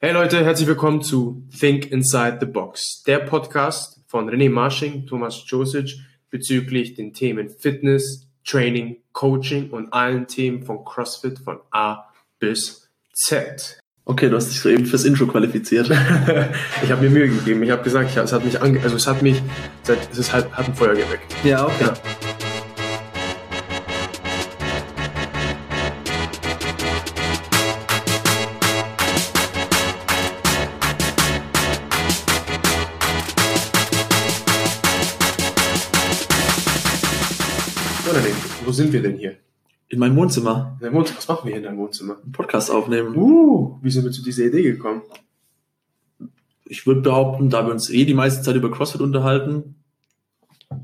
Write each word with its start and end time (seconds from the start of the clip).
Hey 0.00 0.12
Leute, 0.12 0.44
herzlich 0.44 0.68
willkommen 0.68 1.00
zu 1.00 1.46
Think 1.58 1.90
Inside 1.90 2.38
the 2.40 2.46
Box, 2.46 3.02
der 3.06 3.20
Podcast 3.20 4.00
von 4.06 4.28
René 4.28 4.50
Marsching, 4.50 5.06
Thomas 5.06 5.42
Josic 5.46 5.94
bezüglich 6.30 6.94
den 6.94 7.14
Themen 7.14 7.48
Fitness, 7.48 8.28
Training, 8.44 8.98
Coaching 9.12 9.70
und 9.70 9.92
allen 9.92 10.26
Themen 10.26 10.62
von 10.62 10.84
CrossFit 10.84 11.38
von 11.38 11.60
A 11.70 12.10
bis 12.38 12.90
Z. 13.14 13.78
Okay, 14.04 14.28
du 14.28 14.36
hast 14.36 14.50
dich 14.50 14.60
soeben 14.60 14.84
fürs 14.84 15.04
Intro 15.06 15.26
qualifiziert. 15.26 15.88
ich 16.82 16.90
habe 16.90 17.02
mir 17.02 17.10
Mühe 17.10 17.28
gegeben. 17.28 17.62
Ich 17.62 17.70
habe 17.70 17.82
gesagt, 17.82 18.10
ich, 18.10 18.16
es 18.16 18.32
hat 18.32 18.44
mich 18.44 18.60
ange 18.60 18.82
also 18.82 18.96
es 18.96 19.06
hat 19.06 19.22
mich 19.22 19.40
es 20.10 20.18
ist 20.18 20.32
halt, 20.32 20.52
hat 20.52 20.68
ein 20.68 20.74
Feuer 20.74 20.94
geweckt. 20.94 21.34
Ja, 21.44 21.64
okay. 21.64 21.84
Ja. 21.84 21.94
Sind 38.74 38.92
wir 38.92 39.02
denn 39.02 39.16
hier? 39.16 39.36
In 39.88 39.98
meinem 39.98 40.16
Wohnzimmer. 40.16 40.76
In 40.80 40.84
deinem 40.84 40.94
Wohnzimmer? 40.94 41.18
Was 41.18 41.28
machen 41.28 41.44
wir 41.44 41.50
hier 41.52 41.58
in 41.58 41.64
deinem 41.64 41.78
Wohnzimmer? 41.78 42.16
Einen 42.22 42.32
Podcast 42.32 42.70
aufnehmen. 42.70 43.16
Uh, 43.16 43.78
wie 43.82 43.90
sind 43.90 44.04
wir 44.04 44.12
zu 44.12 44.22
dieser 44.22 44.44
Idee 44.44 44.62
gekommen? 44.62 45.02
Ich 46.64 46.86
würde 46.86 47.02
behaupten, 47.02 47.50
da 47.50 47.66
wir 47.66 47.72
uns 47.72 47.90
eh 47.90 48.04
die 48.04 48.14
meiste 48.14 48.42
Zeit 48.42 48.56
über 48.56 48.70
CrossFit 48.70 49.00
unterhalten, 49.00 49.76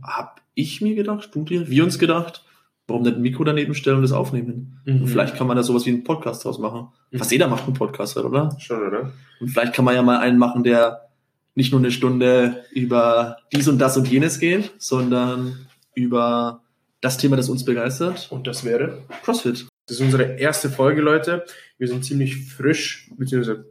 hab 0.02 0.40
ich 0.54 0.80
mir 0.80 0.94
gedacht, 0.94 1.30
du 1.34 1.44
dir, 1.44 1.68
wir 1.68 1.84
uns 1.84 1.98
gedacht, 1.98 2.44
warum 2.86 3.02
nicht 3.02 3.16
ein 3.16 3.22
Mikro 3.22 3.44
daneben 3.44 3.74
stellen 3.74 3.96
und 3.96 4.02
das 4.02 4.12
aufnehmen? 4.12 4.80
Mhm. 4.84 5.02
Und 5.02 5.08
vielleicht 5.08 5.36
kann 5.36 5.46
man 5.46 5.56
da 5.56 5.62
sowas 5.62 5.86
wie 5.86 5.90
einen 5.90 6.04
Podcast 6.04 6.44
draus 6.44 6.58
machen. 6.58 6.88
Mhm. 7.10 7.18
Fast 7.18 7.32
jeder 7.32 7.48
macht 7.48 7.64
einen 7.64 7.74
Podcast, 7.74 8.16
oder? 8.16 8.56
Schon, 8.58 8.86
oder? 8.86 9.12
Und 9.40 9.48
vielleicht 9.48 9.72
kann 9.72 9.84
man 9.84 9.94
ja 9.94 10.02
mal 10.02 10.18
einen 10.18 10.38
machen, 10.38 10.62
der 10.64 11.08
nicht 11.54 11.72
nur 11.72 11.80
eine 11.80 11.90
Stunde 11.90 12.64
über 12.72 13.38
dies 13.52 13.68
und 13.68 13.78
das 13.78 13.96
und 13.96 14.08
jenes 14.08 14.38
geht, 14.38 14.72
sondern 14.78 15.66
über 15.94 16.62
das 17.00 17.18
Thema, 17.18 17.36
das 17.36 17.48
uns 17.48 17.64
begeistert. 17.64 18.28
Und 18.30 18.46
das 18.46 18.64
wäre 18.64 19.02
CrossFit. 19.22 19.66
Das 19.86 19.96
ist 19.96 20.02
unsere 20.02 20.38
erste 20.38 20.70
Folge, 20.70 21.00
Leute. 21.00 21.44
Wir 21.78 21.88
sind 21.88 22.04
ziemlich 22.04 22.46
frisch, 22.46 23.10
beziehungsweise 23.16 23.66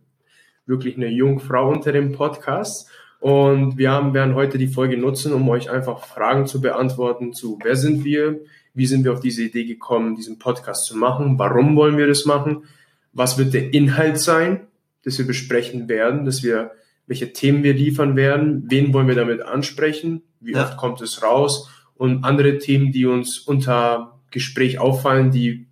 wirklich 0.65 0.97
eine 0.97 1.07
Jungfrau 1.07 1.69
unter 1.69 1.91
dem 1.91 2.11
Podcast. 2.11 2.89
Und 3.19 3.77
wir 3.77 3.91
haben, 3.91 4.13
werden 4.13 4.35
heute 4.35 4.57
die 4.57 4.67
Folge 4.67 4.97
nutzen, 4.97 5.33
um 5.33 5.47
euch 5.49 5.69
einfach 5.69 6.05
Fragen 6.05 6.47
zu 6.47 6.61
beantworten 6.61 7.33
zu, 7.33 7.59
wer 7.63 7.75
sind 7.75 8.03
wir, 8.03 8.39
wie 8.73 8.85
sind 8.85 9.03
wir 9.03 9.13
auf 9.13 9.19
diese 9.19 9.43
Idee 9.43 9.65
gekommen, 9.65 10.15
diesen 10.15 10.39
Podcast 10.39 10.85
zu 10.85 10.95
machen, 10.95 11.37
warum 11.37 11.75
wollen 11.75 11.97
wir 11.97 12.07
das 12.07 12.25
machen, 12.25 12.63
was 13.11 13.37
wird 13.37 13.53
der 13.53 13.73
Inhalt 13.73 14.19
sein, 14.19 14.67
das 15.03 15.17
wir 15.17 15.27
besprechen 15.27 15.89
werden, 15.89 16.25
dass 16.25 16.43
wir, 16.43 16.71
welche 17.07 17.33
Themen 17.33 17.63
wir 17.63 17.73
liefern 17.73 18.15
werden, 18.15 18.65
wen 18.69 18.93
wollen 18.93 19.07
wir 19.07 19.15
damit 19.15 19.41
ansprechen, 19.41 20.21
wie 20.39 20.53
ja. 20.53 20.63
oft 20.63 20.77
kommt 20.77 21.01
es 21.01 21.21
raus 21.21 21.69
und 21.99 22.23
andere 22.23 22.59
Themen, 22.59 22.93
die 22.93 23.05
uns 23.05 23.39
unter 23.39 24.19
Gespräch 24.31 24.79
auffallen, 24.79 25.31
die 25.31 25.67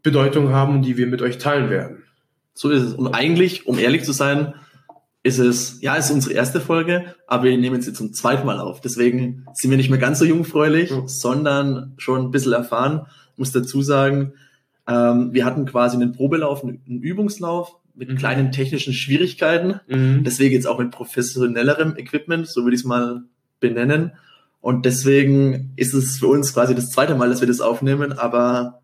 Bedeutung 0.00 0.50
haben 0.50 0.76
und 0.76 0.82
die 0.82 0.96
wir 0.96 1.08
mit 1.08 1.22
euch 1.22 1.38
teilen 1.38 1.70
werden. 1.70 2.04
So 2.54 2.70
ist 2.70 2.82
es. 2.82 2.94
Und 2.94 3.08
eigentlich, 3.08 3.66
um 3.66 3.80
ehrlich 3.80 4.04
zu 4.04 4.12
sein, 4.12 4.54
ist 5.24 5.40
es, 5.40 5.80
ja, 5.82 5.96
ist 5.96 6.12
unsere 6.12 6.34
erste 6.34 6.60
Folge, 6.60 7.16
aber 7.26 7.44
wir 7.44 7.58
nehmen 7.58 7.82
sie 7.82 7.92
zum 7.92 8.12
zweiten 8.12 8.46
Mal 8.46 8.60
auf. 8.60 8.80
Deswegen 8.80 9.44
sind 9.54 9.72
wir 9.72 9.76
nicht 9.76 9.90
mehr 9.90 9.98
ganz 9.98 10.20
so 10.20 10.24
jungfräulich, 10.24 10.92
mhm. 10.92 11.08
sondern 11.08 11.94
schon 11.96 12.26
ein 12.26 12.30
bisschen 12.30 12.52
erfahren. 12.52 13.06
Ich 13.32 13.38
muss 13.38 13.50
dazu 13.50 13.82
sagen, 13.82 14.34
ähm, 14.86 15.32
wir 15.32 15.44
hatten 15.44 15.66
quasi 15.66 15.96
einen 15.96 16.12
Probelauf, 16.12 16.62
einen 16.62 17.02
Übungslauf 17.02 17.74
mit 17.92 18.08
mhm. 18.08 18.14
kleinen 18.14 18.52
technischen 18.52 18.92
Schwierigkeiten. 18.92 19.80
Mhm. 19.88 20.22
Deswegen 20.22 20.54
jetzt 20.54 20.68
auch 20.68 20.78
mit 20.78 20.92
professionellerem 20.92 21.96
Equipment, 21.96 22.46
so 22.46 22.62
würde 22.62 22.76
ich 22.76 22.82
es 22.82 22.86
mal 22.86 23.24
benennen. 23.58 24.12
Und 24.60 24.84
deswegen 24.84 25.72
ist 25.76 25.94
es 25.94 26.18
für 26.18 26.26
uns 26.26 26.52
quasi 26.52 26.74
das 26.74 26.90
zweite 26.90 27.14
Mal, 27.14 27.28
dass 27.28 27.40
wir 27.40 27.48
das 27.48 27.60
aufnehmen, 27.60 28.12
aber 28.12 28.80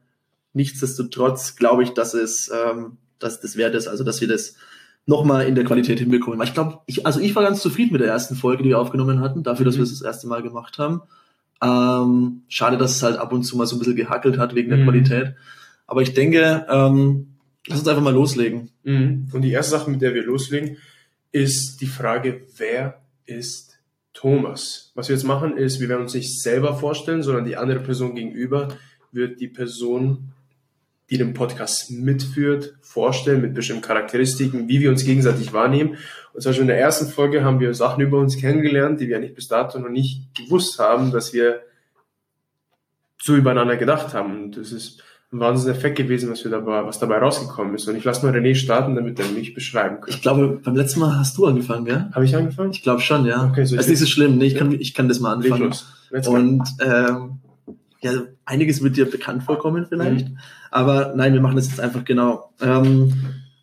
nichtsdestotrotz 0.52 1.56
glaube 1.56 1.82
ich, 1.82 1.90
dass 1.90 2.14
es 2.14 2.50
ähm, 2.52 2.98
dass 3.18 3.40
das 3.40 3.56
wert 3.56 3.74
ist, 3.74 3.88
also 3.88 4.04
dass 4.04 4.20
wir 4.20 4.28
das 4.28 4.54
nochmal 5.06 5.46
in 5.46 5.54
der 5.54 5.64
Qualität 5.64 5.98
hinbekommen. 5.98 6.40
Ich 6.42 6.54
glaube, 6.54 6.78
ich, 6.86 7.06
also 7.06 7.20
ich 7.20 7.34
war 7.34 7.42
ganz 7.42 7.60
zufrieden 7.60 7.92
mit 7.92 8.00
der 8.00 8.08
ersten 8.08 8.36
Folge, 8.36 8.62
die 8.62 8.70
wir 8.70 8.78
aufgenommen 8.78 9.20
hatten, 9.20 9.42
dafür, 9.42 9.66
dass 9.66 9.74
mhm. 9.74 9.80
wir 9.80 9.84
es 9.84 9.98
das 9.98 10.02
erste 10.02 10.26
Mal 10.28 10.42
gemacht 10.42 10.78
haben. 10.78 11.02
Ähm, 11.62 12.42
schade, 12.48 12.78
dass 12.78 12.96
es 12.96 13.02
halt 13.02 13.18
ab 13.18 13.32
und 13.32 13.42
zu 13.42 13.56
mal 13.56 13.66
so 13.66 13.76
ein 13.76 13.78
bisschen 13.78 13.96
gehackelt 13.96 14.38
hat 14.38 14.54
wegen 14.54 14.70
der 14.70 14.78
mhm. 14.78 14.84
Qualität. 14.84 15.34
Aber 15.86 16.02
ich 16.02 16.14
denke, 16.14 16.66
ähm, 16.68 17.34
lass 17.66 17.80
uns 17.80 17.88
einfach 17.88 18.02
mal 18.02 18.14
loslegen. 18.14 18.70
Mhm. 18.82 19.28
Und 19.32 19.42
die 19.42 19.50
erste 19.50 19.72
Sache, 19.72 19.90
mit 19.90 20.00
der 20.00 20.14
wir 20.14 20.24
loslegen, 20.24 20.78
ist 21.32 21.80
die 21.80 21.86
Frage, 21.86 22.42
wer 22.56 23.02
ist 23.26 23.73
Thomas. 24.14 24.92
Was 24.94 25.08
wir 25.08 25.16
jetzt 25.16 25.24
machen 25.24 25.56
ist, 25.56 25.80
wir 25.80 25.88
werden 25.88 26.02
uns 26.02 26.14
nicht 26.14 26.40
selber 26.40 26.76
vorstellen, 26.76 27.22
sondern 27.22 27.44
die 27.44 27.56
andere 27.56 27.80
Person 27.80 28.14
gegenüber 28.14 28.68
wird 29.12 29.40
die 29.40 29.48
Person, 29.48 30.32
die 31.10 31.18
den 31.18 31.34
Podcast 31.34 31.90
mitführt, 31.90 32.74
vorstellen 32.80 33.42
mit 33.42 33.54
bestimmten 33.54 33.82
Charakteristiken, 33.82 34.68
wie 34.68 34.80
wir 34.80 34.90
uns 34.90 35.04
gegenseitig 35.04 35.52
wahrnehmen. 35.52 35.98
Und 36.32 36.40
zum 36.40 36.50
Beispiel 36.50 36.62
in 36.62 36.68
der 36.68 36.80
ersten 36.80 37.08
Folge 37.08 37.44
haben 37.44 37.60
wir 37.60 37.74
Sachen 37.74 38.02
über 38.02 38.18
uns 38.18 38.38
kennengelernt, 38.38 39.00
die 39.00 39.08
wir 39.08 39.16
eigentlich 39.16 39.34
bis 39.34 39.48
dato 39.48 39.78
noch 39.78 39.90
nicht 39.90 40.34
gewusst 40.34 40.78
haben, 40.78 41.10
dass 41.10 41.34
wir 41.34 41.62
so 43.20 43.34
übereinander 43.36 43.76
gedacht 43.76 44.14
haben. 44.14 44.44
Und 44.44 44.56
das 44.56 44.72
ist 44.72 45.02
ein 45.34 45.40
Wahnsinns-Effekt 45.40 45.96
gewesen, 45.96 46.30
was, 46.30 46.44
wir 46.44 46.50
dabei, 46.50 46.84
was 46.86 46.98
dabei 46.98 47.18
rausgekommen 47.18 47.74
ist. 47.74 47.88
Und 47.88 47.96
ich 47.96 48.04
lasse 48.04 48.24
mal 48.24 48.34
René 48.34 48.54
starten, 48.54 48.94
damit 48.94 49.18
er 49.18 49.26
mich 49.28 49.52
beschreiben 49.52 50.00
kann. 50.00 50.08
Ich 50.08 50.22
glaube, 50.22 50.60
beim 50.62 50.76
letzten 50.76 51.00
Mal 51.00 51.18
hast 51.18 51.36
du 51.36 51.46
angefangen, 51.46 51.84
gell? 51.84 52.08
Habe 52.12 52.24
ich 52.24 52.36
angefangen? 52.36 52.70
Ich 52.70 52.82
glaube 52.82 53.00
schon, 53.00 53.26
ja. 53.26 53.44
Okay, 53.50 53.64
so 53.64 53.76
ist 53.76 53.88
nicht 53.88 53.98
so 53.98 54.06
schlimm. 54.06 54.38
Nee, 54.38 54.46
ich, 54.46 54.54
kann, 54.54 54.72
ich 54.72 54.94
kann 54.94 55.08
das 55.08 55.20
mal 55.20 55.34
anfangen. 55.34 55.74
Und 56.26 56.62
ähm, 56.80 57.40
ja, 58.00 58.12
einiges 58.44 58.82
wird 58.82 58.96
dir 58.96 59.10
bekannt 59.10 59.42
vorkommen 59.42 59.86
vielleicht. 59.88 60.28
Mhm. 60.28 60.38
Aber 60.70 61.14
nein, 61.16 61.32
wir 61.32 61.40
machen 61.40 61.56
das 61.56 61.68
jetzt 61.68 61.80
einfach 61.80 62.04
genau. 62.04 62.52
Ähm, 62.60 63.12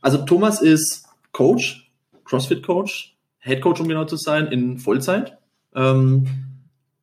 also 0.01 0.19
Thomas 0.19 0.61
ist 0.61 1.05
Coach, 1.31 1.91
CrossFit-Coach, 2.25 3.15
Head 3.39 3.61
Coach, 3.61 3.79
um 3.79 3.87
genau 3.87 4.05
zu 4.05 4.17
sein, 4.17 4.47
in 4.47 4.77
Vollzeit. 4.77 5.37
Ähm, 5.73 6.27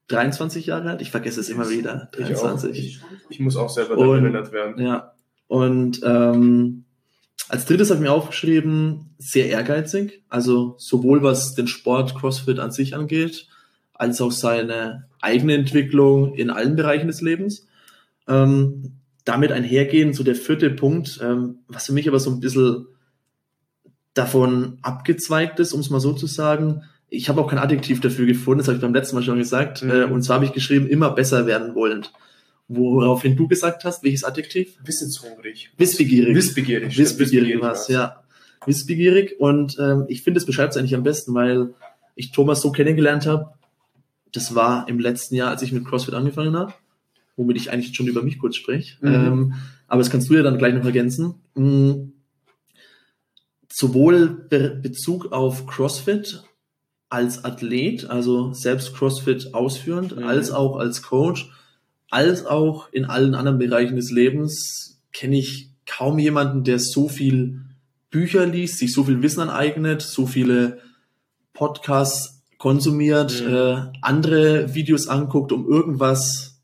23 0.09 0.67
Jahre 0.67 0.91
alt. 0.91 1.03
Ich 1.03 1.11
vergesse 1.11 1.41
es 1.41 1.49
immer 1.49 1.71
wieder. 1.71 2.09
23. 2.13 2.79
Ich, 2.79 3.01
ich, 3.29 3.41
muss 3.41 3.57
auch 3.57 3.71
selber 3.71 3.97
daran 3.97 4.25
erinnert 4.25 4.53
werden. 4.53 4.83
Ja. 4.85 5.15
Und 5.47 6.01
ähm, 6.03 6.85
als 7.49 7.67
drittes 7.67 7.91
habe 7.91 7.99
ich 8.01 8.09
mir 8.09 8.13
aufgeschrieben, 8.13 9.15
sehr 9.19 9.49
ehrgeizig. 9.49 10.23
Also 10.29 10.75
sowohl 10.79 11.23
was 11.23 11.55
den 11.55 11.67
Sport 11.67 12.15
CrossFit 12.15 12.59
an 12.59 12.73
sich 12.73 12.95
angeht, 12.95 13.49
als 13.93 14.21
auch 14.21 14.33
seine 14.33 15.09
eigene 15.21 15.55
Entwicklung 15.55 16.35
in 16.35 16.51
allen 16.51 16.77
Bereichen 16.77 17.07
des 17.07 17.21
Lebens. 17.21 17.67
Ähm, 18.27 18.99
damit 19.25 19.53
einhergehen, 19.53 20.15
so 20.15 20.25
der 20.25 20.35
vierte 20.35 20.71
Punkt, 20.71 21.21
ähm, 21.23 21.59
was 21.69 21.87
für 21.87 21.93
mich 21.93 22.09
aber 22.09 22.19
so 22.19 22.31
ein 22.31 22.41
bisschen 22.41 22.87
davon 24.15 24.79
abgezweigt 24.81 25.61
ist, 25.61 25.75
um 25.75 25.81
es 25.81 25.91
mal 25.91 26.01
so 26.01 26.15
zu 26.15 26.27
sagen, 26.27 26.83
ich 27.11 27.29
habe 27.29 27.41
auch 27.41 27.49
kein 27.49 27.59
Adjektiv 27.59 28.01
dafür 28.01 28.27
gefunden, 28.27 28.59
das 28.59 28.69
habe 28.69 28.77
ich 28.77 28.83
beim 28.83 28.95
letzten 28.95 29.17
Mal 29.17 29.23
schon 29.23 29.39
gesagt. 29.39 29.83
Mhm. 29.83 29.91
Äh, 29.91 30.05
und 30.05 30.23
zwar 30.23 30.37
habe 30.37 30.45
ich 30.45 30.53
geschrieben, 30.53 30.87
immer 30.87 31.11
besser 31.11 31.47
werden 31.47 31.75
wollend. 31.75 32.13
Woraufhin 32.69 33.35
du 33.35 33.49
gesagt 33.49 33.85
hast, 33.85 34.05
welches 34.05 34.25
Adjektiv? 34.25 34.79
Wissenshungrig. 34.85 35.71
Wissbegierig. 35.79 36.35
Wissbegierig. 36.35 36.99
Wissbegierig 36.99 37.61
war 37.63 37.73
es, 37.73 37.89
ja. 37.89 38.23
Wissbegierig. 38.67 39.41
Und 39.41 39.79
ähm, 39.79 40.05
ich 40.09 40.23
finde, 40.23 40.39
es 40.39 40.45
beschreibt 40.45 40.73
es 40.73 40.77
eigentlich 40.77 40.95
am 40.95 41.03
besten, 41.03 41.33
weil 41.33 41.71
ich 42.15 42.31
Thomas 42.33 42.61
so 42.61 42.71
kennengelernt 42.71 43.27
habe. 43.27 43.55
Das 44.33 44.55
war 44.55 44.87
im 44.89 44.99
letzten 44.99 45.35
Jahr, 45.37 45.49
als 45.49 45.63
ich 45.63 45.73
mit 45.73 45.87
CrossFit 45.87 46.13
angefangen 46.13 46.55
habe, 46.57 46.75
womit 47.37 47.57
ich 47.57 47.71
eigentlich 47.71 47.97
schon 47.97 48.07
über 48.07 48.23
mich 48.23 48.39
kurz 48.39 48.57
spreche. 48.57 48.97
Mhm. 49.01 49.15
Ähm, 49.15 49.55
aber 49.87 50.03
das 50.03 50.11
kannst 50.11 50.29
du 50.29 50.35
ja 50.35 50.43
dann 50.43 50.59
gleich 50.59 50.75
noch 50.75 50.85
ergänzen. 50.85 51.37
Mhm. 51.55 52.13
Sowohl 53.73 54.29
Be 54.29 54.79
Bezug 54.83 55.33
auf 55.33 55.67
CrossFit 55.67 56.43
als 57.09 57.45
Athlet, 57.45 58.09
also 58.09 58.53
selbst 58.53 58.95
CrossFit 58.95 59.55
ausführend, 59.55 60.17
mhm. 60.17 60.25
als 60.25 60.51
auch 60.51 60.77
als 60.77 61.03
Coach, 61.03 61.51
als 62.11 62.45
auch 62.47 62.93
in 62.93 63.05
allen 63.05 63.35
anderen 63.35 63.59
Bereichen 63.59 63.97
des 63.97 64.11
Lebens 64.11 65.01
kenne 65.13 65.39
ich 65.39 65.71
kaum 65.87 66.19
jemanden, 66.19 66.65
der 66.65 66.79
so 66.79 67.09
viel 67.09 67.61
Bücher 68.11 68.47
liest, 68.47 68.79
sich 68.79 68.93
so 68.93 69.05
viel 69.05 69.23
Wissen 69.23 69.41
aneignet, 69.41 70.03
so 70.03 70.27
viele 70.27 70.81
Podcasts 71.53 72.43
konsumiert, 72.59 73.43
mhm. 73.43 73.55
äh, 73.55 73.77
andere 74.03 74.75
Videos 74.75 75.09
anguckt, 75.09 75.53
um 75.53 75.69
irgendwas 75.69 76.61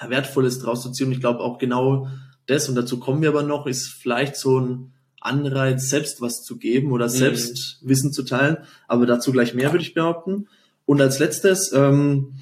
ja, 0.00 0.10
Wertvolles 0.10 0.58
draus 0.60 0.82
zu 0.82 0.92
ziehen. 0.92 1.08
Und 1.08 1.12
ich 1.12 1.20
glaube 1.20 1.40
auch 1.40 1.58
genau 1.58 2.08
das, 2.46 2.68
und 2.68 2.74
dazu 2.74 2.98
kommen 2.98 3.22
wir 3.22 3.28
aber 3.28 3.42
noch, 3.42 3.66
ist 3.66 3.88
vielleicht 3.88 4.36
so 4.36 4.58
ein 4.58 4.92
Anreiz, 5.20 5.88
selbst 5.88 6.20
was 6.20 6.42
zu 6.42 6.58
geben 6.58 6.92
oder 6.92 7.06
mhm. 7.06 7.10
selbst 7.10 7.78
Wissen 7.82 8.12
zu 8.12 8.22
teilen. 8.22 8.58
Aber 8.86 9.06
dazu 9.06 9.32
gleich 9.32 9.54
mehr, 9.54 9.72
würde 9.72 9.84
ich 9.84 9.94
behaupten. 9.94 10.48
Und 10.84 11.00
als 11.00 11.18
letztes, 11.18 11.72
ähm, 11.72 12.34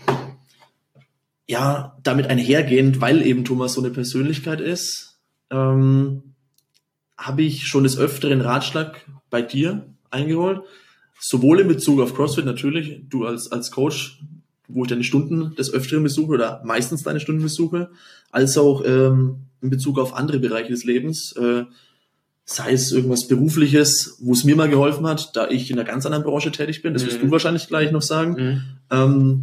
ja, 1.49 1.96
damit 2.02 2.26
einhergehend, 2.26 3.00
weil 3.00 3.23
eben 3.23 3.44
Thomas 3.44 3.75
so 3.75 3.81
eine 3.81 3.90
Persönlichkeit 3.90 4.61
ist, 4.61 5.19
ähm, 5.50 6.34
habe 7.17 7.43
ich 7.43 7.67
schon 7.67 7.84
des 7.84 7.99
Öfteren 7.99 8.40
Ratschlag 8.40 9.05
bei 9.31 9.43
dir 9.43 9.87
eingeholt. 10.11 10.61
Sowohl 11.19 11.61
in 11.61 11.69
Bezug 11.69 12.00
auf 12.00 12.14
CrossFit 12.14 12.44
natürlich, 12.44 13.02
du 13.08 13.25
als, 13.25 13.50
als 13.50 13.70
Coach, 13.70 14.23
wo 14.69 14.82
ich 14.82 14.90
deine 14.90 15.05
Stunden 15.05 15.55
des 15.55 15.73
Öfteren 15.73 16.02
besuche 16.02 16.32
oder 16.32 16.62
meistens 16.64 17.02
deine 17.02 17.20
Stunden 17.20 17.43
besuche, 17.43 17.90
als 18.31 18.58
auch 18.58 18.84
ähm, 18.84 19.46
in 19.62 19.70
Bezug 19.70 19.99
auf 19.99 20.14
andere 20.14 20.38
Bereiche 20.38 20.70
des 20.70 20.84
Lebens, 20.84 21.32
äh, 21.37 21.64
sei 22.48 22.72
es 22.72 22.93
irgendwas 22.93 23.26
Berufliches, 23.26 24.19
wo 24.20 24.32
es 24.32 24.44
mir 24.44 24.54
mal 24.54 24.69
geholfen 24.69 25.04
hat, 25.06 25.34
da 25.37 25.48
ich 25.48 25.69
in 25.70 25.76
einer 25.78 25.87
ganz 25.87 26.06
anderen 26.06 26.22
Branche 26.25 26.52
tätig 26.52 26.81
bin, 26.81 26.94
das 26.94 27.04
wirst 27.04 27.19
Mhm. 27.20 27.26
du 27.26 27.31
wahrscheinlich 27.32 27.66
gleich 27.66 27.90
noch 27.90 28.02
sagen, 28.02 28.32
Mhm. 28.38 28.62
ähm, 28.90 29.43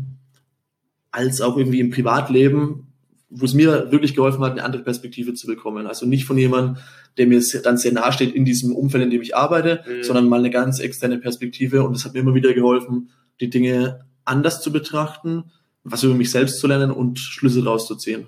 als 1.12 1.42
auch 1.42 1.58
irgendwie 1.58 1.82
im 1.82 1.92
Privatleben, 1.92 2.88
wo 3.30 3.46
es 3.46 3.54
mir 3.54 3.92
wirklich 3.92 4.16
geholfen 4.16 4.42
hat, 4.44 4.54
eine 4.54 4.64
andere 4.64 4.84
Perspektive 4.84 5.34
zu 5.34 5.48
bekommen. 5.48 5.86
Also 5.86 6.06
nicht 6.06 6.26
von 6.26 6.38
jemandem, 6.38 6.78
der 7.18 7.28
mir 7.28 7.42
dann 7.64 7.78
sehr 7.78 7.92
nahe 7.92 8.14
steht 8.14 8.34
in 8.34 8.46
diesem 8.46 8.74
Umfeld, 8.74 9.04
in 9.04 9.10
dem 9.10 9.22
ich 9.22 9.36
arbeite, 9.36 9.84
Mhm. 9.86 10.04
sondern 10.04 10.30
mal 10.30 10.40
eine 10.40 10.50
ganz 10.50 10.80
externe 10.80 11.18
Perspektive. 11.18 11.84
Und 11.84 11.96
es 11.96 12.06
hat 12.06 12.14
mir 12.14 12.22
immer 12.22 12.36
wieder 12.36 12.54
geholfen, 12.54 13.10
die 13.42 13.50
Dinge 13.50 14.06
anders 14.24 14.62
zu 14.62 14.72
betrachten, 14.72 15.46
was 15.84 16.04
über 16.04 16.14
mich 16.14 16.32
selbst 16.32 16.60
zu 16.60 16.68
lernen 16.68 16.92
und 16.92 17.20
Schlüsse 17.20 17.64
rauszuziehen. 17.66 18.28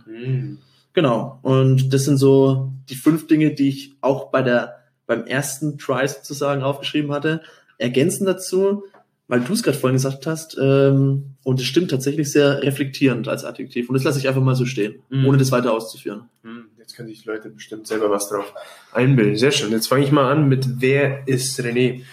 Mhm. 0.96 1.02
Genau. 1.02 1.40
Und 1.42 1.94
das 1.94 2.06
sind 2.06 2.18
so 2.18 2.72
die 2.90 2.96
fünf 2.96 3.28
Dinge, 3.28 3.52
die 3.54 3.70
ich 3.70 3.94
auch 4.02 4.32
bei 4.32 4.42
der, 4.42 4.76
beim 5.06 5.26
ersten 5.26 5.78
Try 5.78 6.08
sozusagen 6.08 6.64
aufgeschrieben 6.64 7.12
hatte. 7.12 7.42
Ergänzend 7.78 8.28
dazu, 8.30 8.84
weil 9.28 9.42
du 9.42 9.54
es 9.54 9.64
gerade 9.64 9.78
vorhin 9.78 9.96
gesagt 9.98 10.26
hast, 10.28 10.58
ähm, 10.62 11.36
und 11.44 11.60
es 11.60 11.66
stimmt 11.66 11.92
tatsächlich 11.92 12.32
sehr 12.32 12.62
reflektierend 12.64 13.28
als 13.28 13.44
Adjektiv. 13.44 13.90
Und 13.90 13.96
das 13.96 14.04
lasse 14.04 14.20
ich 14.20 14.28
einfach 14.28 14.42
mal 14.42 14.56
so 14.56 14.66
stehen, 14.66 14.96
Mhm. 15.10 15.26
ohne 15.26 15.38
das 15.38 15.52
weiter 15.52 15.74
auszuführen. 15.74 16.30
Hm, 16.44 16.66
Jetzt 16.78 16.96
können 16.96 17.10
sich 17.10 17.26
Leute 17.26 17.50
bestimmt 17.50 17.88
selber 17.88 18.12
was 18.12 18.30
drauf 18.30 18.54
einbilden. 18.94 19.36
Sehr 19.38 19.52
schön. 19.52 19.72
Jetzt 19.72 19.88
fange 19.88 20.04
ich 20.06 20.12
mal 20.12 20.32
an 20.32 20.48
mit 20.48 20.80
Wer 20.82 21.28
ist 21.28 21.60
René? 21.60 22.04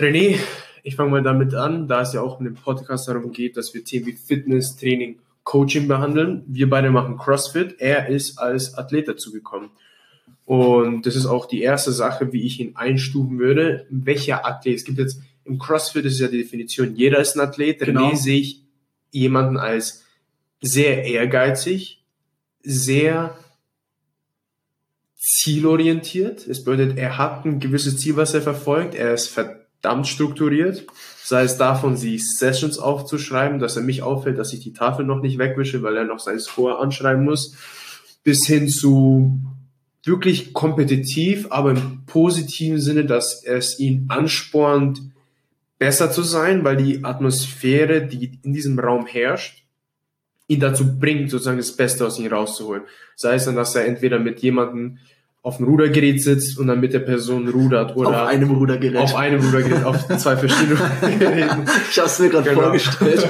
René, 0.00 0.36
ich 0.82 0.96
fange 0.96 1.12
mal 1.12 1.22
damit 1.22 1.54
an, 1.54 1.86
da 1.86 2.02
es 2.02 2.12
ja 2.12 2.20
auch 2.20 2.40
in 2.40 2.46
dem 2.46 2.54
Podcast 2.54 3.06
darum 3.06 3.30
geht, 3.30 3.56
dass 3.56 3.72
wir 3.72 3.84
Themen 3.84 4.06
wie 4.06 4.12
Fitness, 4.14 4.76
Training, 4.76 5.20
Coaching 5.44 5.88
behandeln. 5.88 6.44
Wir 6.46 6.70
beide 6.70 6.90
machen 6.90 7.18
CrossFit. 7.18 7.76
Er 7.80 8.08
ist 8.08 8.38
als 8.38 8.74
Athlet 8.74 9.08
dazugekommen. 9.08 9.70
Und 10.44 11.06
das 11.06 11.16
ist 11.16 11.26
auch 11.26 11.46
die 11.46 11.62
erste 11.62 11.92
Sache, 11.92 12.32
wie 12.32 12.42
ich 12.42 12.60
ihn 12.60 12.76
einstufen 12.76 13.38
würde. 13.38 13.86
Welcher 13.90 14.46
Athlet? 14.46 14.76
Es 14.76 14.84
gibt 14.84 14.98
jetzt 14.98 15.20
im 15.44 15.58
CrossFit 15.58 16.04
ist 16.04 16.20
ja 16.20 16.28
die 16.28 16.38
Definition, 16.38 16.94
jeder 16.94 17.18
ist 17.18 17.34
ein 17.34 17.40
Athlet. 17.40 17.80
Genau. 17.80 18.10
René 18.10 18.16
sehe 18.16 18.40
ich 18.40 18.62
jemanden 19.10 19.56
als 19.56 20.04
sehr 20.60 21.04
ehrgeizig, 21.04 22.04
sehr 22.62 23.36
zielorientiert. 25.16 26.46
Es 26.46 26.64
bedeutet, 26.64 26.98
er 26.98 27.18
hat 27.18 27.44
ein 27.44 27.58
gewisses 27.58 27.98
Ziel, 27.98 28.16
was 28.16 28.34
er 28.34 28.42
verfolgt. 28.42 28.94
Er 28.94 29.14
ist 29.14 29.28
verdammt 29.82 30.06
strukturiert. 30.06 30.86
Sei 31.24 31.42
es 31.42 31.56
davon, 31.56 31.96
sich 31.96 32.24
Sessions 32.36 32.78
aufzuschreiben, 32.78 33.58
dass 33.58 33.76
er 33.76 33.82
mich 33.82 34.02
auffällt, 34.02 34.38
dass 34.38 34.52
ich 34.52 34.60
die 34.60 34.72
Tafel 34.72 35.04
noch 35.04 35.20
nicht 35.20 35.38
wegwische, 35.38 35.82
weil 35.82 35.96
er 35.96 36.04
noch 36.04 36.20
sein 36.20 36.38
Score 36.38 36.78
anschreiben 36.78 37.24
muss, 37.24 37.56
bis 38.22 38.46
hin 38.46 38.68
zu 38.68 39.40
wirklich 40.04 40.52
kompetitiv, 40.52 41.46
aber 41.50 41.72
im 41.72 42.04
positiven 42.06 42.80
Sinne, 42.80 43.04
dass 43.04 43.44
es 43.44 43.78
ihn 43.78 44.06
anspornt, 44.08 45.00
besser 45.78 46.10
zu 46.10 46.22
sein, 46.22 46.64
weil 46.64 46.76
die 46.76 47.04
Atmosphäre, 47.04 48.06
die 48.06 48.38
in 48.42 48.52
diesem 48.52 48.78
Raum 48.78 49.06
herrscht, 49.06 49.64
ihn 50.46 50.60
dazu 50.60 50.98
bringt, 50.98 51.30
sozusagen 51.30 51.58
das 51.58 51.76
Beste 51.76 52.06
aus 52.06 52.18
ihm 52.18 52.32
rauszuholen. 52.32 52.82
Sei 53.16 53.34
es 53.34 53.46
dann, 53.46 53.56
dass 53.56 53.74
er 53.74 53.86
entweder 53.86 54.18
mit 54.18 54.40
jemandem 54.40 54.98
auf 55.44 55.56
dem 55.56 55.66
Rudergerät 55.66 56.22
sitzt 56.22 56.56
und 56.58 56.68
dann 56.68 56.78
mit 56.80 56.92
der 56.92 57.00
Person 57.00 57.48
rudert 57.48 57.96
oder 57.96 58.22
auf 58.22 58.28
einem 58.28 58.50
Rudergerät. 58.52 58.98
auf 59.00 59.14
einem 59.16 59.44
Rudergerät, 59.44 59.84
auf 59.84 60.06
zwei 60.18 60.36
verschiedenen 60.36 60.78
Rudergeräten. 60.78 61.64
ich 61.90 61.98
habe 61.98 62.06
es 62.08 62.18
mir 62.20 62.28
gerade 62.28 62.48
Genau. 62.50 62.62
vorgestellt. 62.62 63.22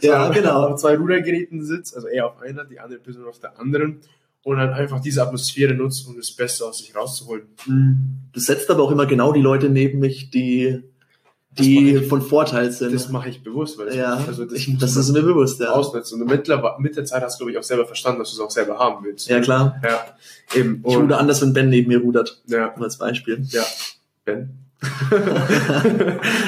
ja, 0.00 0.26
Zwei- 0.28 0.34
genau. 0.34 0.68
Auf 0.68 0.80
zwei 0.80 0.96
Rudergeräten 0.96 1.64
sitzt, 1.64 1.94
also 1.96 2.08
er 2.08 2.26
auf 2.26 2.40
einer, 2.40 2.64
die 2.64 2.78
andere 2.78 3.00
Person 3.00 3.24
auf 3.26 3.38
der 3.40 3.58
anderen 3.58 3.98
und 4.42 4.58
dann 4.58 4.72
einfach 4.72 5.00
diese 5.00 5.22
Atmosphäre 5.22 5.74
nutzt, 5.74 6.06
um 6.06 6.16
das 6.16 6.30
Beste 6.32 6.64
aus 6.64 6.78
sich 6.78 6.94
rauszuholen. 6.94 7.44
Du 7.66 8.40
setzt 8.40 8.70
aber 8.70 8.82
auch 8.82 8.90
immer 8.90 9.06
genau 9.06 9.32
die 9.32 9.40
Leute 9.40 9.70
neben 9.70 10.00
mich, 10.00 10.30
die, 10.30 10.82
die 11.58 11.94
ich- 11.96 12.08
von 12.08 12.20
Vorteil 12.22 12.70
sind. 12.72 12.94
Das 12.94 13.08
mache 13.10 13.28
ich 13.28 13.42
bewusst, 13.42 13.78
weil 13.78 13.86
das, 13.86 13.96
ja, 13.96 14.14
also 14.26 14.44
das, 14.44 14.54
ich, 14.54 14.76
das 14.78 14.96
ist 14.96 15.10
mir 15.12 15.22
bewusst, 15.22 15.60
ja. 15.60 15.70
ausnutzen. 15.70 16.20
Und 16.22 16.28
mittlerweile, 16.28 16.74
mit 16.78 16.96
der 16.96 17.04
Zeit 17.04 17.22
hast 17.22 17.38
du, 17.40 17.44
glaube 17.44 17.52
ich, 17.52 17.58
auch 17.58 17.62
selber 17.62 17.86
verstanden, 17.86 18.18
dass 18.20 18.30
du 18.30 18.36
es 18.36 18.40
auch 18.40 18.50
selber 18.50 18.78
haben 18.78 19.04
willst. 19.04 19.28
Ja, 19.28 19.40
klar. 19.40 19.80
Ja, 19.82 20.04
eben. 20.58 20.82
Ich 20.86 20.94
Und, 20.96 21.02
ruder 21.04 21.18
anders, 21.18 21.40
wenn 21.42 21.52
Ben 21.52 21.68
neben 21.68 21.88
mir 21.88 21.98
rudert. 22.00 22.42
ja, 22.46 22.74
als 22.74 22.98
Beispiel. 22.98 23.44
ja. 23.50 23.62
Ben. 24.24 24.58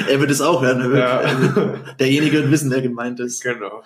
er 0.09 0.19
wird 0.19 0.29
es 0.31 0.41
auch 0.41 0.61
hören. 0.61 0.81
Er 0.81 0.89
wird, 0.91 0.99
Ja. 0.99 1.55
wird, 1.55 1.79
derjenige 1.99 2.37
wird 2.41 2.51
wissen, 2.51 2.69
wer 2.71 2.81
gemeint 2.81 3.19
ist. 3.19 3.41
genau. 3.41 3.83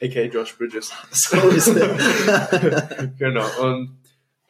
A.k.a. 0.00 0.26
Josh 0.26 0.56
Bridges. 0.56 0.92
So 1.10 1.36
ist 1.48 1.68
er. 1.68 1.88
genau. 3.18 3.44
Und 3.60 3.97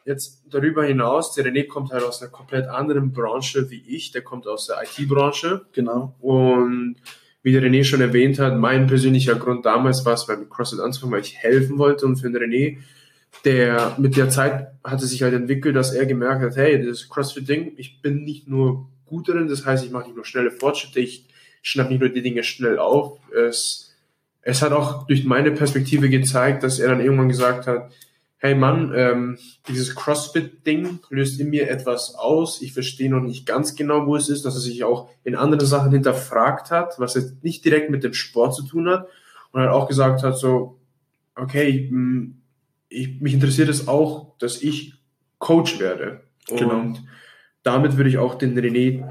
jetzt 0.09 0.43
darüber 0.49 0.83
hinaus, 0.83 1.33
der 1.33 1.45
René 1.45 1.67
kommt 1.67 1.91
halt 1.91 2.03
aus 2.03 2.21
einer 2.21 2.31
komplett 2.31 2.67
anderen 2.67 3.13
Branche 3.13 3.69
wie 3.69 3.83
ich. 3.87 4.11
Der 4.11 4.23
kommt 4.23 4.47
aus 4.47 4.67
der 4.67 4.77
IT-Branche. 4.83 5.61
genau. 5.71 6.15
Und 6.19 6.95
wie 7.43 7.53
der 7.53 7.61
René 7.61 7.83
schon 7.85 8.01
erwähnt 8.01 8.39
hat, 8.39 8.57
mein 8.57 8.87
persönlicher 8.87 9.35
Grund 9.35 9.65
damals 9.65 10.03
war 10.05 10.13
es, 10.13 10.25
beim 10.25 10.49
CrossFit 10.49 10.81
anzufangen, 10.81 11.13
weil 11.13 11.21
ich 11.21 11.37
helfen 11.37 11.77
wollte. 11.77 12.05
Und 12.05 12.17
für 12.17 12.29
den 12.29 12.41
René, 12.41 12.79
der 13.45 13.95
mit 13.97 14.17
der 14.17 14.29
Zeit 14.29 14.71
hat 14.83 15.01
es 15.01 15.11
sich 15.11 15.21
halt 15.23 15.33
entwickelt, 15.33 15.75
dass 15.75 15.93
er 15.93 16.05
gemerkt 16.05 16.41
hat, 16.41 16.57
hey, 16.57 16.83
das 16.85 17.07
CrossFit-Ding, 17.07 17.73
ich 17.77 18.01
bin 18.01 18.23
nicht 18.23 18.47
nur 18.47 18.89
gut 19.05 19.29
darin, 19.29 19.47
das 19.47 19.65
heißt, 19.65 19.85
ich 19.85 19.91
mache 19.91 20.05
nicht 20.05 20.15
nur 20.15 20.25
schnelle 20.25 20.51
Fortschritte, 20.51 20.99
ich 20.99 21.27
schnapp 21.61 21.89
nicht 21.89 21.99
nur 21.99 22.09
die 22.09 22.21
Dinge 22.21 22.43
schnell 22.43 22.79
auf. 22.79 23.19
Es, 23.31 23.95
es 24.41 24.61
hat 24.61 24.71
auch 24.71 25.05
durch 25.07 25.23
meine 25.23 25.51
Perspektive 25.51 26.09
gezeigt, 26.09 26.63
dass 26.63 26.79
er 26.79 26.89
dann 26.89 26.99
irgendwann 26.99 27.29
gesagt 27.29 27.67
hat, 27.67 27.91
hey 28.39 28.55
Mann, 28.55 28.93
ähm, 28.95 29.37
dieses 29.67 29.95
CrossFit-Ding 29.95 30.99
löst 31.09 31.39
in 31.39 31.49
mir 31.49 31.69
etwas 31.69 32.15
aus. 32.15 32.61
Ich 32.61 32.73
verstehe 32.73 33.09
noch 33.09 33.19
nicht 33.21 33.45
ganz 33.45 33.75
genau, 33.75 34.07
wo 34.07 34.15
es 34.15 34.29
ist, 34.29 34.45
dass 34.45 34.55
er 34.55 34.61
sich 34.61 34.83
auch 34.83 35.09
in 35.23 35.35
anderen 35.35 35.65
Sachen 35.65 35.91
hinterfragt 35.91 36.71
hat, 36.71 36.95
was 36.99 37.15
jetzt 37.15 37.43
nicht 37.43 37.63
direkt 37.65 37.89
mit 37.89 38.03
dem 38.03 38.13
Sport 38.13 38.55
zu 38.55 38.63
tun 38.63 38.89
hat. 38.89 39.07
Und 39.51 39.61
halt 39.61 39.71
auch 39.71 39.87
gesagt 39.87 40.23
hat, 40.23 40.37
so, 40.37 40.79
okay, 41.35 41.89
mh, 41.91 42.29
ich, 42.87 43.19
mich 43.19 43.33
interessiert 43.33 43.69
es 43.69 43.87
auch, 43.87 44.37
dass 44.39 44.61
ich 44.61 44.93
Coach 45.37 45.79
werde. 45.79 46.21
Und 46.49 46.57
Genau. 46.59 46.93
damit 47.63 47.97
würde 47.97 48.09
ich 48.09 48.17
auch 48.19 48.35
den 48.35 48.57
René, 48.57 49.05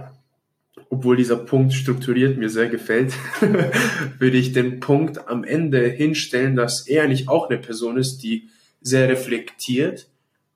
obwohl 0.90 1.16
dieser 1.16 1.36
Punkt 1.36 1.74
strukturiert 1.74 2.38
mir 2.38 2.48
sehr 2.48 2.68
gefällt, 2.68 3.12
würde 4.18 4.36
ich 4.38 4.52
den 4.52 4.80
Punkt 4.80 5.28
am 5.28 5.44
Ende 5.44 5.86
hinstellen, 5.88 6.56
dass 6.56 6.86
er 6.86 7.02
eigentlich 7.04 7.28
auch 7.28 7.50
eine 7.50 7.58
Person 7.58 7.98
ist, 7.98 8.18
die 8.22 8.48
sehr 8.80 9.08
reflektiert, 9.08 10.08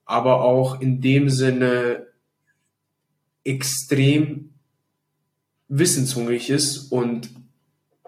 aber 0.04 0.42
auch 0.42 0.80
in 0.80 1.00
dem 1.00 1.28
Sinne 1.28 2.06
extrem 3.44 4.50
wissenshungrig 5.68 6.50
ist 6.50 6.92
und 6.92 7.30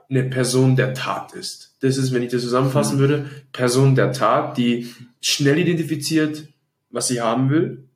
eine 0.08 0.24
Person 0.24 0.76
der 0.76 0.94
Tat 0.94 1.32
ist. 1.32 1.76
Das 1.80 1.96
ist, 1.96 2.12
wenn 2.12 2.22
ich 2.22 2.30
das 2.30 2.42
zusammenfassen 2.42 2.98
würde, 2.98 3.30
Person 3.52 3.94
der 3.94 4.12
Tat, 4.12 4.58
die 4.58 4.92
schnell 5.20 5.58
identifiziert, 5.58 6.46
was 6.90 7.08
sie 7.08 7.20
haben 7.20 7.50
will, 7.50 7.88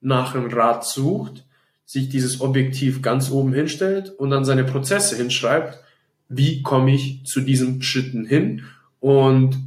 nach 0.00 0.34
einem 0.34 0.48
Rat 0.48 0.86
sucht, 0.86 1.44
sich 1.84 2.08
dieses 2.08 2.40
Objektiv 2.40 3.02
ganz 3.02 3.30
oben 3.30 3.52
hinstellt 3.52 4.10
und 4.10 4.30
dann 4.30 4.44
seine 4.44 4.64
Prozesse 4.64 5.16
hinschreibt, 5.16 5.80
wie 6.28 6.62
komme 6.62 6.94
ich 6.94 7.24
zu 7.24 7.40
diesen 7.40 7.82
Schritten 7.82 8.24
hin 8.24 8.62
und 9.00 9.58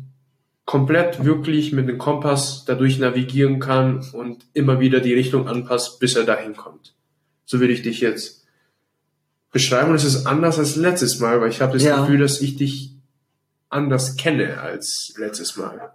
komplett 0.66 1.26
wirklich 1.26 1.74
mit 1.74 1.90
dem 1.90 1.98
Kompass 1.98 2.64
dadurch 2.66 3.00
navigieren 3.00 3.60
kann 3.60 4.06
und 4.14 4.46
immer 4.54 4.80
wieder 4.80 5.00
die 5.02 5.14
Richtung 5.14 5.48
anpasst, 5.48 6.00
bis 6.00 6.16
er 6.16 6.24
dahin 6.24 6.56
kommt. 6.56 6.94
So 7.46 7.60
würde 7.60 7.74
ich 7.74 7.82
dich 7.82 8.00
jetzt 8.00 8.46
beschreiben 9.52 9.90
und 9.90 9.96
es 9.96 10.06
ist 10.06 10.26
anders 10.26 10.58
als 10.58 10.76
letztes 10.76 11.20
Mal, 11.20 11.42
weil 11.42 11.50
ich 11.50 11.62
habe 11.62 11.74
das 11.74 11.84
Ja. 11.84 12.00
Gefühl, 12.00 12.20
dass 12.20 12.42
ich 12.42 12.56
dich 12.56 12.92
anders 13.70 14.16
kenne 14.16 14.60
als 14.62 15.14
letztes 15.18 15.58
Mal. 15.58 15.92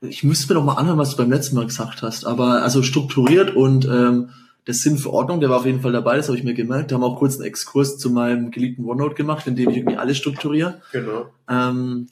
Ich 0.00 0.24
müsste 0.24 0.52
mir 0.52 0.60
noch 0.60 0.66
mal 0.66 0.74
anhören, 0.74 0.98
was 0.98 1.10
du 1.10 1.16
beim 1.18 1.30
letzten 1.30 1.56
Mal 1.56 1.66
gesagt 1.66 2.02
hast. 2.02 2.24
Aber 2.24 2.62
also 2.62 2.82
strukturiert 2.82 3.54
und 3.54 3.84
ähm, 3.86 4.30
der 4.66 4.74
Sinn 4.74 4.98
für 4.98 5.12
Ordnung, 5.12 5.40
der 5.40 5.50
war 5.50 5.58
auf 5.58 5.66
jeden 5.66 5.80
Fall 5.80 5.92
dabei, 5.92 6.16
das 6.16 6.28
habe 6.28 6.36
ich 6.38 6.44
mir 6.44 6.54
gemerkt. 6.54 6.90
Da 6.90 6.96
haben 6.96 7.02
wir 7.02 7.06
auch 7.06 7.18
kurz 7.18 7.36
einen 7.36 7.44
Exkurs 7.44 7.98
zu 7.98 8.10
meinem 8.10 8.50
geliebten 8.50 8.84
OneNote 8.84 9.14
gemacht, 9.14 9.46
in 9.46 9.56
dem 9.56 9.70
ich 9.70 9.76
irgendwie 9.76 9.96
alles 9.96 10.16
strukturiere. 10.18 10.80
Genau. 10.92 11.30
Ähm, 11.48 12.08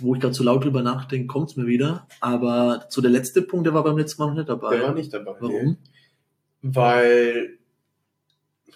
wo 0.00 0.14
ich 0.14 0.20
gerade 0.20 0.34
so 0.34 0.44
laut 0.44 0.64
drüber 0.64 0.82
nachdenke, 0.82 1.26
kommt 1.26 1.50
es 1.50 1.56
mir 1.56 1.66
wieder. 1.66 2.06
Aber 2.20 2.86
so 2.88 3.00
der 3.00 3.10
letzte 3.10 3.42
Punkt, 3.42 3.66
der 3.66 3.74
war 3.74 3.84
beim 3.84 3.98
letzten 3.98 4.22
Mal 4.22 4.28
noch 4.28 4.36
nicht 4.36 4.48
dabei. 4.48 4.76
Der 4.76 4.86
war 4.86 4.94
nicht 4.94 5.12
dabei. 5.12 5.34
Warum? 5.40 5.76
Weil. 6.62 7.58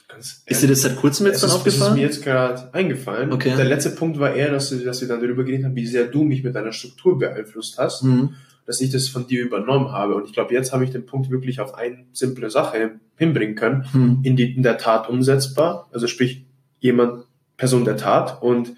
Ganz 0.08 0.42
Ist 0.46 0.62
dir 0.62 0.68
das 0.68 0.82
seit 0.82 0.96
kurzem 0.96 1.26
jetzt 1.26 1.42
dann 1.42 1.50
ist, 1.50 1.54
es 1.54 1.62
ist 1.62 1.66
aufgefallen? 1.66 1.94
mir 1.94 2.02
jetzt 2.02 2.22
gerade 2.22 2.74
eingefallen. 2.74 3.32
Okay. 3.32 3.54
Der 3.56 3.64
letzte 3.64 3.90
Punkt 3.90 4.18
war 4.18 4.34
eher, 4.34 4.50
dass, 4.50 4.70
du, 4.70 4.78
dass 4.78 5.00
wir 5.00 5.08
dann 5.08 5.20
darüber 5.20 5.44
geredet 5.44 5.66
haben, 5.66 5.76
wie 5.76 5.86
sehr 5.86 6.06
du 6.06 6.24
mich 6.24 6.42
mit 6.42 6.54
deiner 6.54 6.72
Struktur 6.72 7.18
beeinflusst 7.18 7.78
hast. 7.78 8.02
Mhm. 8.02 8.34
dass 8.66 8.80
ich 8.80 8.90
das 8.90 9.08
von 9.08 9.26
dir 9.26 9.42
übernommen 9.42 9.90
habe. 9.90 10.14
Und 10.14 10.26
ich 10.26 10.32
glaube, 10.32 10.54
jetzt 10.54 10.72
habe 10.72 10.84
ich 10.84 10.90
den 10.90 11.06
Punkt 11.06 11.30
wirklich 11.30 11.60
auf 11.60 11.74
eine 11.74 12.06
simple 12.12 12.50
Sache 12.50 13.00
hinbringen 13.16 13.56
können, 13.56 13.92
hm. 13.92 14.20
in, 14.22 14.36
die, 14.36 14.54
in 14.54 14.62
der 14.62 14.78
Tat 14.78 15.08
umsetzbar. 15.08 15.88
Also 15.92 16.06
sprich, 16.06 16.44
jemand, 16.78 17.24
Person 17.56 17.84
der 17.84 17.96
Tat 17.96 18.42
und 18.42 18.74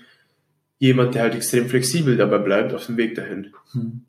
jemand, 0.83 1.15
der 1.15 1.23
halt 1.23 1.37
extrem 1.37 1.69
flexibel 1.69 2.17
dabei 2.17 2.39
bleibt 2.39 2.75
auf 2.75 2.87
dem 2.87 2.97
Weg 2.97 3.15
dahin. 3.15 3.53
Hm. 3.71 4.01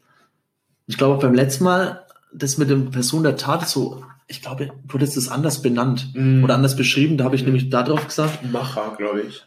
Ich 0.88 0.98
glaube, 0.98 1.22
beim 1.22 1.36
letzten 1.36 1.66
Mal, 1.66 2.04
das 2.34 2.58
mit 2.58 2.72
dem 2.72 2.90
Person 2.90 3.22
der 3.22 3.38
Tat 3.38 3.70
so, 3.70 4.04
ich 4.28 4.42
glaube, 4.42 4.72
du 4.88 4.96
hättest 4.96 5.16
es 5.16 5.30
anders 5.30 5.62
benannt 5.62 6.10
mm. 6.16 6.44
oder 6.44 6.56
anders 6.56 6.76
beschrieben. 6.76 7.18
Da 7.18 7.26
habe 7.26 7.36
ich 7.36 7.44
mm. 7.44 7.46
nämlich 7.46 7.70
darauf 7.70 8.08
gesagt. 8.08 8.52
Macher, 8.52 8.96
glaube 8.98 9.22
ich. 9.22 9.46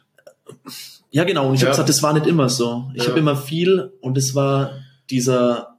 Ja, 1.10 1.24
genau. 1.24 1.48
Und 1.48 1.56
ich 1.56 1.62
ja. 1.62 1.66
habe 1.66 1.72
gesagt, 1.72 1.88
das 1.88 2.02
war 2.02 2.12
nicht 2.12 2.26
immer 2.26 2.48
so. 2.48 2.90
Ich 2.94 3.02
ja. 3.02 3.08
habe 3.08 3.18
immer 3.18 3.36
viel 3.36 3.90
und 4.00 4.16
es 4.16 4.36
war 4.36 4.70
dieser, 5.10 5.78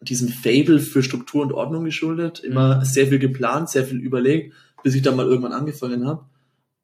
diesem 0.00 0.28
Fable 0.28 0.78
für 0.78 1.02
Struktur 1.02 1.42
und 1.42 1.52
Ordnung 1.52 1.84
geschuldet. 1.84 2.38
Immer 2.40 2.76
mm. 2.76 2.84
sehr 2.84 3.08
viel 3.08 3.18
geplant, 3.18 3.70
sehr 3.70 3.84
viel 3.84 3.98
überlegt, 3.98 4.54
bis 4.84 4.94
ich 4.94 5.02
dann 5.02 5.16
mal 5.16 5.26
irgendwann 5.26 5.52
angefangen 5.52 6.06
habe 6.06 6.26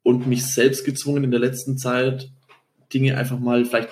und 0.01 0.27
mich 0.27 0.45
selbst 0.45 0.83
gezwungen 0.83 1.23
in 1.23 1.31
der 1.31 1.39
letzten 1.39 1.77
Zeit 1.77 2.29
Dinge 2.93 3.17
einfach 3.17 3.39
mal 3.39 3.65
vielleicht 3.65 3.89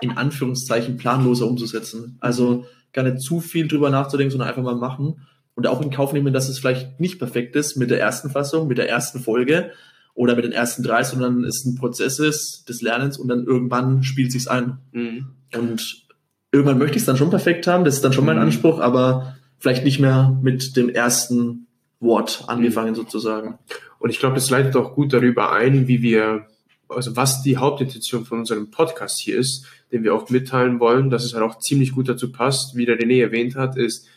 in 0.00 0.16
Anführungszeichen 0.16 0.96
planloser 0.96 1.46
umzusetzen. 1.46 2.16
Also 2.20 2.66
gar 2.92 3.02
nicht 3.02 3.20
zu 3.20 3.40
viel 3.40 3.68
drüber 3.68 3.90
nachzudenken, 3.90 4.30
sondern 4.30 4.48
einfach 4.48 4.62
mal 4.62 4.76
machen 4.76 5.26
und 5.54 5.66
auch 5.66 5.80
in 5.80 5.90
Kauf 5.90 6.12
nehmen, 6.12 6.32
dass 6.32 6.48
es 6.48 6.58
vielleicht 6.58 7.00
nicht 7.00 7.18
perfekt 7.18 7.56
ist 7.56 7.76
mit 7.76 7.90
der 7.90 8.00
ersten 8.00 8.30
Fassung, 8.30 8.68
mit 8.68 8.78
der 8.78 8.88
ersten 8.88 9.20
Folge 9.20 9.70
oder 10.14 10.36
mit 10.36 10.44
den 10.44 10.52
ersten 10.52 10.82
drei, 10.82 11.02
sondern 11.02 11.44
es 11.44 11.64
ein 11.64 11.74
Prozess 11.74 12.18
ist 12.18 12.68
des 12.68 12.82
Lernens 12.82 13.18
und 13.18 13.28
dann 13.28 13.44
irgendwann 13.44 14.02
spielt 14.02 14.32
sich's 14.32 14.46
ein. 14.46 14.78
Mhm. 14.92 15.26
Und 15.56 16.06
irgendwann 16.52 16.78
möchte 16.78 16.96
ich 16.96 17.02
es 17.02 17.06
dann 17.06 17.16
schon 17.16 17.30
perfekt 17.30 17.66
haben, 17.66 17.84
das 17.84 17.94
ist 17.94 18.04
dann 18.04 18.12
schon 18.12 18.24
mein 18.24 18.36
mhm. 18.36 18.42
Anspruch, 18.42 18.80
aber 18.80 19.36
vielleicht 19.58 19.84
nicht 19.84 19.98
mehr 19.98 20.38
mit 20.42 20.76
dem 20.76 20.88
ersten 20.88 21.66
Wort 22.00 22.44
angefangen 22.46 22.90
mhm. 22.90 22.96
sozusagen. 22.96 23.58
Und 23.98 24.10
ich 24.10 24.18
glaube, 24.18 24.34
das 24.34 24.50
leitet 24.50 24.76
auch 24.76 24.94
gut 24.94 25.12
darüber 25.12 25.52
ein, 25.52 25.88
wie 25.88 26.02
wir, 26.02 26.46
also 26.94 27.16
was 27.16 27.42
die 27.42 27.56
Hauptintention 27.56 28.24
von 28.24 28.40
unserem 28.40 28.70
Podcast 28.70 29.20
hier 29.20 29.38
ist, 29.38 29.66
den 29.92 30.02
wir 30.02 30.14
auch 30.14 30.28
mitteilen 30.30 30.80
wollen, 30.80 31.10
dass 31.10 31.24
es 31.24 31.34
halt 31.34 31.44
auch 31.44 31.58
ziemlich 31.58 31.92
gut 31.92 32.08
dazu 32.08 32.32
passt, 32.32 32.76
wie 32.76 32.86
der 32.86 32.98
René 32.98 33.22
erwähnt 33.22 33.56
hat, 33.56 33.76
ist, 33.76 34.08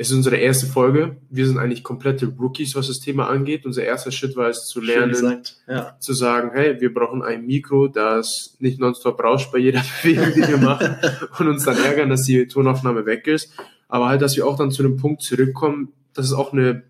es 0.00 0.10
ist 0.10 0.16
unsere 0.16 0.36
erste 0.36 0.64
Folge. 0.64 1.18
Wir 1.28 1.46
sind 1.46 1.58
eigentlich 1.58 1.84
komplette 1.84 2.24
Rookies, 2.26 2.74
was 2.74 2.86
das 2.86 3.00
Thema 3.00 3.28
angeht. 3.28 3.66
Unser 3.66 3.84
erster 3.84 4.10
Schritt 4.10 4.34
war 4.34 4.48
es 4.48 4.64
zu 4.64 4.80
lernen, 4.80 5.42
ja. 5.68 5.94
zu 6.00 6.14
sagen, 6.14 6.52
hey, 6.54 6.80
wir 6.80 6.94
brauchen 6.94 7.20
ein 7.20 7.44
Mikro, 7.44 7.86
das 7.86 8.56
nicht 8.60 8.80
nonstop 8.80 9.22
rauscht 9.22 9.52
bei 9.52 9.58
jeder 9.58 9.82
Bewegung, 10.02 10.32
die 10.34 10.48
wir 10.48 10.56
machen 10.56 10.96
und 11.38 11.48
uns 11.48 11.64
dann 11.66 11.76
ärgern, 11.76 12.08
dass 12.08 12.22
die 12.22 12.46
Tonaufnahme 12.46 13.04
weg 13.04 13.26
ist. 13.26 13.52
Aber 13.88 14.08
halt, 14.08 14.22
dass 14.22 14.36
wir 14.36 14.46
auch 14.46 14.56
dann 14.56 14.70
zu 14.70 14.82
dem 14.82 14.96
Punkt 14.96 15.20
zurückkommen, 15.20 15.92
dass 16.14 16.24
es 16.24 16.32
auch 16.32 16.54
eine 16.54 16.82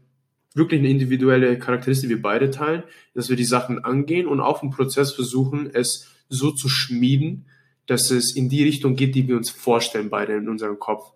wirklich 0.54 0.80
eine 0.80 0.90
individuelle 0.90 1.58
Charakteristik, 1.58 2.08
die 2.08 2.16
wir 2.16 2.22
beide 2.22 2.50
teilen, 2.50 2.82
dass 3.14 3.28
wir 3.28 3.36
die 3.36 3.44
Sachen 3.44 3.84
angehen 3.84 4.26
und 4.26 4.40
auf 4.40 4.60
dem 4.60 4.70
Prozess 4.70 5.12
versuchen, 5.12 5.70
es 5.72 6.08
so 6.28 6.50
zu 6.50 6.68
schmieden, 6.68 7.46
dass 7.86 8.10
es 8.10 8.34
in 8.34 8.48
die 8.48 8.62
Richtung 8.62 8.94
geht, 8.94 9.14
die 9.14 9.28
wir 9.28 9.36
uns 9.36 9.50
vorstellen, 9.50 10.10
beide 10.10 10.34
in 10.34 10.48
unserem 10.48 10.78
Kopf. 10.78 11.12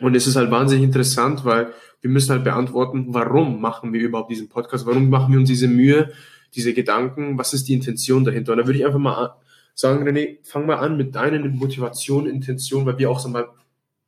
Und 0.00 0.14
es 0.14 0.26
ist 0.26 0.36
halt 0.36 0.50
wahnsinnig 0.50 0.84
interessant, 0.84 1.44
weil 1.44 1.72
wir 2.00 2.10
müssen 2.10 2.32
halt 2.32 2.44
beantworten, 2.44 3.06
warum 3.08 3.60
machen 3.60 3.92
wir 3.92 4.00
überhaupt 4.00 4.30
diesen 4.30 4.48
Podcast? 4.48 4.86
Warum 4.86 5.08
machen 5.08 5.32
wir 5.32 5.38
uns 5.38 5.48
diese 5.48 5.68
Mühe, 5.68 6.12
diese 6.54 6.74
Gedanken? 6.74 7.38
Was 7.38 7.54
ist 7.54 7.68
die 7.68 7.74
Intention 7.74 8.24
dahinter? 8.24 8.52
Und 8.52 8.58
da 8.58 8.66
würde 8.66 8.78
ich 8.78 8.84
einfach 8.84 8.98
mal 8.98 9.36
sagen, 9.74 10.06
René, 10.06 10.38
fang 10.42 10.66
mal 10.66 10.76
an 10.76 10.96
mit 10.96 11.14
deiner 11.14 11.38
Motivation, 11.48 12.26
Intention, 12.26 12.84
weil 12.84 12.98
wir 12.98 13.10
auch 13.10 13.20
so 13.20 13.28
mal 13.28 13.48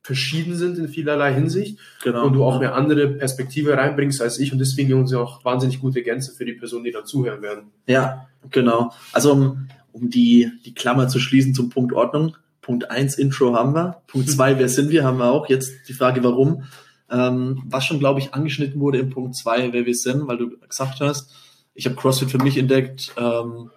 verschieden 0.05 0.55
sind 0.55 0.77
in 0.77 0.87
vielerlei 0.87 1.33
Hinsicht 1.33 1.79
genau, 2.03 2.27
und 2.27 2.33
du 2.33 2.43
auch 2.43 2.57
eine 2.57 2.73
andere 2.73 3.07
Perspektive 3.07 3.75
reinbringst 3.75 4.21
als 4.21 4.37
ich 4.37 4.53
und 4.53 4.59
deswegen 4.59 4.93
uns 4.93 5.11
ja 5.11 5.17
auch 5.17 5.43
wahnsinnig 5.43 5.81
gute 5.81 6.03
Gänse 6.03 6.31
für 6.31 6.45
die 6.45 6.53
Personen, 6.53 6.83
die 6.83 6.91
dann 6.91 7.07
zuhören 7.07 7.41
werden. 7.41 7.71
Ja, 7.87 8.27
genau. 8.51 8.93
Also 9.13 9.31
um, 9.31 9.67
um 9.93 10.11
die, 10.11 10.51
die 10.63 10.75
Klammer 10.75 11.07
zu 11.07 11.17
schließen 11.17 11.55
zum 11.55 11.71
Punkt 11.71 11.91
Ordnung, 11.91 12.37
Punkt 12.61 12.91
eins 12.91 13.17
Intro 13.17 13.55
haben 13.55 13.73
wir. 13.73 14.03
Punkt 14.05 14.29
zwei 14.29 14.59
wer 14.59 14.69
sind 14.69 14.91
wir, 14.91 15.03
haben 15.03 15.17
wir 15.17 15.31
auch. 15.31 15.49
Jetzt 15.49 15.89
die 15.89 15.93
Frage, 15.93 16.23
warum. 16.23 16.65
Ähm, 17.09 17.63
was 17.65 17.85
schon, 17.85 17.97
glaube 17.97 18.19
ich, 18.19 18.35
angeschnitten 18.35 18.79
wurde 18.79 18.99
im 18.99 19.09
Punkt 19.09 19.35
zwei 19.35 19.73
wer 19.73 19.87
wir 19.87 19.95
sind, 19.95 20.27
weil 20.27 20.37
du 20.37 20.55
gesagt 20.59 21.01
hast, 21.01 21.33
ich 21.73 21.87
habe 21.87 21.95
CrossFit 21.95 22.29
für 22.29 22.43
mich 22.43 22.59
entdeckt, 22.59 23.11
ähm, 23.17 23.71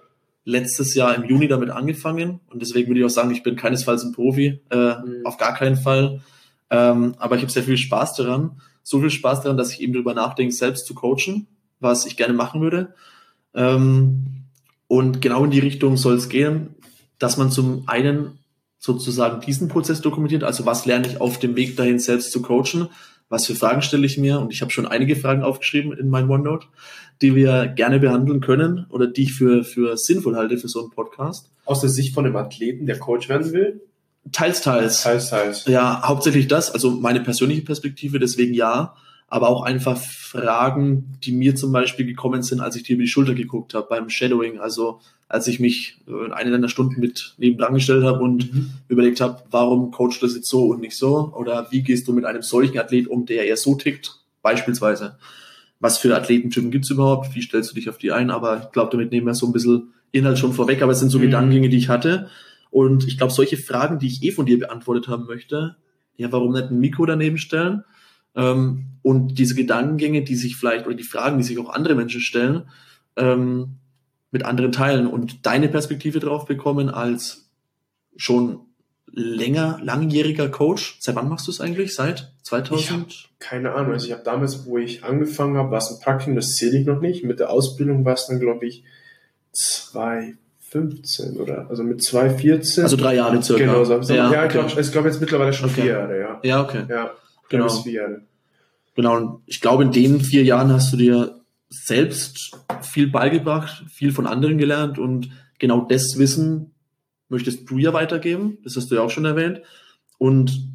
letztes 0.48 0.94
Jahr 0.94 1.14
im 1.14 1.24
Juni 1.24 1.46
damit 1.46 1.68
angefangen 1.68 2.40
und 2.48 2.62
deswegen 2.62 2.88
würde 2.88 3.00
ich 3.00 3.06
auch 3.06 3.10
sagen, 3.10 3.30
ich 3.30 3.42
bin 3.42 3.54
keinesfalls 3.54 4.02
ein 4.02 4.12
Profi, 4.12 4.60
äh, 4.70 4.76
mhm. 4.76 5.20
auf 5.24 5.36
gar 5.36 5.54
keinen 5.54 5.76
Fall. 5.76 6.22
Ähm, 6.70 7.14
aber 7.18 7.36
ich 7.36 7.42
habe 7.42 7.52
sehr 7.52 7.62
viel 7.62 7.76
Spaß 7.76 8.14
daran. 8.14 8.60
So 8.82 9.00
viel 9.00 9.10
Spaß 9.10 9.42
daran, 9.42 9.58
dass 9.58 9.72
ich 9.72 9.82
eben 9.82 9.92
darüber 9.92 10.14
nachdenke, 10.14 10.54
selbst 10.54 10.86
zu 10.86 10.94
coachen, 10.94 11.46
was 11.80 12.06
ich 12.06 12.16
gerne 12.16 12.32
machen 12.32 12.62
würde. 12.62 12.94
Ähm, 13.54 14.44
und 14.86 15.20
genau 15.20 15.44
in 15.44 15.50
die 15.50 15.58
Richtung 15.58 15.98
soll 15.98 16.14
es 16.14 16.30
gehen, 16.30 16.76
dass 17.18 17.36
man 17.36 17.50
zum 17.50 17.86
einen 17.86 18.38
sozusagen 18.78 19.42
diesen 19.42 19.68
Prozess 19.68 20.00
dokumentiert? 20.00 20.44
Also 20.44 20.64
was 20.64 20.86
lerne 20.86 21.08
ich 21.08 21.20
auf 21.20 21.38
dem 21.38 21.56
Weg 21.56 21.76
dahin 21.76 21.98
selbst 21.98 22.32
zu 22.32 22.40
coachen? 22.40 22.88
Was 23.28 23.46
für 23.46 23.54
Fragen 23.54 23.82
stelle 23.82 24.06
ich 24.06 24.16
mir? 24.16 24.40
Und 24.40 24.52
ich 24.52 24.62
habe 24.62 24.70
schon 24.70 24.86
einige 24.86 25.16
Fragen 25.16 25.42
aufgeschrieben 25.42 25.92
in 25.92 26.08
mein 26.08 26.30
OneNote, 26.30 26.66
die 27.20 27.34
wir 27.34 27.66
gerne 27.66 28.00
behandeln 28.00 28.40
können 28.40 28.86
oder 28.90 29.06
die 29.06 29.24
ich 29.24 29.34
für, 29.34 29.64
für 29.64 29.96
sinnvoll 29.96 30.36
halte 30.36 30.56
für 30.56 30.68
so 30.68 30.80
einen 30.80 30.90
Podcast. 30.90 31.50
Aus 31.64 31.80
der 31.80 31.90
Sicht 31.90 32.14
von 32.14 32.24
einem 32.24 32.36
Athleten, 32.36 32.86
der 32.86 32.98
Coach 32.98 33.28
werden 33.28 33.52
will? 33.52 33.82
Teils, 34.32 34.62
teils. 34.62 35.02
Teils, 35.02 35.30
teils. 35.30 35.64
Ja, 35.66 36.02
hauptsächlich 36.04 36.48
das, 36.48 36.70
also 36.70 36.90
meine 36.90 37.20
persönliche 37.20 37.62
Perspektive, 37.62 38.18
deswegen 38.18 38.54
ja 38.54 38.94
aber 39.28 39.48
auch 39.48 39.62
einfach 39.62 39.98
Fragen, 39.98 41.18
die 41.22 41.32
mir 41.32 41.54
zum 41.54 41.70
Beispiel 41.70 42.06
gekommen 42.06 42.42
sind, 42.42 42.60
als 42.60 42.76
ich 42.76 42.82
dir 42.82 42.94
über 42.94 43.02
die 43.02 43.08
Schulter 43.08 43.34
geguckt 43.34 43.74
habe 43.74 43.86
beim 43.88 44.08
Shadowing. 44.08 44.58
Also 44.58 45.00
als 45.28 45.46
ich 45.46 45.60
mich 45.60 45.98
in 46.06 46.32
eine 46.32 46.50
deiner 46.50 46.70
Stunden 46.70 46.98
mit 47.00 47.34
nebendran 47.36 47.74
gestellt 47.74 48.04
habe 48.04 48.20
und 48.20 48.52
mhm. 48.52 48.70
überlegt 48.88 49.20
habe, 49.20 49.42
warum 49.50 49.90
coachst 49.90 50.22
du 50.22 50.26
das 50.26 50.34
jetzt 50.34 50.48
so 50.48 50.68
und 50.68 50.80
nicht 50.80 50.96
so? 50.96 51.32
Oder 51.36 51.66
wie 51.70 51.82
gehst 51.82 52.08
du 52.08 52.14
mit 52.14 52.24
einem 52.24 52.40
solchen 52.40 52.78
Athlet 52.78 53.06
um, 53.06 53.26
der 53.26 53.46
eher 53.46 53.58
so 53.58 53.74
tickt, 53.74 54.18
beispielsweise? 54.40 55.18
Was 55.78 55.98
für 55.98 56.16
Athletentypen 56.16 56.70
gibt's 56.70 56.90
überhaupt? 56.90 57.34
Wie 57.34 57.42
stellst 57.42 57.70
du 57.70 57.74
dich 57.74 57.90
auf 57.90 57.98
die 57.98 58.12
ein? 58.12 58.30
Aber 58.30 58.62
ich 58.64 58.72
glaube, 58.72 58.90
damit 58.92 59.12
nehmen 59.12 59.26
wir 59.26 59.34
so 59.34 59.46
ein 59.46 59.52
bisschen 59.52 59.92
Inhalt 60.10 60.38
schon 60.38 60.54
vorweg, 60.54 60.80
aber 60.80 60.92
es 60.92 61.00
sind 61.00 61.10
so 61.10 61.18
mhm. 61.18 61.22
Gedankengänge, 61.22 61.68
die 61.68 61.76
ich 61.76 61.90
hatte. 61.90 62.30
Und 62.70 63.06
ich 63.06 63.18
glaube, 63.18 63.32
solche 63.32 63.58
Fragen, 63.58 63.98
die 63.98 64.06
ich 64.06 64.22
eh 64.22 64.30
von 64.30 64.46
dir 64.46 64.58
beantwortet 64.58 65.08
haben 65.08 65.26
möchte, 65.26 65.76
ja, 66.16 66.32
warum 66.32 66.52
nicht 66.52 66.70
ein 66.70 66.80
Mikro 66.80 67.04
daneben 67.04 67.38
stellen? 67.38 67.84
Ähm, 68.34 68.86
und 69.02 69.38
diese 69.38 69.54
Gedankengänge, 69.54 70.22
die 70.22 70.36
sich 70.36 70.56
vielleicht, 70.56 70.86
oder 70.86 70.94
die 70.94 71.02
Fragen, 71.02 71.38
die 71.38 71.44
sich 71.44 71.58
auch 71.58 71.70
andere 71.70 71.94
Menschen 71.94 72.20
stellen, 72.20 72.68
ähm, 73.16 73.76
mit 74.30 74.44
anderen 74.44 74.72
teilen 74.72 75.06
und 75.06 75.46
deine 75.46 75.68
Perspektive 75.68 76.20
drauf 76.20 76.44
bekommen 76.44 76.90
als 76.90 77.48
schon 78.16 78.60
länger, 79.10 79.80
langjähriger 79.82 80.48
Coach. 80.48 80.98
Seit 81.00 81.16
wann 81.16 81.28
machst 81.28 81.46
du 81.46 81.50
es 81.50 81.60
eigentlich? 81.60 81.94
Seit 81.94 82.32
2000? 82.42 83.28
keine 83.38 83.72
Ahnung. 83.72 83.92
Also 83.92 84.06
ich 84.06 84.12
habe 84.12 84.22
damals, 84.24 84.66
wo 84.66 84.78
ich 84.78 85.04
angefangen 85.04 85.56
habe, 85.56 85.70
war 85.70 85.78
es 85.78 85.90
ein 85.90 86.00
Praktikum, 86.00 86.34
das 86.34 86.56
zähle 86.56 86.78
ich 86.78 86.86
noch 86.86 87.00
nicht. 87.00 87.24
Mit 87.24 87.40
der 87.40 87.50
Ausbildung 87.50 88.04
war 88.04 88.14
es 88.14 88.26
dann, 88.26 88.40
glaube 88.40 88.66
ich, 88.66 88.84
2015 89.52 91.36
oder 91.38 91.66
also 91.70 91.82
mit 91.82 92.02
2014. 92.02 92.84
Also 92.84 92.96
drei 92.96 93.14
Jahre 93.14 93.42
circa. 93.42 93.64
Genau, 93.64 93.84
so, 93.84 93.94
ja, 94.12 94.32
ja, 94.32 94.44
okay. 94.44 94.60
ich 94.60 94.72
glaube 94.74 94.90
glaub 94.90 95.04
jetzt 95.06 95.20
mittlerweile 95.20 95.52
schon 95.52 95.70
okay. 95.70 95.82
vier 95.82 95.92
Jahre, 95.92 96.18
ja. 96.18 96.40
Ja, 96.42 96.62
okay. 96.62 96.84
Ja, 96.88 97.12
genau. 97.48 97.68
vier 97.68 97.92
Jahre. 97.92 98.22
Genau, 98.94 99.16
und 99.16 99.42
ich 99.46 99.60
glaube, 99.60 99.84
in 99.84 99.92
den 99.92 100.20
vier 100.20 100.42
Jahren 100.42 100.72
hast 100.72 100.92
du 100.92 100.96
dir 100.96 101.40
selbst 101.70 102.56
viel 102.82 103.08
beigebracht, 103.08 103.84
viel 103.90 104.12
von 104.12 104.26
anderen 104.26 104.58
gelernt 104.58 104.98
und 104.98 105.30
genau 105.58 105.82
das 105.82 106.18
Wissen 106.18 106.72
möchtest 107.28 107.68
du 107.70 107.78
ja 107.78 107.92
weitergeben, 107.92 108.58
das 108.64 108.76
hast 108.76 108.90
du 108.90 108.94
ja 108.94 109.02
auch 109.02 109.10
schon 109.10 109.24
erwähnt. 109.24 109.60
Und 110.16 110.68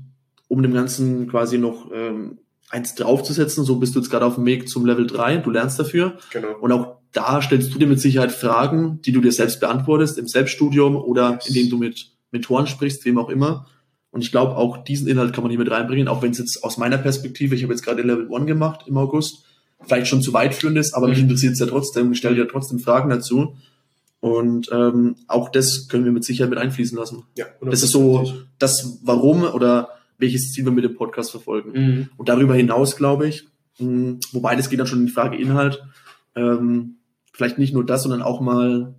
um 0.48 0.62
dem 0.62 0.74
Ganzen 0.74 1.28
quasi 1.28 1.58
noch 1.58 1.92
ähm, 1.92 2.38
eins 2.70 2.96
draufzusetzen, 2.96 3.64
so 3.64 3.78
bist 3.78 3.96
du 3.96 4.00
jetzt 4.00 4.10
gerade 4.10 4.26
auf 4.26 4.36
dem 4.36 4.46
Weg 4.46 4.70
zum 4.70 4.86
Level 4.86 5.08
3, 5.08 5.38
du 5.38 5.50
lernst 5.50 5.80
dafür. 5.80 6.18
Genau. 6.32 6.58
Und 6.60 6.72
auch 6.72 6.98
da 7.12 7.42
stellst 7.42 7.74
du 7.74 7.80
dir 7.80 7.88
mit 7.88 8.00
Sicherheit 8.00 8.32
Fragen, 8.32 9.02
die 9.02 9.12
du 9.12 9.22
dir 9.22 9.32
selbst 9.32 9.60
beantwortest 9.60 10.18
im 10.18 10.28
Selbststudium 10.28 10.96
oder 10.96 11.34
yes. 11.34 11.48
indem 11.48 11.70
du 11.70 11.78
mit 11.78 12.12
Mentoren 12.32 12.68
sprichst, 12.68 13.06
wem 13.06 13.18
auch 13.18 13.30
immer. 13.30 13.68
Und 14.14 14.24
ich 14.24 14.30
glaube, 14.30 14.56
auch 14.58 14.84
diesen 14.84 15.08
Inhalt 15.08 15.34
kann 15.34 15.44
man 15.44 15.50
hier 15.50 15.58
mit 15.58 15.72
reinbringen, 15.72 16.08
auch 16.08 16.22
wenn 16.22 16.30
es 16.32 16.38
jetzt 16.38 16.64
aus 16.64 16.78
meiner 16.78 17.00
Perspektive, 17.00 17.56
ich 17.56 17.64
habe 17.64 17.74
jetzt 17.74 17.82
gerade 17.82 18.04
Level 18.04 18.30
1 18.32 18.46
gemacht 18.46 18.86
im 18.86 18.96
August, 18.96 19.44
vielleicht 19.82 20.06
schon 20.06 20.22
zu 20.22 20.34
weit 20.34 20.54
führend 20.54 20.78
ist, 20.78 20.94
aber 20.94 21.08
mhm. 21.08 21.14
mich 21.14 21.22
interessiert 21.24 21.54
es 21.54 21.60
ja 21.60 21.66
trotzdem, 21.66 22.12
ich 22.12 22.20
stelle 22.20 22.36
dir 22.36 22.48
trotzdem 22.48 22.78
Fragen 22.78 23.10
dazu. 23.10 23.56
Und 24.20 24.70
ähm, 24.72 25.16
auch 25.28 25.50
das 25.50 25.88
können 25.88 26.06
wir 26.06 26.12
mit 26.12 26.24
Sicherheit 26.24 26.52
mit 26.52 26.60
einfließen 26.60 26.96
lassen. 26.96 27.24
Ja, 27.36 27.48
das 27.60 27.82
ist 27.82 27.90
so 27.90 28.32
das 28.60 29.00
Warum 29.04 29.46
oder 29.46 29.90
welches 30.20 30.52
Ziel 30.52 30.64
wir 30.66 30.72
mit 30.72 30.84
dem 30.84 30.94
Podcast 30.94 31.32
verfolgen. 31.32 31.72
Mhm. 31.72 32.10
Und 32.16 32.30
darüber 32.30 32.54
hinaus, 32.54 32.96
glaube 32.96 33.28
ich, 33.28 33.48
mh, 33.80 34.20
wobei 34.32 34.56
das 34.56 34.70
geht 34.70 34.80
dann 34.80 34.86
schon 34.86 35.00
in 35.00 35.08
die 35.08 35.12
Frage 35.12 35.38
Inhalt, 35.38 35.84
ähm, 36.36 36.98
vielleicht 37.34 37.58
nicht 37.58 37.74
nur 37.74 37.84
das, 37.84 38.04
sondern 38.04 38.22
auch 38.22 38.42
mal 38.42 38.94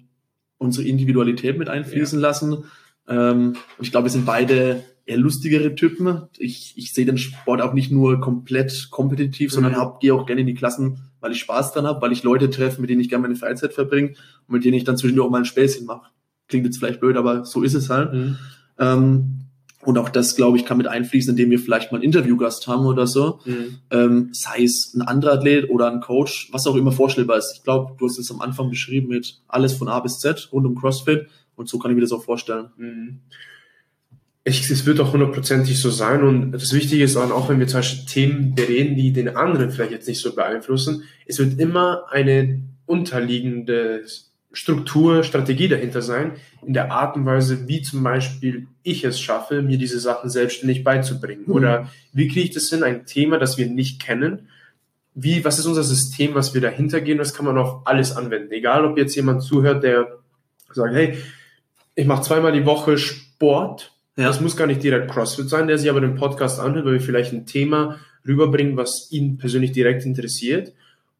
unsere 0.58 0.88
Individualität 0.88 1.56
mit 1.56 1.68
einfließen 1.68 2.18
ja. 2.18 2.26
lassen. 2.26 2.64
Ähm, 3.06 3.54
und 3.78 3.84
ich 3.84 3.92
glaube, 3.92 4.06
wir 4.06 4.10
sind 4.10 4.26
beide 4.26 4.82
eher 5.06 5.18
lustigere 5.18 5.74
Typen. 5.74 6.22
Ich, 6.38 6.72
ich 6.76 6.92
sehe 6.94 7.04
den 7.04 7.18
Sport 7.18 7.60
auch 7.60 7.74
nicht 7.74 7.90
nur 7.92 8.20
komplett 8.20 8.88
kompetitiv, 8.90 9.52
sondern 9.52 9.72
Mhm. 9.72 9.76
hab, 9.76 10.00
gehe 10.00 10.14
auch 10.14 10.26
gerne 10.26 10.40
in 10.40 10.46
die 10.46 10.54
Klassen, 10.54 10.98
weil 11.20 11.32
ich 11.32 11.40
Spaß 11.40 11.72
dran 11.72 11.86
habe, 11.86 12.00
weil 12.00 12.12
ich 12.12 12.22
Leute 12.22 12.48
treffe, 12.50 12.80
mit 12.80 12.90
denen 12.90 13.00
ich 13.00 13.08
gerne 13.08 13.22
meine 13.22 13.36
Freizeit 13.36 13.74
verbringe 13.74 14.08
und 14.46 14.54
mit 14.54 14.64
denen 14.64 14.74
ich 14.74 14.84
dann 14.84 14.96
zwischendurch 14.96 15.26
auch 15.26 15.30
mal 15.30 15.38
ein 15.38 15.44
Späßchen 15.44 15.86
mache. 15.86 16.08
Klingt 16.48 16.64
jetzt 16.66 16.78
vielleicht 16.78 17.00
blöd, 17.00 17.16
aber 17.16 17.44
so 17.44 17.62
ist 17.62 17.74
es 17.74 17.90
halt. 17.90 18.12
Mhm. 18.14 18.36
Ähm, 18.78 19.40
und 19.82 19.98
auch 19.98 20.08
das, 20.08 20.34
glaube 20.34 20.56
ich, 20.56 20.64
kann 20.64 20.78
mit 20.78 20.86
einfließen, 20.86 21.32
indem 21.32 21.50
wir 21.50 21.58
vielleicht 21.58 21.92
mal 21.92 21.98
einen 21.98 22.04
Interviewgast 22.04 22.66
haben 22.66 22.86
oder 22.86 23.06
so. 23.06 23.40
Mhm. 23.44 23.78
Ähm, 23.90 24.28
sei 24.32 24.62
es 24.64 24.94
ein 24.94 25.02
anderer 25.02 25.34
Athlet 25.34 25.68
oder 25.68 25.90
ein 25.92 26.00
Coach, 26.00 26.48
was 26.52 26.66
auch 26.66 26.74
immer 26.76 26.92
vorstellbar 26.92 27.36
ist. 27.36 27.52
Ich 27.56 27.62
glaube, 27.64 27.94
du 27.98 28.06
hast 28.06 28.18
es 28.18 28.30
am 28.30 28.40
Anfang 28.40 28.70
beschrieben 28.70 29.08
mit 29.08 29.42
alles 29.48 29.74
von 29.74 29.88
A 29.88 30.00
bis 30.00 30.18
Z 30.20 30.48
rund 30.52 30.66
um 30.66 30.74
CrossFit 30.74 31.26
und 31.56 31.68
so 31.68 31.78
kann 31.78 31.90
ich 31.90 31.94
mir 31.96 32.00
das 32.00 32.12
auch 32.12 32.24
vorstellen. 32.24 32.70
Mhm. 32.78 33.20
Ich, 34.46 34.70
es 34.70 34.84
wird 34.84 35.00
auch 35.00 35.12
hundertprozentig 35.12 35.80
so 35.80 35.90
sein 35.90 36.22
und 36.22 36.52
das 36.52 36.74
Wichtige 36.74 37.02
ist 37.02 37.16
auch, 37.16 37.30
auch 37.30 37.48
wenn 37.48 37.58
wir 37.60 37.66
zum 37.66 37.78
Beispiel 37.78 38.04
Themen 38.04 38.54
bereden, 38.54 38.94
die 38.94 39.12
den 39.12 39.36
anderen 39.36 39.70
vielleicht 39.70 39.92
jetzt 39.92 40.06
nicht 40.06 40.20
so 40.20 40.34
beeinflussen, 40.34 41.04
es 41.26 41.38
wird 41.38 41.58
immer 41.58 42.04
eine 42.10 42.60
unterliegende 42.84 44.04
Struktur, 44.52 45.24
Strategie 45.24 45.68
dahinter 45.68 46.02
sein, 46.02 46.32
in 46.64 46.74
der 46.74 46.92
Art 46.92 47.16
und 47.16 47.26
Weise, 47.26 47.68
wie 47.68 47.82
zum 47.82 48.02
Beispiel 48.02 48.68
ich 48.82 49.04
es 49.04 49.20
schaffe, 49.20 49.62
mir 49.62 49.78
diese 49.78 49.98
Sachen 49.98 50.30
selbstständig 50.30 50.84
beizubringen. 50.84 51.44
Mhm. 51.46 51.52
Oder 51.52 51.90
wie 52.12 52.28
kriege 52.28 52.46
ich 52.46 52.54
das 52.54 52.70
hin, 52.70 52.82
ein 52.82 53.06
Thema, 53.06 53.38
das 53.38 53.58
wir 53.58 53.66
nicht 53.66 54.00
kennen, 54.00 54.48
wie, 55.14 55.44
was 55.44 55.58
ist 55.58 55.66
unser 55.66 55.84
System, 55.84 56.34
was 56.34 56.54
wir 56.54 56.60
dahinter 56.60 57.00
gehen, 57.00 57.18
das 57.18 57.34
kann 57.34 57.46
man 57.46 57.58
auf 57.58 57.86
alles 57.86 58.16
anwenden. 58.16 58.52
Egal, 58.52 58.84
ob 58.84 58.98
jetzt 58.98 59.14
jemand 59.14 59.42
zuhört, 59.42 59.84
der 59.84 60.18
sagt, 60.72 60.94
hey, 60.94 61.16
ich 61.94 62.06
mache 62.06 62.22
zweimal 62.22 62.52
die 62.52 62.66
Woche 62.66 62.98
Sport. 62.98 63.92
Ja. 64.16 64.28
Das 64.28 64.40
muss 64.40 64.56
gar 64.56 64.66
nicht 64.66 64.82
direkt 64.82 65.10
CrossFit 65.10 65.48
sein, 65.48 65.66
der 65.66 65.78
sich 65.78 65.90
aber 65.90 66.00
den 66.00 66.14
Podcast 66.14 66.60
anhört, 66.60 66.84
weil 66.84 66.94
wir 66.94 67.00
vielleicht 67.00 67.32
ein 67.32 67.46
Thema 67.46 67.98
rüberbringen, 68.26 68.76
was 68.76 69.10
ihn 69.10 69.38
persönlich 69.38 69.72
direkt 69.72 70.04
interessiert. 70.04 70.72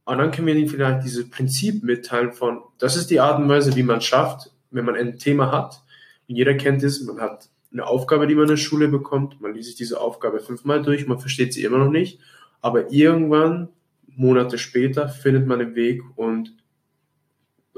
Und 0.05 0.19
dann 0.19 0.31
können 0.31 0.47
wir 0.47 0.55
ihm 0.55 0.69
vielleicht 0.69 1.05
dieses 1.05 1.29
Prinzip 1.29 1.83
mitteilen 1.83 2.33
von, 2.33 2.61
das 2.79 2.97
ist 2.97 3.11
die 3.11 3.21
Art 3.21 3.41
und 3.41 3.49
Weise, 3.49 3.75
wie 3.75 3.83
man 3.83 4.01
schafft, 4.01 4.51
wenn 4.71 4.85
man 4.85 4.95
ein 4.95 5.19
Thema 5.19 5.51
hat. 5.51 5.83
Und 6.29 6.37
jeder 6.37 6.55
kennt 6.55 6.83
es, 6.83 7.03
man 7.03 7.21
hat 7.21 7.49
eine 7.73 7.87
Aufgabe, 7.87 8.27
die 8.27 8.35
man 8.35 8.45
in 8.45 8.51
der 8.51 8.57
Schule 8.57 8.89
bekommt, 8.89 9.41
man 9.41 9.55
liest 9.55 9.69
sich 9.69 9.77
diese 9.77 10.01
Aufgabe 10.01 10.41
fünfmal 10.41 10.83
durch, 10.83 11.07
man 11.07 11.19
versteht 11.19 11.53
sie 11.53 11.65
immer 11.65 11.79
noch 11.79 11.91
nicht, 11.91 12.21
aber 12.61 12.93
irgendwann, 12.93 13.69
Monate 14.07 14.59
später, 14.59 15.09
findet 15.09 15.47
man 15.47 15.61
einen 15.61 15.75
Weg 15.75 16.03
und 16.15 16.53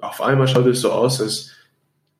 auf 0.02 0.20
einmal 0.20 0.48
schaut 0.48 0.66
es 0.66 0.82
so 0.82 0.92
aus, 0.92 1.22
als 1.22 1.52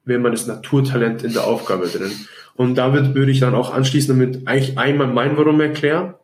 wäre 0.04 0.20
man 0.20 0.32
das 0.32 0.46
Naturtalent 0.46 1.22
in 1.22 1.34
der 1.34 1.44
Aufgabe 1.44 1.88
drin. 1.88 2.12
Und 2.56 2.76
damit 2.76 3.14
würde 3.14 3.30
ich 3.30 3.40
dann 3.40 3.54
auch 3.54 3.72
anschließen 3.72 4.18
damit 4.18 4.48
eigentlich 4.48 4.78
einmal 4.78 5.08
mein 5.08 5.36
Warum 5.36 5.60
erklären, 5.60 6.14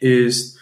ist 0.00 0.58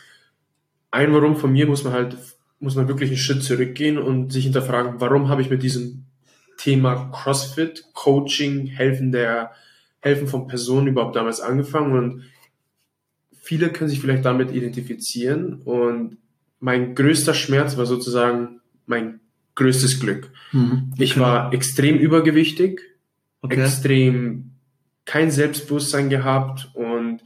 ein 0.91 1.13
Warum 1.13 1.37
von 1.37 1.53
mir 1.53 1.67
muss 1.67 1.85
man 1.85 1.95
halt, 1.95 2.17
muss 2.61 2.77
man 2.77 2.89
wirklich 2.89 3.11
einen 3.11 3.19
Schritt 3.19 3.43
zurückgehen 3.43 3.99
und 3.99 4.33
sich 4.33 4.45
hinterfragen, 4.45 5.01
warum 5.01 5.29
habe 5.29 5.43
ich 5.43 5.51
mit 5.51 5.63
diesem 5.63 6.05
Thema 6.59 7.11
CrossFit, 7.11 7.85
Coaching, 7.95 8.67
Helfen 8.67 9.11
der, 9.11 9.53
Helfen 10.01 10.27
von 10.29 10.47
Personen 10.47 10.89
überhaupt 10.89 11.17
damals 11.17 11.41
angefangen 11.41 11.93
und 11.97 12.25
viele 13.41 13.71
können 13.71 13.89
sich 13.89 14.01
vielleicht 14.01 14.25
damit 14.25 14.53
identifizieren 14.53 15.63
und 15.65 16.19
mein 16.61 16.95
größter 16.95 17.35
Schmerz 17.35 17.77
war 17.77 17.87
sozusagen 17.87 18.61
mein 18.87 19.21
größtes 19.55 20.01
Glück. 20.01 20.31
Mhm. 20.53 20.93
Ich 20.99 21.19
war 21.19 21.53
extrem 21.53 21.99
übergewichtig, 21.99 22.81
okay. 23.43 23.61
extrem 23.61 24.52
kein 25.05 25.31
Selbstbewusstsein 25.31 26.09
gehabt 26.11 26.71
und 26.75 27.21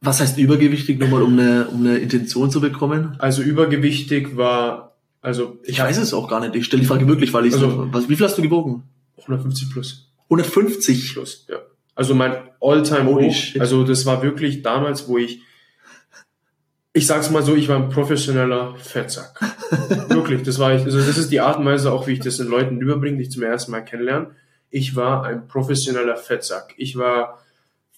Was 0.00 0.20
heißt 0.20 0.38
übergewichtig 0.38 0.98
nochmal, 0.98 1.22
um 1.22 1.38
eine, 1.38 1.66
um 1.68 1.80
eine 1.80 1.98
Intention 1.98 2.50
zu 2.50 2.60
bekommen? 2.60 3.16
also 3.18 3.42
übergewichtig 3.42 4.36
war, 4.36 4.96
also 5.22 5.58
Ich 5.64 5.78
weiß 5.78 5.98
es 5.98 6.12
auch 6.14 6.28
gar 6.28 6.40
nicht. 6.40 6.54
Ich 6.54 6.66
stelle 6.66 6.82
die 6.82 6.86
Frage 6.88 7.06
wirklich, 7.08 7.32
weil 7.32 7.46
ich 7.46 7.54
Also- 7.54 7.70
so, 7.70 7.92
was, 7.92 8.08
wie 8.08 8.16
viel 8.16 8.26
hast 8.26 8.36
du 8.38 8.42
gewogen? 8.42 8.82
150 9.18 9.70
plus. 9.70 10.10
150. 10.28 11.12
Plus, 11.14 11.46
ja. 11.48 11.56
Also 11.94 12.14
mein 12.14 12.34
Alltime 12.60 13.06
Hoch. 13.06 13.32
shit. 13.32 13.60
Also 13.60 13.84
das 13.84 14.04
war 14.04 14.22
wirklich 14.22 14.62
damals, 14.62 15.06
wo 15.08 15.16
ich, 15.18 15.40
ich 16.92 17.06
sag's 17.06 17.30
mal 17.30 17.42
so, 17.42 17.54
ich 17.54 17.68
war 17.68 17.76
ein 17.76 17.88
professioneller 17.88 18.74
Fettsack. 18.76 19.40
wirklich, 20.08 20.42
das 20.42 20.58
war 20.58 20.74
ich. 20.74 20.82
Also 20.84 20.98
das 20.98 21.16
ist 21.18 21.30
die 21.30 21.40
Art 21.40 21.58
und 21.58 21.64
Weise 21.66 21.92
auch, 21.92 22.06
wie 22.06 22.12
ich 22.12 22.20
das 22.20 22.36
den 22.38 22.48
Leuten 22.48 22.80
überbringe, 22.80 23.16
die 23.18 23.24
ich 23.24 23.30
zum 23.30 23.42
ersten 23.42 23.70
Mal 23.70 23.80
kennenlernen. 23.82 24.28
Ich 24.74 24.96
war 24.96 25.24
ein 25.24 25.46
professioneller 25.46 26.16
Fettsack. 26.16 26.74
Ich 26.76 26.96
war 26.96 27.38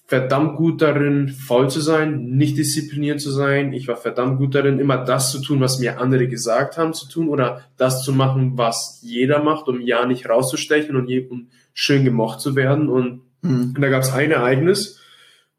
verdammt 0.05 0.57
gut 0.57 0.81
darin, 0.81 1.27
faul 1.29 1.69
zu 1.69 1.81
sein, 1.81 2.29
nicht 2.37 2.55
diszipliniert 2.55 3.19
zu 3.19 3.31
sein. 3.31 3.73
Ich 3.73 3.87
war 3.87 3.97
verdammt 3.97 4.37
gut 4.37 4.53
darin, 4.53 4.77
immer 4.77 4.97
das 5.03 5.31
zu 5.31 5.41
tun, 5.41 5.59
was 5.59 5.79
mir 5.79 5.99
andere 5.99 6.27
gesagt 6.27 6.77
haben 6.77 6.93
zu 6.93 7.09
tun 7.09 7.29
oder 7.29 7.63
das 7.77 8.03
zu 8.03 8.13
machen, 8.13 8.57
was 8.57 8.99
jeder 9.01 9.41
macht, 9.41 9.67
um 9.67 9.81
ja 9.81 10.05
nicht 10.05 10.29
rauszustechen 10.29 10.95
und 10.95 11.09
um 11.31 11.47
schön 11.73 12.05
gemocht 12.05 12.41
zu 12.41 12.55
werden. 12.55 12.89
Und 12.89 13.21
Mhm. 13.41 13.73
und 13.75 13.81
da 13.81 13.89
gab 13.89 14.03
es 14.03 14.11
ein 14.13 14.31
Ereignis 14.31 14.99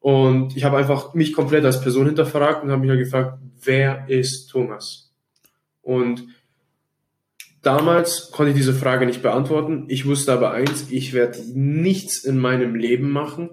und 0.01 0.57
ich 0.57 0.65
habe 0.65 0.77
einfach 0.77 1.15
mich 1.15 1.33
komplett 1.33 1.65
als 1.65 1.81
Person 1.81 2.07
hinterfragt 2.07 2.63
und 2.63 2.71
habe 2.71 2.81
mich 2.81 2.91
halt 2.91 3.01
gefragt, 3.01 3.39
wer 3.65 4.09
ist 4.09 4.49
Thomas? 4.49 5.13
Und 5.83 6.27
damals 7.69 8.31
konnte 8.33 8.51
ich 8.53 8.57
diese 8.57 8.73
Frage 8.73 9.05
nicht 9.05 9.21
beantworten. 9.23 9.85
Ich 9.89 10.07
wusste 10.07 10.33
aber 10.33 10.53
eins, 10.53 10.87
ich 10.91 11.13
werde 11.13 11.39
nichts 11.55 12.25
in 12.25 12.39
meinem 12.39 12.75
Leben 12.75 13.11
machen, 13.11 13.51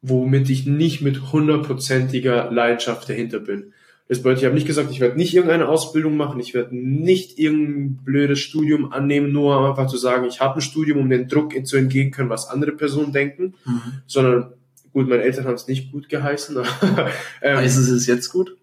womit 0.00 0.48
ich 0.48 0.64
nicht 0.64 1.02
mit 1.02 1.30
hundertprozentiger 1.32 2.50
Leidenschaft 2.50 3.06
dahinter 3.08 3.40
bin. 3.40 3.72
Das 4.08 4.18
bedeutet, 4.22 4.38
ich 4.40 4.44
habe 4.46 4.54
nicht 4.54 4.66
gesagt, 4.66 4.90
ich 4.90 5.00
werde 5.00 5.18
nicht 5.18 5.34
irgendeine 5.34 5.68
Ausbildung 5.68 6.16
machen, 6.16 6.40
ich 6.40 6.54
werde 6.54 6.74
nicht 6.74 7.38
irgendein 7.38 7.98
blödes 8.02 8.38
Studium 8.38 8.90
annehmen, 8.92 9.30
nur 9.32 9.68
einfach 9.68 9.86
zu 9.88 9.98
sagen, 9.98 10.24
ich 10.26 10.40
habe 10.40 10.58
ein 10.58 10.62
Studium, 10.62 10.98
um 10.98 11.10
den 11.10 11.28
Druck 11.28 11.52
zu 11.66 11.76
entgegen 11.76 12.10
können, 12.10 12.30
was 12.30 12.48
andere 12.48 12.72
Personen 12.72 13.12
denken, 13.12 13.52
Mhm. 13.66 13.82
sondern 14.06 14.52
gut, 14.94 15.06
meine 15.10 15.22
Eltern 15.22 15.44
haben 15.44 15.54
es 15.56 15.68
nicht 15.68 15.92
gut 15.92 16.08
geheißen. 16.08 16.56
ähm, 17.42 17.56
Heißt 17.58 17.76
es 17.78 18.06
jetzt 18.06 18.30
gut? 18.30 18.56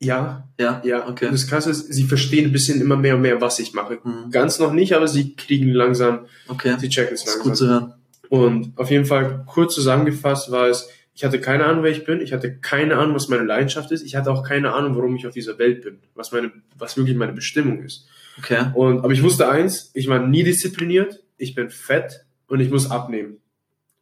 Ja, 0.00 0.48
Ja. 0.58 0.82
ja. 0.84 1.08
Okay. 1.08 1.26
Und 1.26 1.32
das 1.32 1.46
Krasse 1.46 1.70
ist, 1.70 1.92
sie 1.92 2.04
verstehen 2.04 2.46
ein 2.46 2.52
bisschen 2.52 2.80
immer 2.80 2.96
mehr 2.96 3.16
und 3.16 3.22
mehr, 3.22 3.40
was 3.40 3.58
ich 3.58 3.72
mache. 3.74 3.98
Mhm. 4.04 4.30
Ganz 4.30 4.58
noch 4.58 4.72
nicht, 4.72 4.94
aber 4.94 5.08
sie 5.08 5.34
kriegen 5.34 5.68
langsam, 5.72 6.26
Okay. 6.48 6.76
sie 6.78 6.88
checken 6.88 7.14
es 7.14 7.24
Das 7.24 7.36
ist 7.36 7.44
langsam. 7.44 7.50
gut 7.50 7.56
zu 7.58 7.68
hören. 7.68 7.94
Und 8.28 8.78
auf 8.78 8.90
jeden 8.90 9.04
Fall 9.04 9.44
kurz 9.46 9.74
zusammengefasst 9.74 10.50
war 10.50 10.68
es, 10.68 10.88
ich 11.14 11.22
hatte 11.24 11.40
keine 11.40 11.64
Ahnung, 11.64 11.84
wer 11.84 11.92
ich 11.92 12.04
bin, 12.04 12.20
ich 12.20 12.32
hatte 12.32 12.56
keine 12.58 12.96
Ahnung, 12.96 13.14
was 13.14 13.28
meine 13.28 13.44
Leidenschaft 13.44 13.92
ist, 13.92 14.02
ich 14.02 14.16
hatte 14.16 14.32
auch 14.32 14.42
keine 14.42 14.72
Ahnung, 14.72 14.96
warum 14.96 15.14
ich 15.14 15.26
auf 15.26 15.32
dieser 15.34 15.58
Welt 15.58 15.82
bin, 15.82 15.98
was 16.14 16.32
meine, 16.32 16.50
was 16.76 16.96
wirklich 16.96 17.16
meine 17.16 17.32
Bestimmung 17.32 17.82
ist. 17.84 18.08
Okay. 18.38 18.64
Und, 18.74 18.98
aber 19.04 19.12
ich 19.12 19.22
wusste 19.22 19.48
eins, 19.48 19.90
ich 19.94 20.08
war 20.08 20.18
nie 20.26 20.42
diszipliniert, 20.42 21.22
ich 21.36 21.54
bin 21.54 21.70
fett 21.70 22.24
und 22.48 22.58
ich 22.60 22.68
muss 22.70 22.90
abnehmen. 22.90 23.36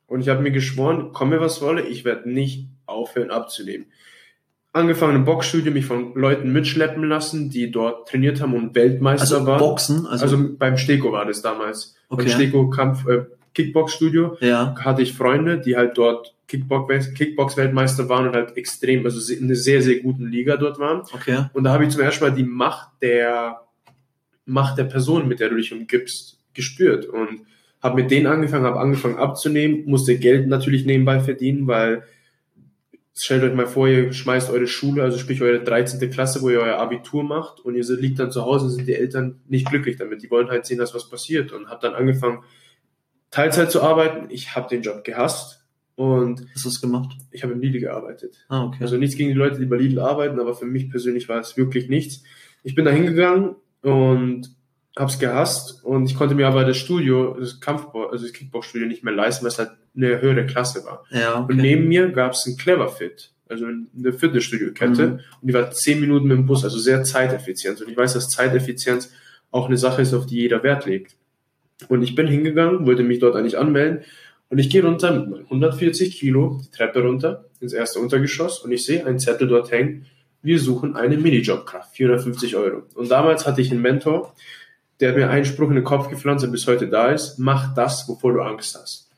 Und 0.06 0.20
ich 0.22 0.28
habe 0.30 0.42
mir 0.42 0.52
geschworen, 0.52 1.12
komme 1.12 1.38
was 1.40 1.60
wolle, 1.60 1.82
ich 1.82 2.04
werde 2.06 2.30
nicht 2.30 2.68
aufhören 2.86 3.30
abzunehmen. 3.30 3.86
Angefangen 4.74 5.16
im 5.16 5.24
Boxstudio, 5.24 5.70
mich 5.70 5.84
von 5.84 6.14
Leuten 6.14 6.52
mitschleppen 6.52 7.04
lassen, 7.04 7.50
die 7.50 7.70
dort 7.70 8.08
trainiert 8.08 8.40
haben 8.40 8.54
und 8.54 8.74
Weltmeister 8.74 9.36
Also 9.36 9.46
waren. 9.46 9.58
Boxen, 9.58 10.06
also, 10.06 10.24
also 10.24 10.56
beim 10.56 10.78
Steko 10.78 11.12
war 11.12 11.26
das 11.26 11.42
damals. 11.42 11.94
Okay. 12.08 12.24
Beim 12.24 12.32
Steko 12.32 12.70
Kampf, 12.70 13.06
äh, 13.06 13.24
Kickbox-Studio 13.54 14.38
ja. 14.40 14.74
hatte 14.78 15.02
ich 15.02 15.12
Freunde, 15.12 15.58
die 15.58 15.76
halt 15.76 15.98
dort 15.98 16.34
Kickbox- 16.48 17.12
Kickbox-Weltmeister 17.12 18.08
waren 18.08 18.28
und 18.28 18.34
halt 18.34 18.56
extrem, 18.56 19.04
also 19.04 19.32
in 19.32 19.44
einer 19.44 19.54
sehr, 19.54 19.82
sehr 19.82 20.00
guten 20.00 20.26
Liga 20.26 20.56
dort 20.56 20.78
waren. 20.78 21.02
Okay. 21.12 21.44
Und 21.52 21.64
da 21.64 21.72
habe 21.72 21.84
ich 21.84 21.90
zum 21.90 22.00
ersten 22.00 22.24
Mal 22.24 22.32
die 22.32 22.44
Macht 22.44 22.88
der 23.02 23.60
Macht 24.44 24.78
der 24.78 24.84
Person, 24.84 25.28
mit 25.28 25.40
der 25.40 25.50
du 25.50 25.56
dich 25.56 25.72
umgibst, 25.72 26.38
gespürt 26.54 27.06
und 27.06 27.42
habe 27.82 28.02
mit 28.02 28.10
denen 28.10 28.26
angefangen, 28.26 28.64
habe 28.64 28.80
angefangen 28.80 29.16
abzunehmen, 29.16 29.84
musste 29.86 30.18
Geld 30.18 30.48
natürlich 30.48 30.84
nebenbei 30.84 31.20
verdienen, 31.20 31.66
weil 31.66 32.04
stellt 33.14 33.42
euch 33.42 33.54
mal 33.54 33.66
vor, 33.66 33.88
ihr 33.88 34.12
schmeißt 34.12 34.50
eure 34.50 34.66
Schule, 34.66 35.02
also 35.02 35.18
sprich 35.18 35.42
eure 35.42 35.62
13. 35.62 36.10
Klasse, 36.10 36.40
wo 36.42 36.50
ihr 36.50 36.60
euer 36.60 36.78
Abitur 36.78 37.22
macht 37.22 37.60
und 37.60 37.74
ihr 37.74 37.84
liegt 37.96 38.18
dann 38.18 38.30
zu 38.30 38.42
Hause 38.42 38.66
und 38.66 38.70
sind 38.72 38.88
die 38.88 38.94
Eltern 38.94 39.40
nicht 39.46 39.68
glücklich 39.68 39.96
damit. 39.96 40.22
Die 40.22 40.30
wollen 40.30 40.48
halt 40.48 40.66
sehen, 40.66 40.78
dass 40.78 40.94
was 40.94 41.08
passiert 41.08 41.52
und 41.52 41.68
habe 41.68 41.80
dann 41.82 41.94
angefangen, 41.94 42.42
Teilzeit 43.30 43.70
zu 43.70 43.82
arbeiten. 43.82 44.26
Ich 44.30 44.54
habe 44.54 44.68
den 44.68 44.82
Job 44.82 45.04
gehasst 45.04 45.64
und 45.94 46.46
Hast 46.54 46.64
du 46.64 46.68
es 46.68 46.80
gemacht? 46.80 47.12
ich 47.30 47.42
habe 47.42 47.52
im 47.52 47.60
Lidl 47.60 47.80
gearbeitet. 47.80 48.44
Ah, 48.48 48.64
okay. 48.64 48.78
Also 48.80 48.96
nichts 48.96 49.16
gegen 49.16 49.28
die 49.28 49.34
Leute, 49.34 49.58
die 49.58 49.66
bei 49.66 49.76
Lidl 49.76 50.00
arbeiten, 50.00 50.40
aber 50.40 50.54
für 50.54 50.66
mich 50.66 50.90
persönlich 50.90 51.28
war 51.28 51.40
es 51.40 51.56
wirklich 51.56 51.88
nichts. 51.88 52.22
Ich 52.62 52.74
bin 52.74 52.84
da 52.84 52.90
hingegangen 52.90 53.56
und 53.82 54.54
hab's 54.96 55.18
gehasst 55.18 55.82
und 55.84 56.04
ich 56.06 56.14
konnte 56.16 56.34
mir 56.34 56.46
aber 56.46 56.64
das 56.64 56.76
Studio, 56.76 57.36
das 57.38 57.60
Kampfbau, 57.60 58.08
also 58.10 58.24
das 58.24 58.32
Kickbox-Studio 58.34 58.86
nicht 58.86 59.02
mehr 59.04 59.14
leisten, 59.14 59.44
weil 59.44 59.50
es 59.52 59.58
halt 59.58 59.70
eine 59.96 60.20
höhere 60.20 60.44
Klasse 60.46 60.84
war. 60.84 61.04
ja, 61.10 61.34
Und 61.38 61.44
okay. 61.44 61.54
neben 61.62 61.88
mir 61.88 62.08
gab's 62.10 62.46
ein 62.46 62.56
Cleverfit, 62.58 63.30
also 63.48 63.66
eine 63.66 64.12
Fitnessstudio-Kette 64.12 65.06
Mhm. 65.06 65.12
und 65.40 65.48
die 65.48 65.54
war 65.54 65.70
zehn 65.70 66.00
Minuten 66.00 66.26
mit 66.26 66.36
dem 66.36 66.46
Bus, 66.46 66.64
also 66.64 66.78
sehr 66.78 67.04
zeiteffizient. 67.04 67.80
Und 67.80 67.88
ich 67.90 67.96
weiß, 67.96 68.12
dass 68.14 68.28
Zeiteffizienz 68.30 69.10
auch 69.50 69.66
eine 69.66 69.76
Sache 69.78 70.02
ist, 70.02 70.12
auf 70.14 70.26
die 70.26 70.36
jeder 70.36 70.62
Wert 70.62 70.84
legt. 70.86 71.14
Und 71.88 72.02
ich 72.02 72.14
bin 72.14 72.26
hingegangen, 72.26 72.86
wollte 72.86 73.02
mich 73.02 73.18
dort 73.18 73.34
eigentlich 73.36 73.58
anmelden 73.58 74.02
Und 74.50 74.58
ich 74.58 74.68
gehe 74.68 74.84
runter 74.84 75.10
mit 75.18 75.30
meinen 75.30 75.44
140 75.44 76.18
Kilo 76.20 76.60
die 76.62 76.70
Treppe 76.70 77.00
runter 77.02 77.46
ins 77.60 77.72
erste 77.72 77.98
Untergeschoss 78.00 78.58
und 78.58 78.70
ich 78.72 78.84
sehe 78.84 79.06
einen 79.06 79.18
Zettel 79.18 79.48
dort 79.48 79.70
hängen. 79.70 80.04
Wir 80.42 80.58
suchen 80.58 80.94
eine 80.96 81.16
Minijobkraft, 81.16 81.96
450 81.96 82.56
Euro. 82.56 82.82
Und 82.94 83.10
damals 83.10 83.46
hatte 83.46 83.62
ich 83.62 83.70
einen 83.70 83.80
Mentor, 83.80 84.34
der 85.02 85.10
hat 85.10 85.16
mir 85.16 85.28
einen 85.28 85.44
Spruch 85.44 85.68
in 85.68 85.74
den 85.74 85.84
Kopf 85.84 86.08
gepflanzt, 86.08 86.44
der 86.44 86.48
bis 86.48 86.68
heute 86.68 86.86
da 86.86 87.10
ist. 87.10 87.36
Mach 87.36 87.74
das, 87.74 88.08
wovor 88.08 88.34
du 88.34 88.40
Angst 88.40 88.78
hast. 88.80 89.10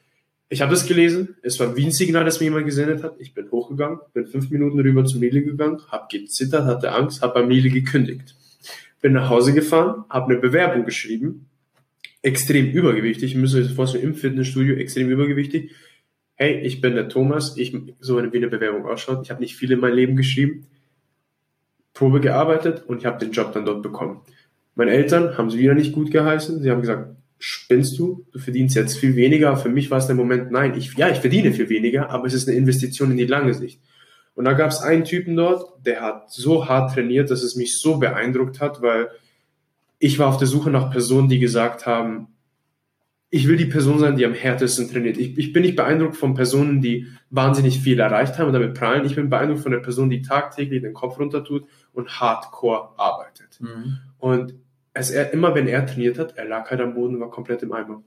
Ich 0.49 0.63
habe 0.63 0.71
das 0.71 0.87
gelesen. 0.87 1.37
Es 1.43 1.61
war 1.61 1.77
wie 1.77 1.85
ein 1.85 1.91
Signal, 1.91 2.25
das 2.25 2.41
mir 2.41 2.47
jemand 2.47 2.65
gesendet 2.65 3.03
hat. 3.03 3.17
Ich 3.19 3.35
bin 3.35 3.51
hochgegangen, 3.51 3.99
bin 4.15 4.27
fünf 4.27 4.51
Minuten 4.51 4.81
rüber 4.81 5.05
zu 5.05 5.19
Mili 5.19 5.43
gegangen, 5.43 5.83
habe 5.89 6.07
gezittert, 6.11 6.65
hatte 6.65 6.93
Angst, 6.93 7.21
habe 7.21 7.35
bei 7.35 7.47
Mili 7.47 7.69
gekündigt. 7.69 8.35
Bin 9.03 9.13
nach 9.13 9.29
Hause 9.29 9.53
gefahren, 9.53 10.05
habe 10.09 10.33
eine 10.33 10.41
Bewerbung 10.41 10.87
geschrieben. 10.87 11.51
Extrem 12.23 12.71
übergewichtig. 12.71 13.33
Ich 13.33 13.37
müsste 13.37 13.59
euch 13.59 13.67
das 13.67 13.75
vorstellen, 13.75 14.05
im 14.05 14.15
Fitnessstudio 14.15 14.77
extrem 14.77 15.11
übergewichtig. 15.11 15.73
Hey, 16.35 16.61
ich 16.61 16.81
bin 16.81 16.95
der 16.95 17.11
Thomas. 17.11 17.59
Ich, 17.59 17.77
so 18.01 18.17
wie 18.17 18.37
eine 18.37 18.49
Bewerbung 18.49 18.87
ausschaut. 18.87 19.21
Ich 19.23 19.31
habe 19.31 19.43
nicht 19.43 19.55
viel 19.55 19.71
in 19.71 19.81
mein 19.81 19.93
Leben 19.93 20.17
geschrieben. 20.17 20.67
Probe 21.93 22.21
gearbeitet 22.21 22.85
und 22.87 22.99
ich 22.99 23.07
habe 23.07 23.19
den 23.19 23.33
Job 23.33 23.53
dann 23.53 23.67
dort 23.67 23.83
bekommen. 23.83 24.23
Meine 24.75 24.91
Eltern 24.91 25.39
haben 25.39 25.51
sie 25.51 25.59
wieder 25.59 25.75
nicht 25.75 25.93
gut 25.93 26.11
geheißen. 26.11 26.63
Sie 26.63 26.71
haben 26.71 26.81
gesagt, 26.81 27.17
spinnst 27.39 27.99
du? 27.99 28.27
Du 28.33 28.39
verdienst 28.39 28.75
jetzt 28.75 28.99
viel 28.99 29.17
weniger. 29.17 29.57
Für 29.57 29.69
mich 29.69 29.91
war 29.91 29.99
es 29.99 30.07
der 30.07 30.17
Moment, 30.17 30.51
nein, 30.51 30.75
ich, 30.77 30.95
ja, 30.95 31.09
ich 31.09 31.19
verdiene 31.19 31.53
viel 31.53 31.69
weniger, 31.69 32.11
aber 32.11 32.27
es 32.27 32.35
ist 32.35 32.49
eine 32.49 32.57
Investition 32.57 33.11
in 33.11 33.17
die 33.17 33.27
lange 33.27 33.55
Sicht. 33.55 33.81
Und 34.35 34.47
da 34.47 34.53
gab 34.53 34.71
es 34.71 34.81
einen 34.81 35.05
Typen 35.05 35.37
dort, 35.37 35.87
der 35.87 36.01
hat 36.01 36.31
so 36.31 36.69
hart 36.69 36.95
trainiert, 36.95 37.31
dass 37.31 37.43
es 37.43 37.55
mich 37.55 37.79
so 37.79 37.99
beeindruckt 37.99 38.61
hat, 38.61 38.83
weil 38.83 39.09
ich 39.99 40.19
war 40.19 40.29
auf 40.29 40.39
der 40.39 40.49
Suche 40.49 40.71
nach 40.71 40.91
Personen, 40.91 41.29
die 41.29 41.39
gesagt 41.39 41.87
haben, 41.87 42.29
ich 43.31 43.49
will 43.49 43.57
die 43.57 43.65
Person 43.67 43.99
sein, 43.99 44.17
die 44.17 44.25
am 44.25 44.35
härtesten 44.35 44.89
trainiert. 44.89 45.17
Ich, 45.17 45.37
ich 45.37 45.53
bin 45.53 45.63
nicht 45.63 45.77
beeindruckt 45.77 46.17
von 46.17 46.35
Personen, 46.35 46.81
die 46.81 47.09
wahnsinnig 47.31 47.81
viel 47.81 47.99
erreicht 47.99 48.39
haben 48.39 48.47
und 48.47 48.53
damit 48.53 48.75
prallen. 48.75 49.05
Ich 49.05 49.17
bin 49.17 49.29
beeindruckt 49.29 49.63
von 49.63 49.73
der 49.73 49.81
Person, 49.81 50.09
die 50.09 50.23
tagtäglich 50.23 50.83
den 50.83 50.95
Kopf 50.95 51.19
runter 51.19 51.43
tut 51.43 51.65
und 51.93 52.21
hardcore 52.21 52.91
arbeitet. 52.97 53.61
Mhm. 53.61 53.99
Und 54.19 54.55
es, 54.95 55.11
er, 55.11 55.33
immer 55.33 55.55
wenn 55.55 55.67
er 55.67 55.85
trainiert 55.87 56.19
hat, 56.19 56.39
er 56.39 56.47
lag 56.47 56.71
halt 56.71 56.81
am 56.81 56.95
Boden, 56.95 57.21
war 57.21 57.31
komplett 57.31 57.63
im 57.63 57.73
Eimer. 57.73 58.03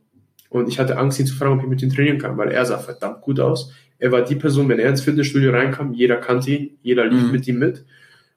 Und 0.50 0.69
ich 0.69 0.80
hatte 0.80 0.97
Angst, 0.97 1.19
ihn 1.19 1.26
zu 1.26 1.36
fragen, 1.36 1.54
ob 1.54 1.62
ich 1.62 1.69
mit 1.69 1.82
ihm 1.82 1.93
trainieren 1.93 2.17
kann, 2.17 2.38
weil 2.38 2.52
er 2.52 2.65
sah 2.65 2.78
verdammt 2.80 3.21
gut 3.21 3.39
aus. 3.39 3.73
Er 4.00 4.12
war 4.12 4.21
die 4.21 4.36
Person, 4.36 4.69
wenn 4.69 4.80
er 4.80 4.89
ins 4.89 5.02
Fitnessstudio 5.02 5.52
reinkam, 5.52 5.93
jeder 5.93 6.17
kannte 6.17 6.52
ihn, 6.52 6.78
jeder 6.82 7.06
lief 7.06 7.23
mhm. 7.23 7.32
mit 7.32 7.47
ihm 7.47 7.60
mit. 7.60 7.86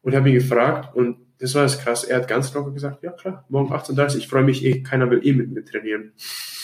Und 0.02 0.14
habe 0.14 0.28
ihn 0.30 0.34
gefragt 0.34 0.96
und 0.96 1.18
das 1.38 1.54
war 1.54 1.62
das 1.62 1.78
krass. 1.78 2.04
Er 2.04 2.16
hat 2.16 2.28
ganz 2.28 2.52
locker 2.52 2.70
gesagt, 2.70 3.02
ja 3.02 3.12
klar, 3.12 3.44
morgen 3.48 3.72
18.30 3.72 4.18
ich 4.18 4.28
freue 4.28 4.42
mich 4.42 4.64
eh, 4.64 4.82
keiner 4.82 5.10
will 5.10 5.20
eh 5.22 5.32
mit 5.32 5.52
mir 5.52 5.64
trainieren. 5.64 6.12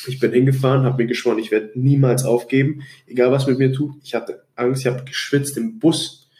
Ich 0.07 0.18
bin 0.18 0.33
hingefahren, 0.33 0.85
habe 0.85 1.03
mir 1.03 1.07
geschworen, 1.07 1.38
ich 1.38 1.51
werde 1.51 1.70
niemals 1.75 2.25
aufgeben, 2.25 2.83
egal 3.07 3.31
was 3.31 3.46
mit 3.46 3.59
mir 3.59 3.72
tut. 3.72 3.92
Ich 4.03 4.14
hatte 4.14 4.44
Angst, 4.55 4.83
ich 4.83 4.87
habe 4.87 5.05
geschwitzt 5.05 5.57
im 5.57 5.79
Bus. 5.79 6.31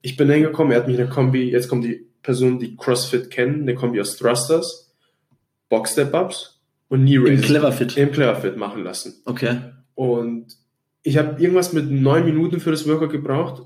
Ich 0.00 0.16
bin 0.16 0.28
hingekommen, 0.30 0.72
er 0.72 0.80
hat 0.80 0.86
mich 0.88 0.98
in 0.98 1.04
der 1.04 1.14
Kombi, 1.14 1.50
jetzt 1.50 1.68
kommt 1.68 1.84
die 1.84 2.06
Person, 2.22 2.58
die 2.58 2.76
CrossFit 2.76 3.30
kennen, 3.30 3.62
eine 3.62 3.74
Kombi 3.74 4.00
aus 4.00 4.16
Thrusters, 4.16 4.94
Box 5.68 5.92
Step 5.92 6.14
Ups 6.14 6.60
und 6.88 7.04
Knee 7.04 7.18
Raises. 7.18 7.40
Im 7.40 7.42
Cleverfit. 7.42 7.96
Im 7.96 8.12
Cleverfit 8.12 8.56
machen 8.56 8.84
lassen. 8.84 9.14
Okay. 9.24 9.58
Und 9.94 10.56
ich 11.02 11.18
habe 11.18 11.40
irgendwas 11.42 11.72
mit 11.72 11.90
neun 11.90 12.24
Minuten 12.24 12.60
für 12.60 12.70
das 12.70 12.86
Workout 12.86 13.10
gebraucht. 13.10 13.62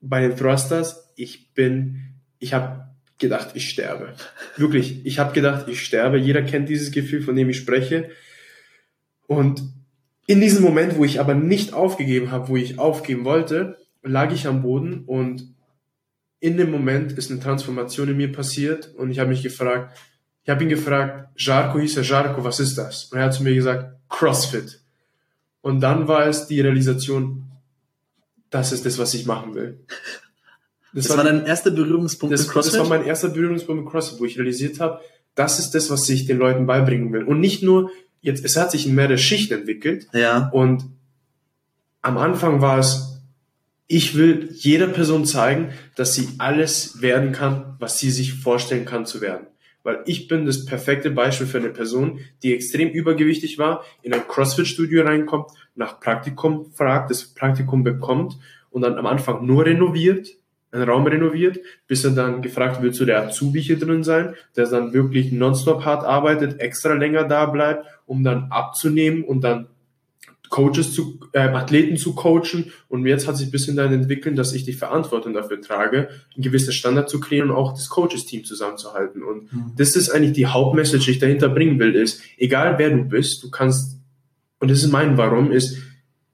Bei 0.00 0.20
den 0.20 0.36
Thrusters, 0.36 1.12
ich 1.16 1.52
bin, 1.54 2.14
ich 2.38 2.54
habe 2.54 2.86
gedacht, 3.18 3.50
ich 3.54 3.68
sterbe. 3.68 4.14
Wirklich, 4.56 5.04
ich 5.04 5.18
habe 5.18 5.32
gedacht, 5.32 5.68
ich 5.68 5.80
sterbe. 5.82 6.18
Jeder 6.18 6.42
kennt 6.42 6.68
dieses 6.68 6.92
Gefühl, 6.92 7.22
von 7.22 7.34
dem 7.34 7.48
ich 7.48 7.56
spreche. 7.56 8.10
Und 9.26 9.62
in 10.26 10.40
diesem 10.40 10.62
Moment, 10.62 10.96
wo 10.96 11.04
ich 11.04 11.18
aber 11.18 11.34
nicht 11.34 11.72
aufgegeben 11.72 12.30
habe, 12.30 12.48
wo 12.48 12.56
ich 12.56 12.78
aufgeben 12.78 13.24
wollte, 13.24 13.78
lag 14.02 14.32
ich 14.32 14.46
am 14.46 14.62
Boden 14.62 15.04
und 15.06 15.55
in 16.40 16.56
dem 16.56 16.70
Moment 16.70 17.12
ist 17.12 17.30
eine 17.30 17.40
Transformation 17.40 18.08
in 18.08 18.16
mir 18.16 18.30
passiert 18.30 18.94
und 18.96 19.10
ich 19.10 19.18
habe 19.18 19.30
mich 19.30 19.42
gefragt, 19.42 19.96
ich 20.44 20.50
habe 20.50 20.62
ihn 20.62 20.68
gefragt, 20.68 21.30
Jarko 21.36 21.78
hieß 21.78 21.96
er, 21.96 22.02
Jarko, 22.04 22.44
was 22.44 22.60
ist 22.60 22.76
das? 22.78 23.06
Und 23.06 23.18
er 23.18 23.24
hat 23.24 23.34
zu 23.34 23.42
mir 23.42 23.54
gesagt, 23.54 23.96
CrossFit. 24.08 24.80
Und 25.60 25.80
dann 25.80 26.06
war 26.06 26.26
es 26.26 26.46
die 26.46 26.60
Realisation, 26.60 27.50
das 28.50 28.72
ist 28.72 28.86
das, 28.86 28.98
was 28.98 29.14
ich 29.14 29.26
machen 29.26 29.54
will. 29.54 29.80
Das, 30.94 31.08
das 31.08 31.16
war, 31.16 31.24
dein 31.24 31.44
erster 31.44 31.70
Berührungspunkt 31.70 32.32
das, 32.32 32.42
mit 32.42 32.50
CrossFit? 32.50 32.74
Das 32.74 32.80
war 32.80 32.88
mein 32.88 33.06
erster 33.06 33.28
Berührungspunkt 33.28 33.82
mit 33.82 33.90
CrossFit, 33.90 34.20
wo 34.20 34.24
ich 34.24 34.38
realisiert 34.38 34.78
habe, 34.78 35.00
das 35.34 35.58
ist 35.58 35.72
das, 35.74 35.90
was 35.90 36.08
ich 36.08 36.26
den 36.26 36.38
Leuten 36.38 36.66
beibringen 36.66 37.12
will. 37.12 37.24
Und 37.24 37.40
nicht 37.40 37.62
nur, 37.62 37.90
jetzt, 38.20 38.44
es 38.44 38.56
hat 38.56 38.70
sich 38.70 38.86
in 38.86 38.94
mehrere 38.94 39.18
Schichten 39.18 39.54
entwickelt. 39.54 40.06
Ja. 40.12 40.48
Und 40.50 40.84
am 42.02 42.16
Anfang 42.18 42.60
war 42.60 42.78
es, 42.78 43.15
ich 43.88 44.16
will 44.16 44.48
jeder 44.52 44.88
Person 44.88 45.24
zeigen, 45.24 45.70
dass 45.94 46.14
sie 46.14 46.28
alles 46.38 47.00
werden 47.02 47.32
kann, 47.32 47.76
was 47.78 47.98
sie 47.98 48.10
sich 48.10 48.34
vorstellen 48.34 48.84
kann 48.84 49.06
zu 49.06 49.20
werden. 49.20 49.46
Weil 49.84 50.02
ich 50.06 50.26
bin 50.26 50.46
das 50.46 50.64
perfekte 50.64 51.10
Beispiel 51.10 51.46
für 51.46 51.58
eine 51.58 51.68
Person, 51.68 52.18
die 52.42 52.52
extrem 52.52 52.88
übergewichtig 52.88 53.58
war, 53.58 53.84
in 54.02 54.12
ein 54.12 54.26
CrossFit-Studio 54.26 55.04
reinkommt, 55.04 55.50
nach 55.76 56.00
Praktikum 56.00 56.72
fragt, 56.72 57.10
das 57.10 57.24
Praktikum 57.24 57.84
bekommt 57.84 58.36
und 58.70 58.82
dann 58.82 58.98
am 58.98 59.06
Anfang 59.06 59.46
nur 59.46 59.64
renoviert, 59.64 60.30
einen 60.72 60.88
Raum 60.88 61.06
renoviert, 61.06 61.60
bis 61.86 62.04
er 62.04 62.10
dann 62.10 62.42
gefragt 62.42 62.82
wird, 62.82 62.96
zu 62.96 63.04
der 63.04 63.22
Azubi 63.22 63.62
hier 63.62 63.78
drin 63.78 64.02
sein, 64.02 64.34
der 64.56 64.66
dann 64.66 64.92
wirklich 64.92 65.30
nonstop 65.30 65.84
hart 65.84 66.04
arbeitet, 66.04 66.58
extra 66.58 66.94
länger 66.94 67.22
da 67.22 67.46
bleibt, 67.46 67.86
um 68.06 68.24
dann 68.24 68.50
abzunehmen 68.50 69.22
und 69.22 69.42
dann 69.42 69.68
Coaches 70.48 70.92
zu, 70.92 71.20
äh, 71.32 71.40
Athleten 71.40 71.96
zu 71.96 72.14
coachen 72.14 72.72
und 72.88 73.06
jetzt 73.06 73.26
hat 73.26 73.36
sich 73.36 73.48
ein 73.48 73.50
bisschen 73.50 73.76
dann 73.76 73.92
entwickelt, 73.92 74.38
dass 74.38 74.52
ich 74.52 74.64
die 74.64 74.72
Verantwortung 74.72 75.32
dafür 75.32 75.60
trage, 75.60 76.08
einen 76.34 76.42
gewissen 76.42 76.72
Standard 76.72 77.08
zu 77.08 77.20
kreieren 77.20 77.50
und 77.50 77.56
auch 77.56 77.72
das 77.72 77.88
Coaches-Team 77.88 78.44
zusammenzuhalten. 78.44 79.22
Und 79.22 79.52
mhm. 79.52 79.72
das 79.76 79.96
ist 79.96 80.10
eigentlich 80.10 80.32
die 80.32 80.46
Hauptmessage, 80.46 81.04
die 81.04 81.10
ich 81.12 81.18
dahinter 81.18 81.48
bringen 81.48 81.78
will, 81.78 81.94
ist, 81.94 82.22
egal 82.36 82.78
wer 82.78 82.90
du 82.90 83.04
bist, 83.04 83.42
du 83.42 83.50
kannst, 83.50 83.98
und 84.60 84.70
das 84.70 84.82
ist 84.82 84.90
mein 84.90 85.16
Warum, 85.16 85.52
ist, 85.52 85.78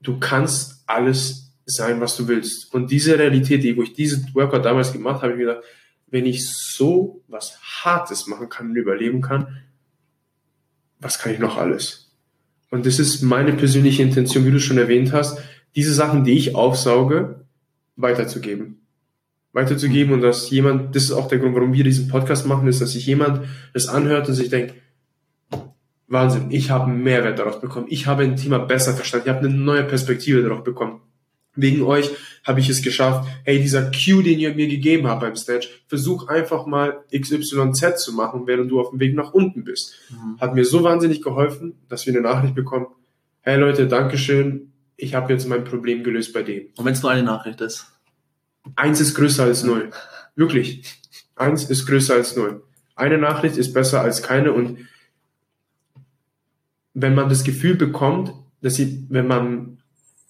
du 0.01 0.18
kannst 0.18 0.83
alles 0.87 1.53
sein, 1.64 2.01
was 2.01 2.16
du 2.16 2.29
willst. 2.29 2.72
Und 2.75 2.90
diese 2.90 3.18
Realität, 3.18 3.62
die, 3.62 3.77
wo 3.77 3.83
ich 3.83 3.94
diesen 3.94 4.29
Workout 4.35 4.64
damals 4.64 4.92
gemacht 4.92 5.22
habe, 5.22 5.33
habe 5.33 5.33
ich 5.35 5.38
mir 5.38 5.55
gedacht, 5.55 5.64
wenn 6.09 6.27
ich 6.27 6.46
so 6.46 7.22
was 7.29 7.59
Hartes 7.62 8.27
machen 8.27 8.48
kann 8.48 8.70
und 8.70 8.77
überleben 8.77 9.22
kann, 9.22 9.62
was 11.01 11.18
kann 11.18 11.33
ich 11.33 11.38
noch 11.38 11.57
alles? 11.57 12.01
Und 12.72 12.87
das 12.87 12.98
ist 12.98 13.20
meine 13.20 13.52
persönliche 13.52 14.02
Intention, 14.02 14.46
wie 14.46 14.50
du 14.50 14.58
schon 14.58 14.78
erwähnt 14.78 15.12
hast, 15.12 15.38
diese 15.76 15.92
Sachen, 15.92 16.24
die 16.24 16.32
ich 16.32 16.54
aufsauge, 16.54 17.44
weiterzugeben. 17.96 18.87
Weiterzugeben 19.52 20.14
und 20.14 20.22
dass 20.22 20.48
jemand, 20.48 20.96
das 20.96 21.02
ist 21.04 21.12
auch 21.12 21.28
der 21.28 21.38
Grund, 21.38 21.54
warum 21.54 21.74
wir 21.74 21.85
diesen 21.85 22.08
Podcast 22.08 22.46
machen, 22.46 22.66
ist, 22.68 22.80
dass 22.80 22.92
sich 22.92 23.04
jemand 23.04 23.46
das 23.74 23.88
anhört 23.88 24.26
und 24.26 24.35
sich 24.35 24.48
denkt, 24.48 24.72
Wahnsinn, 26.08 26.46
ich 26.50 26.70
habe 26.70 26.87
einen 26.90 27.02
Mehrwert 27.02 27.38
daraus 27.38 27.61
bekommen. 27.61 27.88
Ich 27.90 28.06
habe 28.06 28.22
ein 28.22 28.37
Thema 28.37 28.58
besser 28.58 28.94
verstanden. 28.94 29.28
Ich 29.28 29.35
habe 29.35 29.46
eine 29.46 29.54
neue 29.54 29.85
Perspektive 29.85 30.42
darauf 30.42 30.64
bekommen. 30.64 31.02
Wegen 31.54 31.82
euch 31.82 32.10
habe 32.44 32.60
ich 32.60 32.68
es 32.70 32.82
geschafft. 32.82 33.28
Hey, 33.44 33.60
dieser 33.60 33.90
Cue, 33.90 34.22
den 34.22 34.38
ihr 34.38 34.54
mir 34.54 34.68
gegeben 34.68 35.06
habt 35.06 35.20
beim 35.20 35.36
Stage, 35.36 35.68
versuch 35.86 36.28
einfach 36.28 36.66
mal 36.66 37.04
XYZ 37.14 38.02
zu 38.02 38.14
machen, 38.14 38.46
während 38.46 38.70
du 38.70 38.80
auf 38.80 38.90
dem 38.90 39.00
Weg 39.00 39.14
nach 39.14 39.34
unten 39.34 39.62
bist. 39.64 39.94
Mhm. 40.10 40.40
Hat 40.40 40.54
mir 40.54 40.64
so 40.64 40.82
wahnsinnig 40.82 41.20
geholfen, 41.20 41.74
dass 41.88 42.06
wir 42.06 42.14
eine 42.14 42.22
Nachricht 42.22 42.54
bekommen. 42.54 42.86
Hey 43.42 43.58
Leute, 43.58 43.86
Dankeschön. 43.86 44.72
Ich 44.96 45.14
habe 45.14 45.32
jetzt 45.32 45.48
mein 45.48 45.64
Problem 45.64 46.04
gelöst 46.04 46.32
bei 46.32 46.42
dem. 46.42 46.68
Und 46.76 46.84
wenn 46.84 46.94
es 46.94 47.02
nur 47.02 47.10
eine 47.10 47.22
Nachricht 47.22 47.60
ist? 47.60 47.86
Eins 48.76 49.00
ist 49.00 49.14
größer 49.14 49.44
als 49.44 49.64
null. 49.64 49.90
Wirklich. 50.36 50.84
Eins 51.34 51.68
ist 51.68 51.86
größer 51.86 52.14
als 52.14 52.36
null. 52.36 52.62
Eine 52.94 53.18
Nachricht 53.18 53.56
ist 53.56 53.72
besser 53.72 54.00
als 54.00 54.22
keine 54.22 54.52
und 54.52 54.86
wenn 56.94 57.14
man 57.14 57.28
das 57.28 57.44
Gefühl 57.44 57.74
bekommt, 57.74 58.32
dass 58.60 58.76
sie, 58.76 59.06
wenn 59.08 59.26
man 59.26 59.82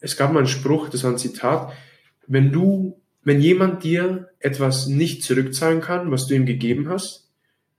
es 0.02 0.16
gab 0.16 0.32
mal 0.32 0.40
einen 0.40 0.48
Spruch, 0.48 0.88
das 0.88 1.04
war 1.04 1.10
ein 1.10 1.18
Zitat, 1.18 1.72
wenn 2.26 2.52
du, 2.52 3.00
wenn 3.22 3.40
jemand 3.40 3.84
dir 3.84 4.28
etwas 4.40 4.88
nicht 4.88 5.22
zurückzahlen 5.22 5.80
kann, 5.80 6.10
was 6.10 6.26
du 6.26 6.34
ihm 6.34 6.44
gegeben 6.44 6.88
hast, 6.88 7.30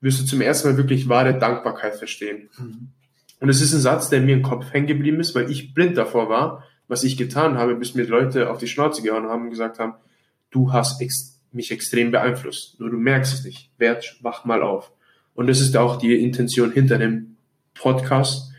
wirst 0.02 0.22
du 0.22 0.26
zum 0.26 0.42
ersten 0.42 0.70
Mal 0.70 0.78
wirklich 0.78 1.08
wahre 1.10 1.38
Dankbarkeit 1.38 1.96
verstehen. 1.96 2.50
Mhm. 2.58 2.90
Und 3.40 3.50
es 3.50 3.62
ist 3.62 3.74
ein 3.74 3.82
Satz, 3.82 4.10
der 4.10 4.22
mir 4.22 4.36
im 4.36 4.42
Kopf 4.42 4.72
hängen 4.72 4.88
geblieben 4.88 5.20
ist, 5.20 5.36
weil 5.36 5.52
ich 5.52 5.74
blind 5.74 5.98
davor 5.98 6.30
war, 6.30 6.64
was 6.88 7.04
ich 7.04 7.18
getan 7.18 7.58
habe, 7.58 7.76
bis 7.76 7.94
mir 7.94 8.06
Leute 8.06 8.50
auf 8.50 8.58
die 8.58 8.68
Schnauze 8.68 9.02
gehauen 9.02 9.28
haben 9.28 9.44
und 9.44 9.50
gesagt 9.50 9.80
haben, 9.80 9.96
du 10.50 10.72
hast 10.72 11.02
ex 11.02 11.42
mich 11.52 11.72
extrem 11.72 12.10
beeinflusst. 12.10 12.80
Nur 12.80 12.90
du 12.90 12.98
merkst 12.98 13.34
es 13.34 13.44
nicht. 13.44 13.70
Wert, 13.78 14.18
wach 14.22 14.44
mal 14.44 14.64
auf. 14.64 14.92
Und 15.36 15.48
das 15.48 15.62
ist 15.62 15.78
auch 15.78 15.98
die 15.98 16.16
Intention 16.24 16.72
hinter 16.72 16.98
dem 16.98 17.38
Podcast, 17.76 18.52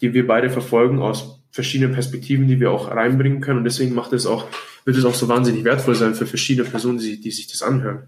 die 0.00 0.14
wir 0.14 0.26
beide 0.26 0.48
verfolgen 0.50 1.00
aus 1.00 1.37
verschiedene 1.58 1.92
Perspektiven, 1.92 2.46
die 2.46 2.60
wir 2.60 2.70
auch 2.70 2.88
reinbringen 2.88 3.40
können. 3.40 3.58
Und 3.58 3.64
deswegen 3.64 3.92
macht 3.96 4.12
es 4.12 4.26
auch, 4.26 4.46
wird 4.84 4.96
es 4.96 5.04
auch 5.04 5.14
so 5.14 5.26
wahnsinnig 5.26 5.64
wertvoll 5.64 5.96
sein 5.96 6.14
für 6.14 6.24
verschiedene 6.24 6.68
Personen, 6.68 6.98
die, 6.98 7.20
die 7.20 7.32
sich 7.32 7.48
das 7.48 7.62
anhören. 7.62 8.04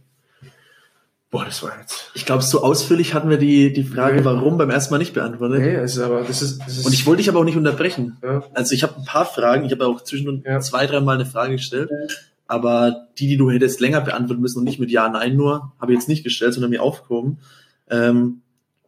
Boah, 1.32 1.44
das 1.44 1.62
war 1.64 1.72
jetzt. 1.80 2.10
Ich 2.14 2.26
glaube, 2.26 2.42
so 2.44 2.62
ausführlich 2.62 3.12
hatten 3.14 3.28
wir 3.28 3.38
die, 3.38 3.72
die 3.72 3.82
Frage, 3.84 4.16
Nee. 4.18 4.24
warum 4.24 4.56
beim 4.56 4.70
ersten 4.70 4.94
Mal 4.94 4.98
nicht 4.98 5.14
beantwortet. 5.14 5.60
Nee, 5.60 5.74
es 5.74 5.96
ist 5.96 6.02
aber, 6.02 6.22
das 6.22 6.42
ist, 6.42 6.60
das 6.60 6.78
ist 6.78 6.86
Und 6.86 6.92
ich 6.92 7.06
wollte 7.06 7.18
dich 7.22 7.28
aber 7.28 7.40
auch 7.40 7.44
nicht 7.44 7.56
unterbrechen. 7.56 8.16
ja, 8.22 8.44
Also 8.54 8.72
ich 8.74 8.82
habe 8.84 8.96
ein 8.96 9.04
paar 9.04 9.26
Fragen, 9.26 9.64
ich 9.64 9.72
habe 9.72 9.84
auch 9.86 10.02
zwischendurch 10.02 10.42
Ja. 10.44 10.60
zwei, 10.60 10.86
dreimal 10.86 11.16
eine 11.16 11.26
Frage 11.26 11.52
gestellt, 11.56 11.90
aber 12.46 13.08
die, 13.18 13.26
die 13.28 13.36
du 13.36 13.50
hättest 13.50 13.80
länger 13.80 14.00
beantworten 14.00 14.40
müssen 14.42 14.58
und 14.58 14.64
nicht 14.64 14.78
mit 14.80 14.90
Ja, 14.90 15.08
Nein 15.08 15.36
nur, 15.36 15.72
habe 15.80 15.92
ich 15.92 15.98
jetzt 15.98 16.08
nicht 16.08 16.24
gestellt, 16.24 16.54
sondern 16.54 16.70
mir 16.70 16.82
aufgehoben. 16.82 17.38
Ähm, 17.88 18.42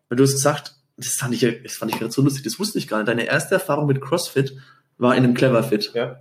weil 0.09 0.17
du 0.17 0.23
hast 0.25 0.33
gesagt, 0.33 0.75
das 1.05 1.15
fand 1.15 1.35
ich, 1.35 1.63
das 1.63 1.77
fand 1.77 1.93
ich 1.93 1.99
gerade 1.99 2.13
so 2.13 2.23
lustig, 2.23 2.45
das 2.45 2.59
wusste 2.59 2.79
ich 2.79 2.89
gar 2.89 2.99
nicht. 2.99 3.09
Deine 3.09 3.25
erste 3.25 3.55
Erfahrung 3.55 3.87
mit 3.87 4.01
CrossFit 4.01 4.57
war 4.99 5.15
in 5.17 5.25
einem 5.25 5.35
Clever 5.35 5.63
Fit. 5.63 5.93
ja. 5.95 6.21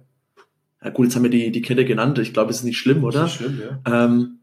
Ja 0.84 0.90
gut, 0.90 1.06
jetzt 1.06 1.16
haben 1.16 1.24
wir 1.24 1.30
die, 1.30 1.52
die 1.52 1.62
Kette 1.62 1.86
genannt. 1.86 2.18
Ich 2.18 2.34
glaube, 2.34 2.50
es 2.50 2.58
ist 2.58 2.64
nicht 2.64 2.80
schlimm, 2.80 3.04
oder? 3.04 3.26
Ist 3.26 3.34
schlimm, 3.34 3.62
ja. 3.62 4.06
Ähm, 4.06 4.40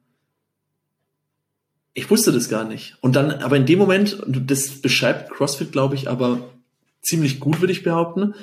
ich 1.94 2.08
wusste 2.10 2.30
das 2.30 2.48
gar 2.48 2.64
nicht. 2.64 2.96
Und 3.00 3.16
dann, 3.16 3.32
aber 3.32 3.56
in 3.56 3.66
dem 3.66 3.78
Moment, 3.78 4.22
das 4.24 4.80
beschreibt 4.80 5.30
CrossFit, 5.30 5.72
glaube 5.72 5.96
ich, 5.96 6.08
aber 6.08 6.48
ziemlich 7.02 7.40
gut, 7.40 7.60
würde 7.60 7.72
ich 7.72 7.82
behaupten. 7.82 8.34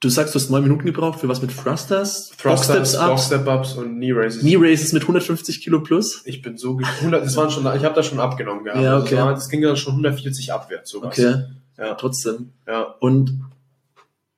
Du 0.00 0.08
sagst, 0.08 0.32
du 0.32 0.38
hast 0.38 0.48
neun 0.50 0.62
Minuten 0.62 0.84
gebraucht 0.84 1.18
für 1.18 1.26
was 1.28 1.42
mit 1.42 1.50
Thrusters, 1.56 2.30
Thrust 2.40 2.44
Box 2.44 2.64
Steps 2.66 2.94
Ups, 2.94 2.98
Box 3.04 3.10
Ups, 3.12 3.26
Step 3.26 3.48
Ups 3.48 3.72
und 3.74 3.96
Knee 3.96 4.12
Raises. 4.12 4.40
Knee 4.42 4.56
Raises 4.56 4.92
mit 4.92 5.02
150 5.02 5.60
Kilo 5.60 5.80
plus. 5.82 6.22
Ich 6.24 6.40
bin 6.40 6.56
so, 6.56 6.76
ge- 6.76 6.86
100, 7.00 7.24
das 7.24 7.34
waren 7.36 7.50
schon, 7.50 7.62
ich 7.76 7.84
habe 7.84 7.94
da 7.96 8.02
schon 8.04 8.20
abgenommen 8.20 8.62
gehabt. 8.62 8.80
Ja, 8.80 8.94
Also 8.94 9.06
okay. 9.06 9.16
Das, 9.16 9.24
war, 9.24 9.34
das 9.34 9.48
ging 9.48 9.62
dann 9.62 9.76
schon 9.76 9.92
140 9.94 10.52
abwärts, 10.52 10.90
sowas. 10.90 11.18
Okay, 11.18 11.42
Ja, 11.76 11.94
trotzdem. 11.94 12.50
ja. 12.68 12.82
Und 13.00 13.40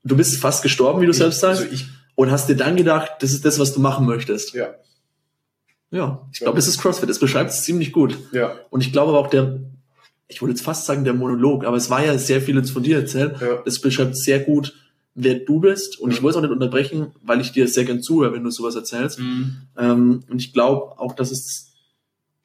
du 0.02 0.16
bist 0.16 0.38
fast 0.40 0.62
gestorben, 0.62 1.02
wie 1.02 1.06
du 1.06 1.12
selbst 1.12 1.40
sagst, 1.40 1.60
Also 1.62 1.74
ich, 1.74 1.86
und 2.14 2.30
hast 2.30 2.48
dir 2.48 2.56
dann 2.56 2.76
gedacht, 2.76 3.10
das 3.20 3.32
ist 3.32 3.44
das, 3.44 3.58
was 3.58 3.74
du 3.74 3.80
machen 3.80 4.06
möchtest. 4.06 4.54
ja, 4.54 4.68
Ja, 5.90 6.26
ich 6.32 6.40
glaube, 6.40 6.58
es 6.58 6.68
ist 6.68 6.80
CrossFit. 6.80 7.10
Es 7.10 7.18
beschreibt 7.18 7.50
es 7.50 7.64
ziemlich 7.64 7.92
gut. 7.92 8.16
ja, 8.32 8.54
Und 8.70 8.80
ich 8.80 8.92
glaube 8.92 9.10
aber 9.10 9.18
auch 9.18 9.28
der, 9.28 9.58
ich 10.26 10.40
wollte 10.40 10.54
jetzt 10.54 10.64
fast 10.64 10.86
sagen 10.86 11.04
der 11.04 11.12
Monolog, 11.12 11.66
aber 11.66 11.76
es 11.76 11.90
war 11.90 12.02
ja 12.02 12.16
sehr 12.16 12.40
viel 12.40 12.56
jetzt 12.56 12.70
von 12.70 12.82
dir 12.82 12.96
erzählt. 12.96 13.36
ja. 13.42 13.60
Das 13.62 13.78
beschreibt 13.80 14.16
sehr 14.16 14.38
gut, 14.40 14.74
wer 15.14 15.34
du 15.40 15.60
bist. 15.60 15.98
Und 15.98 16.10
ich 16.10 16.18
Ja. 16.18 16.22
wollte 16.22 16.38
es 16.38 16.44
auch 16.44 16.48
nicht 16.48 16.52
unterbrechen, 16.52 17.12
weil 17.22 17.40
ich 17.40 17.52
dir 17.52 17.66
sehr 17.68 17.84
gern 17.84 18.02
zuhöre, 18.02 18.32
wenn 18.32 18.44
du 18.44 18.50
sowas 18.50 18.74
erzählst. 18.76 19.18
Mhm. 19.18 19.56
Ähm, 19.76 20.24
und 20.30 20.38
ich 20.40 20.52
glaube 20.52 20.98
auch, 20.98 21.14
dass 21.14 21.30
es, 21.30 21.72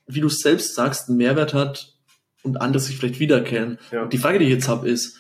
wie 0.08 0.20
du 0.22 0.30
selbst 0.30 0.76
sagst, 0.76 1.10
einen 1.10 1.18
Mehrwert 1.18 1.54
hat 1.54 1.94
und 2.44 2.58
andere 2.62 2.82
sich 2.82 2.98
vielleicht 2.98 3.20
wiedererkennen. 3.20 3.78
ja. 3.92 4.06
Die 4.08 4.18
Frage, 4.18 4.40
die 4.40 4.46
ich 4.46 4.52
jetzt 4.52 4.68
habe, 4.68 4.88
ist, 4.90 5.18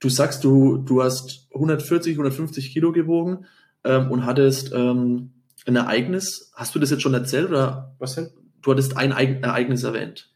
du 0.00 0.08
sagst, 0.08 0.44
du, 0.44 0.78
du 0.78 1.02
hast 1.02 1.48
140, 1.54 2.12
150 2.14 2.72
Kilo 2.72 2.92
gewogen 2.92 3.46
ähm, 3.84 4.10
und 4.10 4.24
hattest 4.26 4.72
ähm, 4.74 5.30
ein 5.66 5.76
Ereignis. 5.76 6.50
Hast 6.54 6.74
du 6.74 6.78
das 6.78 6.90
jetzt 6.90 7.02
schon 7.02 7.14
erzählt 7.14 7.48
oder 7.48 7.94
Was 7.98 8.14
denn? 8.14 8.30
du 8.62 8.70
hattest 8.72 8.96
ein 8.96 9.12
Eig- 9.12 9.42
Ereignis 9.42 9.82
erwähnt? 9.84 10.30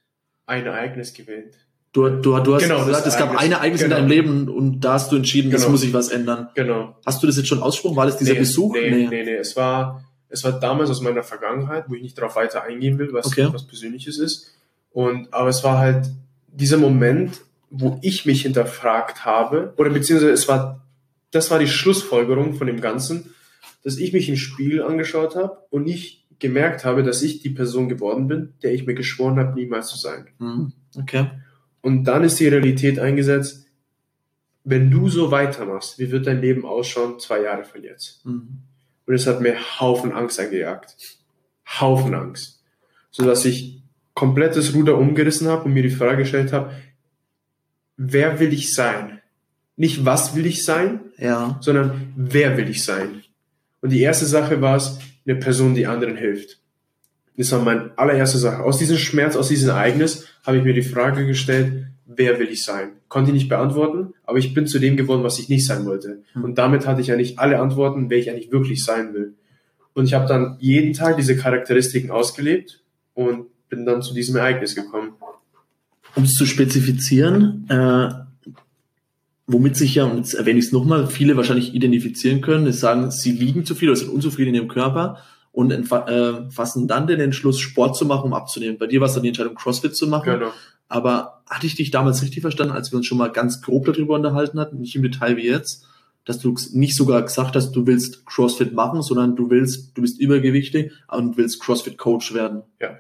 Ein 0.47 0.67
Ereignis 0.67 1.15
gewählt. 1.15 1.57
Du, 1.95 2.09
du, 2.09 2.39
du 2.41 2.55
hast 2.57 2.63
Genau, 2.65 2.79
das 2.79 2.87
gesagt, 2.89 3.07
es 3.07 3.17
gab 3.17 3.37
ein 3.41 3.53
Ereignis 3.53 3.81
Genau. 3.83 3.95
in 3.97 4.03
deinem 4.03 4.11
Leben 4.11 4.49
und 4.49 4.81
da 4.81 4.95
hast 4.95 5.13
du 5.13 5.17
entschieden, 5.17 5.51
das 5.53 5.63
Genau. 5.63 5.71
muss 5.73 5.81
sich 5.83 5.95
was 5.95 6.09
ändern. 6.09 6.49
Genau. 6.55 6.97
Hast 7.07 7.23
du 7.23 7.27
das 7.29 7.37
jetzt 7.37 7.47
schon 7.47 7.63
ausgesprochen? 7.63 7.97
War 7.97 8.07
das 8.07 8.19
dieser 8.19 8.33
nee, 8.33 8.41
Besuch? 8.41 8.75
Nee, 8.75 8.91
nee, 8.91 9.23
nee, 9.25 9.35
Es 9.37 9.55
war, 9.57 10.05
es 10.29 10.43
war 10.43 10.59
damals 10.59 10.91
aus 10.91 11.01
meiner 11.01 11.23
Vergangenheit, 11.23 11.85
wo 11.89 11.95
ich 11.95 12.03
nicht 12.03 12.19
darauf 12.19 12.35
weiter 12.35 12.65
eingehen 12.65 12.99
will, 12.99 13.13
was, 13.13 13.27
Okay. 13.27 13.49
was 13.53 13.65
Persönliches 13.67 14.19
ist. 14.19 14.53
Und, 14.91 15.33
aber 15.33 15.49
es 15.51 15.63
war 15.63 15.79
halt 15.79 16.07
dieser 16.49 16.79
Moment, 16.79 17.41
wo 17.71 17.99
ich 18.03 18.27
mich 18.27 18.43
hinterfragt 18.43 19.25
habe, 19.25 19.73
oder 19.77 19.91
beziehungsweise 19.91 20.33
es 20.33 20.49
war, 20.49 20.85
das 21.31 21.51
war 21.53 21.61
die 21.61 21.69
Schlussfolgerung 21.69 22.55
von 22.55 22.67
dem 22.67 22.81
Ganzen, 22.81 23.35
dass 23.85 23.99
ich 23.99 24.13
mich 24.13 24.29
im 24.29 24.37
Spiegel 24.37 24.83
angeschaut 24.83 25.37
habe 25.37 25.59
und 25.71 25.87
ich 25.87 26.27
gemerkt 26.41 26.85
habe, 26.85 27.05
dass 27.05 27.23
ich 27.23 27.41
die 27.43 27.51
Person 27.51 27.89
geworden 27.89 28.27
bin, 28.27 28.55
der 28.65 28.73
ich 28.75 28.85
mir 28.85 28.95
geschworen 28.95 29.39
habe, 29.39 29.55
niemals 29.55 29.89
zu 29.89 29.97
sein. 29.97 30.27
Hm, 30.41 30.73
Okay. 31.01 31.31
Und 31.85 32.05
dann 32.05 32.25
ist 32.25 32.41
die 32.41 32.49
Realität 32.49 32.99
eingesetzt, 32.99 33.67
wenn 34.65 34.91
du 34.91 35.11
so 35.11 35.31
weitermachst, 35.31 35.99
wie 35.99 36.11
wird 36.11 36.27
dein 36.27 36.41
Leben 36.41 36.65
ausschauen, 36.65 37.21
zwei 37.21 37.43
Jahre 37.43 37.65
von 37.65 37.83
jetzt? 37.83 38.25
Hm. 38.25 38.49
Und 39.05 39.15
es 39.15 39.27
hat 39.27 39.43
mir 39.43 39.55
Haufen 39.79 40.11
Angst 40.13 40.41
eingejagt. 40.41 40.97
Haufen 41.79 42.15
Angst. 42.15 42.65
Sodass 43.11 43.45
ich 43.45 43.83
komplettes 44.15 44.73
Ruder 44.75 44.97
umgerissen 44.97 45.49
habe 45.49 45.65
und 45.65 45.75
mir 45.75 45.83
die 45.83 45.91
Frage 45.91 46.23
gestellt 46.23 46.55
habe, 46.55 46.73
wer 47.99 48.41
will 48.41 48.55
ich 48.55 48.73
sein? 48.73 49.21
Nicht 49.77 50.07
was 50.07 50.35
will 50.35 50.47
ich 50.47 50.65
sein, 50.65 51.01
Ja. 51.19 51.59
sondern 51.61 52.15
wer 52.17 52.57
will 52.57 52.71
ich 52.71 52.83
sein? 52.83 53.25
Und 53.83 53.91
die 53.91 54.01
erste 54.01 54.25
Sache 54.25 54.63
war 54.63 54.77
es, 54.77 54.99
eine 55.27 55.37
Person, 55.37 55.75
die 55.75 55.87
anderen 55.87 56.17
hilft. 56.17 56.61
Das 57.37 57.51
war 57.53 57.63
meine 57.63 57.91
allererste 57.97 58.39
Sache. 58.39 58.63
Aus 58.63 58.79
diesem 58.79 58.97
Schmerz, 58.97 59.37
aus 59.37 59.49
diesem 59.49 59.71
Ereignis 59.71 60.27
habe 60.47 60.59
ich 60.59 60.65
mir 60.65 60.75
die 60.75 60.83
Frage 60.83 61.27
gestellt, 61.27 61.87
wer 62.07 62.39
will 62.39 62.49
ich 62.49 62.63
sein? 62.63 62.91
Konnte 63.09 63.31
ich 63.31 63.35
nicht 63.35 63.49
beantworten, 63.49 64.15
aber 64.25 64.39
ich 64.39 64.55
bin 64.55 64.67
zu 64.67 64.79
dem 64.79 64.97
geworden, 64.97 65.25
was 65.25 65.39
ich 65.39 65.49
nicht 65.49 65.67
sein 65.67 65.85
wollte. 65.85 66.23
Hm. 66.33 66.45
Und 66.45 66.59
damit 66.59 66.87
hatte 66.87 67.01
ich 67.01 67.13
eigentlich 67.13 67.39
alle 67.39 67.59
Antworten, 67.61 68.11
wer 68.11 68.19
ich 68.19 68.31
eigentlich 68.31 68.53
wirklich 68.53 68.85
sein 68.85 69.15
will. 69.15 69.35
Und 69.95 70.07
ich 70.07 70.15
habe 70.15 70.27
dann 70.27 70.57
jeden 70.61 70.93
Tag 70.93 71.17
diese 71.17 71.37
Charakteristiken 71.37 72.11
ausgelebt 72.11 72.83
und 73.15 73.47
bin 73.69 73.87
dann 73.87 74.03
zu 74.03 74.15
diesem 74.15 74.37
Ereignis 74.37 74.75
gekommen. 74.75 75.13
Um 76.17 76.25
es 76.25 76.35
zu 76.35 76.47
spezifizieren, 76.47 77.67
äh, 77.69 78.09
womit 79.47 79.77
sich 79.77 79.97
ja, 79.97 80.05
und 80.05 80.19
jetzt 80.19 80.35
erwähne 80.35 80.59
ich 80.59 80.67
es 80.67 80.73
nochmal, 80.73 81.07
viele 81.07 81.37
wahrscheinlich 81.37 81.75
identifizieren 81.75 82.41
können, 82.41 82.67
ist 82.67 82.81
sagen, 82.81 83.11
sie 83.11 83.33
liegen 83.33 83.65
zu 83.65 83.75
viel 83.75 83.89
oder 83.89 83.97
sind 83.97 84.11
unzufrieden 84.11 84.51
in 84.51 84.55
ihrem 84.57 84.69
Körper 84.69 85.19
und 85.55 85.71
äh, 85.71 86.51
fassen 86.51 86.89
dann 86.89 87.07
den 87.07 87.21
Entschluss, 87.21 87.59
Sport 87.61 87.97
zu 87.97 88.05
machen, 88.05 88.25
um 88.27 88.35
abzunehmen. 88.35 88.77
Bei 88.77 88.87
dir 88.89 89.01
war 89.01 89.09
es 89.09 89.15
dann 89.15 89.23
die 89.23 89.29
Entscheidung, 89.29 89.55
CrossFit 89.55 89.97
zu 89.97 90.07
machen. 90.09 90.25
Genau. 90.33 90.51
Aber 90.89 91.43
hatte 91.49 91.67
ich 91.67 91.77
dich 91.77 91.91
damals 91.91 92.23
richtig 92.23 92.43
verstanden, 92.43 92.75
als 92.75 92.93
wir 92.93 92.97
uns 92.99 93.07
schon 93.07 93.19
mal 93.19 93.31
ganz 93.31 93.63
grob 93.63 93.87
darüber 93.87 94.15
unterhalten 94.17 94.59
hatten, 94.61 94.81
nicht 94.81 94.95
im 94.97 95.03
Detail 95.03 95.37
wie 95.37 95.47
jetzt, 95.47 95.87
dass 96.25 96.39
du 96.41 96.55
nicht 96.73 96.97
sogar 96.97 97.23
gesagt 97.23 97.55
hast, 97.55 97.73
du 97.73 97.87
willst 97.87 98.27
CrossFit 98.27 98.73
machen, 98.75 99.01
sondern 99.03 99.37
du 99.37 99.49
willst, 99.51 99.97
du 99.97 100.03
bist 100.03 100.21
übergewichtig 100.21 100.91
und 101.09 101.37
willst 101.37 101.61
CrossFit 101.61 101.99
Coach 101.99 102.35
werden. 102.35 102.63
Ja. 102.81 102.99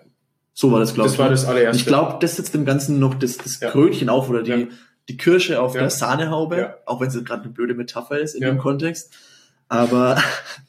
So 0.53 0.71
war 0.71 0.79
das, 0.79 0.95
glaube 0.95 1.09
Das 1.09 1.14
ich. 1.14 1.19
war 1.19 1.27
ne? 1.27 1.31
das 1.33 1.45
allererste. 1.47 1.81
ich 1.81 1.87
glaube, 1.87 2.17
das 2.21 2.37
setzt 2.37 2.55
dem 2.55 2.64
Ganzen 2.64 3.01
noch 3.01 3.14
das, 3.14 3.38
das 3.38 3.59
Ja. 3.61 3.71
Krönchen 3.71 4.09
auf 4.09 4.29
oder 4.31 4.43
die, 4.43 4.51
Ja. 4.51 4.67
die 5.09 5.17
Kirsche 5.17 5.61
auf 5.61 5.75
Ja. 5.75 5.81
der 5.81 5.90
Sahnehaube, 5.90 6.77
auch 6.87 7.01
wenn 7.01 7.09
es 7.09 7.25
gerade 7.25 7.43
eine 7.43 7.53
blöde 7.53 7.75
Metapher 7.75 8.19
ist 8.21 8.35
in 8.37 8.43
dem 8.43 8.59
Kontext. 8.59 9.12
Aber, 9.69 10.23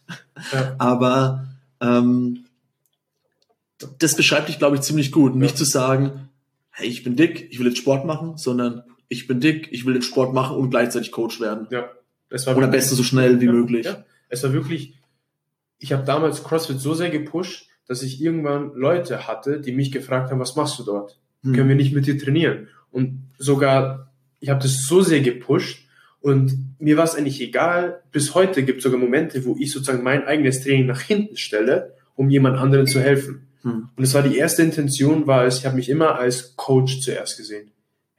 aber 0.78 1.46
ähm, 1.86 2.46
das 4.00 4.16
beschreibt 4.16 4.50
dich, 4.50 4.58
glaube 4.58 4.76
ich, 4.76 4.82
ziemlich 4.82 5.12
gut. 5.12 5.36
Nicht 5.36 5.58
zu 5.58 5.66
sagen, 5.66 6.30
hey, 6.72 6.88
ich 6.88 7.04
bin 7.04 7.16
dick, 7.16 7.48
ich 7.52 7.60
will 7.60 7.68
jetzt 7.68 7.78
Sport 7.78 8.06
machen, 8.06 8.38
sondern 8.38 8.84
ich 9.08 9.28
bin 9.28 9.40
dick, 9.40 9.70
ich 9.72 9.86
will 9.86 9.96
jetzt 9.96 10.08
Sport 10.08 10.34
machen 10.34 10.58
und 10.58 10.70
gleichzeitig 10.70 11.12
Coach 11.12 11.40
werden. 11.40 11.68
Ja. 11.70 11.90
Das 12.30 12.48
war 12.48 12.58
Oder 12.58 12.66
am 12.66 12.72
besten 12.72 12.96
so 12.96 13.04
schnell 13.04 13.40
wie 13.40 13.46
Ja, 13.46 13.52
möglich. 13.52 13.86
Ja. 13.86 14.04
Es 14.30 14.44
war 14.44 14.54
wirklich, 14.54 14.96
ich 15.78 15.94
habe 15.94 16.04
damals 16.04 16.44
CrossFit 16.44 16.80
so 16.80 16.94
sehr 16.94 17.10
gepusht, 17.10 17.68
dass 17.88 18.02
ich 18.02 18.22
irgendwann 18.22 18.74
Leute 18.74 19.28
hatte, 19.28 19.62
die 19.62 19.72
mich 19.72 19.92
gefragt 19.92 20.32
haben, 20.32 20.40
was 20.40 20.56
machst 20.56 20.80
du 20.80 20.84
dort? 20.84 21.20
Hm. 21.44 21.54
Können 21.54 21.70
wir 21.70 21.76
nicht 21.76 21.94
mit 21.94 22.08
dir 22.08 22.18
trainieren? 22.18 22.68
Und 22.92 23.30
sogar, 23.38 24.12
ich 24.40 24.50
habe 24.50 24.62
das 24.62 24.86
so 24.88 25.02
sehr 25.02 25.22
gepusht 25.22 25.86
und 26.20 26.75
mir 26.80 26.98
war 26.98 27.04
es 27.04 27.16
eigentlich 27.16 27.42
egal, 27.42 28.02
bis 28.12 28.36
heute 28.36 28.64
gibt 28.64 28.80
es 28.80 28.84
sogar 28.84 29.00
Momente, 29.00 29.46
wo 29.46 29.56
ich 29.60 29.72
sozusagen 29.72 30.04
mein 30.04 30.26
eigenes 30.26 30.62
Training 30.62 30.86
nach 30.86 31.02
hinten 31.02 31.38
stelle, 31.38 31.96
um 32.16 32.30
jemand 32.30 32.58
anderen 32.58 32.88
zu 32.88 33.00
helfen. 33.00 33.48
Hm. 33.62 33.90
Und 33.96 34.04
es 34.04 34.14
war 34.14 34.22
die 34.22 34.38
erste 34.38 34.64
Intention, 34.64 35.28
war 35.28 35.46
es, 35.46 35.60
ich 35.60 35.66
habe 35.66 35.76
mich 35.76 35.90
immer 35.90 36.20
als 36.20 36.56
Coach 36.56 37.02
zuerst 37.02 37.38
gesehen. 37.38 37.72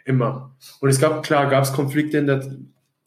Immer. 0.05 0.57
Und 0.81 0.89
es 0.89 1.01
gab, 1.01 1.23
klar, 1.25 1.49
gab 1.49 1.65
es 1.65 1.73
Konflikte 1.73 2.25
der, 2.25 2.45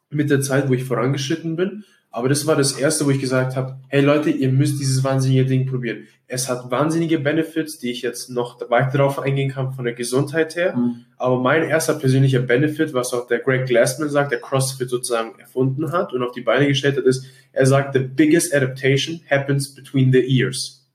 mit 0.10 0.30
der 0.30 0.42
Zeit, 0.42 0.70
wo 0.70 0.74
ich 0.74 0.84
vorangeschritten 0.84 1.56
bin. 1.56 1.84
Aber 2.12 2.28
das 2.28 2.48
war 2.48 2.56
das 2.56 2.72
erste, 2.72 3.06
wo 3.06 3.12
ich 3.12 3.20
gesagt 3.20 3.56
habe, 3.56 3.78
hey 3.88 4.02
Leute, 4.02 4.32
ihr 4.32 4.52
müsst 4.52 4.80
dieses 4.80 5.04
wahnsinnige 5.04 5.46
Ding 5.46 5.68
probieren. 5.68 6.08
Es 6.26 6.50
hat 6.50 6.72
wahnsinnige 6.72 7.20
Benefits, 7.20 7.78
die 7.78 7.92
ich 7.92 8.02
jetzt 8.02 8.32
noch 8.32 8.60
weiter 8.70 8.98
darauf 8.98 9.20
eingehen 9.20 9.52
kann 9.52 9.74
von 9.74 9.86
der 9.86 9.94
Gesundheit 9.94 10.56
her. 10.56 10.74
Hm. 10.74 11.06
Aber 11.18 11.40
mein 11.40 11.64
erster 11.64 11.94
persönlicher 11.94 12.40
Benefit, 12.40 12.94
was 12.94 13.14
auch 13.14 13.28
der 13.28 13.40
Greg 13.40 13.68
Glassman 13.68 14.10
sagt, 14.10 14.32
der 14.32 14.42
CrossFit 14.42 14.90
sozusagen 14.90 15.40
erfunden 15.40 15.92
hat 15.92 16.12
und 16.14 16.24
auf 16.24 16.32
die 16.32 16.42
Beine 16.42 16.68
gestellt 16.68 16.98
hat, 16.98 17.04
ist, 17.04 17.26
er 17.52 17.68
sagt, 17.68 17.94
the 17.94 18.00
biggest 18.00 18.56
adaptation 18.56 19.22
happens 19.30 19.74
between 19.74 20.12
the 20.12 20.20
ears. 20.20 20.88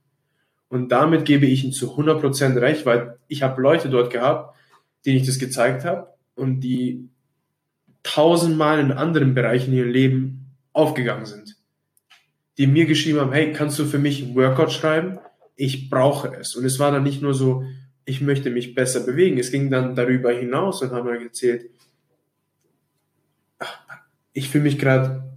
Und 0.68 0.90
damit 0.90 1.24
gebe 1.24 1.46
ich 1.46 1.64
ihm 1.64 1.70
zu 1.70 1.96
100% 1.96 2.61
recht, 2.61 2.87
weil 2.87 3.18
ich 3.29 3.44
habe 3.44 3.62
Leute 3.62 3.88
dort 3.88 4.12
gehabt, 4.12 4.57
denen 5.07 5.18
ich 5.18 5.27
das 5.27 5.38
gezeigt 5.38 5.85
habe 5.85 6.09
und 6.35 6.61
die 6.61 7.09
tausendmal 8.03 8.81
in 8.81 8.90
anderen 8.90 9.35
Bereichen 9.35 9.72
in 9.72 9.79
ihrem 9.79 9.90
Leben 9.90 10.43
aufgegangen 10.74 11.24
sind. 11.24 11.56
Die 12.58 12.66
mir 12.66 12.84
geschrieben 12.84 13.20
haben, 13.20 13.32
hey, 13.32 13.52
kannst 13.52 13.78
du 13.78 13.87
für 13.87 13.98
mich 13.98 14.22
ein 14.22 14.34
Workout 14.34 14.70
schreiben? 14.70 15.18
Ich 15.56 15.88
brauche 15.88 16.28
es. 16.37 16.54
Und 16.54 16.64
es 16.66 16.78
war 16.78 16.92
dann 16.92 17.02
nicht 17.02 17.22
nur 17.22 17.32
so, 17.32 17.64
ich 18.04 18.20
möchte 18.20 18.50
mich 18.50 18.74
besser 18.74 19.00
bewegen. 19.00 19.38
Es 19.38 19.50
ging 19.50 19.70
dann 19.70 19.94
darüber 19.94 20.30
hinaus 20.30 20.82
und 20.82 20.92
haben 20.92 21.08
dann 21.08 21.22
gezählt, 21.22 21.70
ach, 23.58 23.78
ich 24.32 24.50
fühle 24.50 24.64
mich 24.64 24.78
gerade 24.78 25.32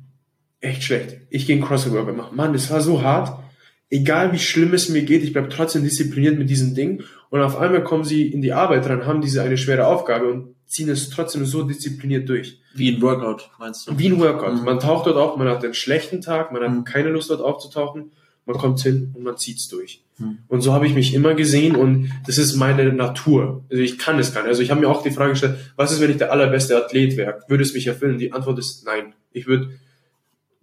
echt 0.60 0.84
schlecht. 0.84 1.17
Ich 1.30 1.45
gehe 1.47 1.56
einen 1.56 1.65
CrossFit-Workout 1.65 2.17
machen. 2.17 2.36
Mann, 2.36 2.54
das 2.54 2.69
war 2.69 2.82
so 2.82 3.02
hart. 3.02 3.43
egal 3.89 4.34
wie 4.34 4.39
schlimm 4.39 4.73
es 4.73 4.89
mir 4.89 5.04
geht, 5.04 5.23
ich 5.23 5.32
bleibe 5.32 5.47
trotzdem 5.47 5.84
diszipliniert 5.84 6.38
mit 6.38 6.50
diesem 6.50 6.76
Ding. 6.76 7.04
Und 7.30 7.41
auf 7.41 7.58
einmal 7.58 7.84
kommen 7.84 8.04
sie 8.04 8.28
in 8.28 8.41
die 8.41 8.54
Arbeit 8.54 8.88
ran, 8.89 9.06
haben 9.06 9.21
diese 9.21 9.41
eine 9.41 9.58
schwere 9.58 9.88
Aufgabe 9.88 10.28
und 10.28 10.57
ziehen 10.67 10.89
es 10.89 11.10
trotzdem 11.10 11.45
so 11.45 11.63
diszipliniert 11.63 12.27
durch. 12.30 12.60
Wie 12.73 12.91
ein 12.91 13.01
Workout, 13.01 13.49
meinst 13.58 13.88
du? 13.88 13.97
Wie 13.97 14.08
ein 14.10 14.19
Workout. 14.19 14.56
Mhm. 14.60 14.63
Man 14.65 14.80
taucht 14.80 15.08
dort 15.08 15.17
auf, 15.17 15.38
man 15.38 15.47
hat 15.47 15.63
einen 15.63 15.73
schlechten 15.73 16.21
Tag, 16.21 16.51
man 16.51 16.62
hat 16.62 16.71
Mhm. 16.71 16.84
keine 16.84 17.10
Lust 17.10 17.30
dort 17.30 17.41
aufzutauchen, 17.41 18.12
man 18.45 18.58
kommt 18.58 18.80
hin 18.82 19.12
und 19.15 19.23
man 19.23 19.38
zieht's 19.38 19.67
durch. 19.67 20.03
Mhm. 20.17 20.39
Und 20.47 20.62
so 20.62 20.73
habe 20.73 20.86
ich 20.88 20.93
mich 20.93 21.13
immer 21.13 21.34
gesehen 21.36 21.75
und 21.75 22.12
das 22.25 22.38
ist 22.38 22.56
meine 22.56 22.91
Natur. 22.93 23.63
Also 23.69 23.82
ich 23.82 23.97
kann 23.97 24.19
es 24.19 24.34
gar 24.34 24.41
nicht. 24.41 24.49
Also 24.49 24.62
ich 24.62 24.69
habe 24.71 24.82
mir 24.82 24.89
auch 24.89 25.03
die 25.03 25.12
Frage 25.12 25.32
gestellt, 25.32 25.58
was 25.75 25.91
ist, 25.91 26.01
wenn 26.01 26.12
ich 26.12 26.17
der 26.17 26.32
allerbeste 26.32 26.75
Athlet 26.77 27.17
wäre? 27.17 27.39
Würde 27.47 27.63
es 27.63 27.73
mich 27.73 27.88
erfüllen? 27.88 28.17
Die 28.19 28.32
Antwort 28.34 28.60
ist 28.60 28.86
nein. 28.86 29.13
Ich 29.32 29.47
würde 29.47 29.69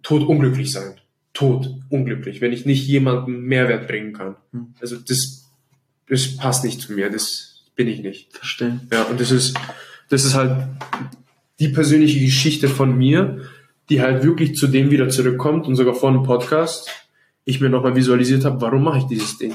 tot 0.03 0.27
unglücklich 0.27 0.71
sein. 0.71 0.95
Tot 1.33 1.69
unglücklich, 1.89 2.39
wenn 2.41 2.53
ich 2.53 2.65
nicht 2.65 2.87
jemandem 2.87 3.41
Mehrwert 3.43 3.87
bringen 3.87 4.13
kann. 4.13 4.35
Mhm. 4.51 4.73
Also 4.79 4.95
das, 4.97 5.45
das 6.07 6.37
passt 6.37 6.63
nicht 6.63 6.79
zu 6.81 6.93
mir. 6.93 7.09
Das 7.09 7.63
bin 7.75 7.87
ich 7.87 7.99
nicht. 8.01 8.35
Verstehe. 8.37 8.79
Ja, 8.91 9.03
und 9.03 9.19
das 9.19 9.31
ist, 9.31 9.57
das 10.09 10.25
ist 10.25 10.35
halt 10.35 10.67
die 11.59 11.69
persönliche 11.69 12.19
Geschichte 12.19 12.67
von 12.67 12.97
mir, 12.97 13.41
die 13.89 14.01
halt 14.01 14.23
wirklich 14.23 14.55
zu 14.55 14.67
dem 14.67 14.91
wieder 14.91 15.09
zurückkommt 15.09 15.67
und 15.67 15.75
sogar 15.75 15.93
vor 15.93 16.09
einem 16.09 16.23
Podcast 16.23 16.89
ich 17.45 17.61
mir 17.61 17.69
nochmal 17.69 17.95
visualisiert 17.95 18.43
habe, 18.45 18.59
warum 18.61 18.83
mache 18.83 18.97
ich 18.99 19.03
dieses 19.05 19.37
Ding? 19.37 19.53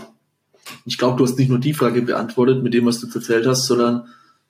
Ich 0.86 0.96
glaube, 0.98 1.16
du 1.18 1.24
hast 1.24 1.36
nicht 1.38 1.48
nur 1.48 1.58
die 1.58 1.74
Frage 1.74 2.02
beantwortet 2.02 2.62
mit 2.62 2.72
dem, 2.72 2.86
was 2.86 3.00
du 3.00 3.08
erzählt 3.12 3.46
hast, 3.46 3.66
sondern 3.66 4.04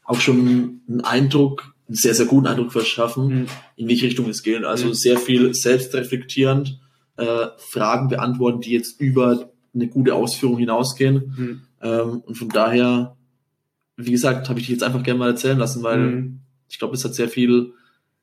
auch 0.05 0.21
schon 0.21 0.81
einen 0.89 1.01
Eindruck, 1.03 1.75
einen 1.89 1.97
sehr, 1.97 2.15
sehr 2.15 2.27
guten 2.27 2.47
Eindruck 2.47 2.73
verschaffen, 2.73 3.27
Mhm. 3.29 3.47
in 3.77 3.89
welche 3.89 4.07
Richtung 4.07 4.29
es 4.29 4.43
geht. 4.43 4.65
Also 4.65 4.89
Mhm. 4.89 4.95
sehr 4.95 5.17
viel 5.19 5.55
selbstreflektierend, 5.55 6.79
äh, 7.17 7.47
Fragen 7.59 8.09
beantworten, 8.09 8.61
die 8.61 8.73
jetzt 8.73 9.01
über 9.01 9.51
eine 9.75 9.89
gute 9.89 10.15
Ausführung 10.15 10.59
hinausgehen. 10.59 11.35
Mhm. 11.37 11.61
Ähm, 11.83 12.23
und 12.27 12.35
von 12.37 12.49
daher, 12.51 13.17
wie 14.07 14.11
gesagt, 14.13 14.49
habe 14.49 14.59
ich 14.61 14.67
dich 14.67 14.75
jetzt 14.75 14.83
einfach 14.83 15.03
gerne 15.03 15.19
mal 15.19 15.31
erzählen 15.31 15.59
lassen, 15.59 15.83
weil 15.83 15.99
Mhm. 15.99 16.41
ich 16.69 16.79
glaube, 16.79 16.95
es 16.95 17.05
hat 17.05 17.15
sehr 17.15 17.29
viel, 17.29 17.73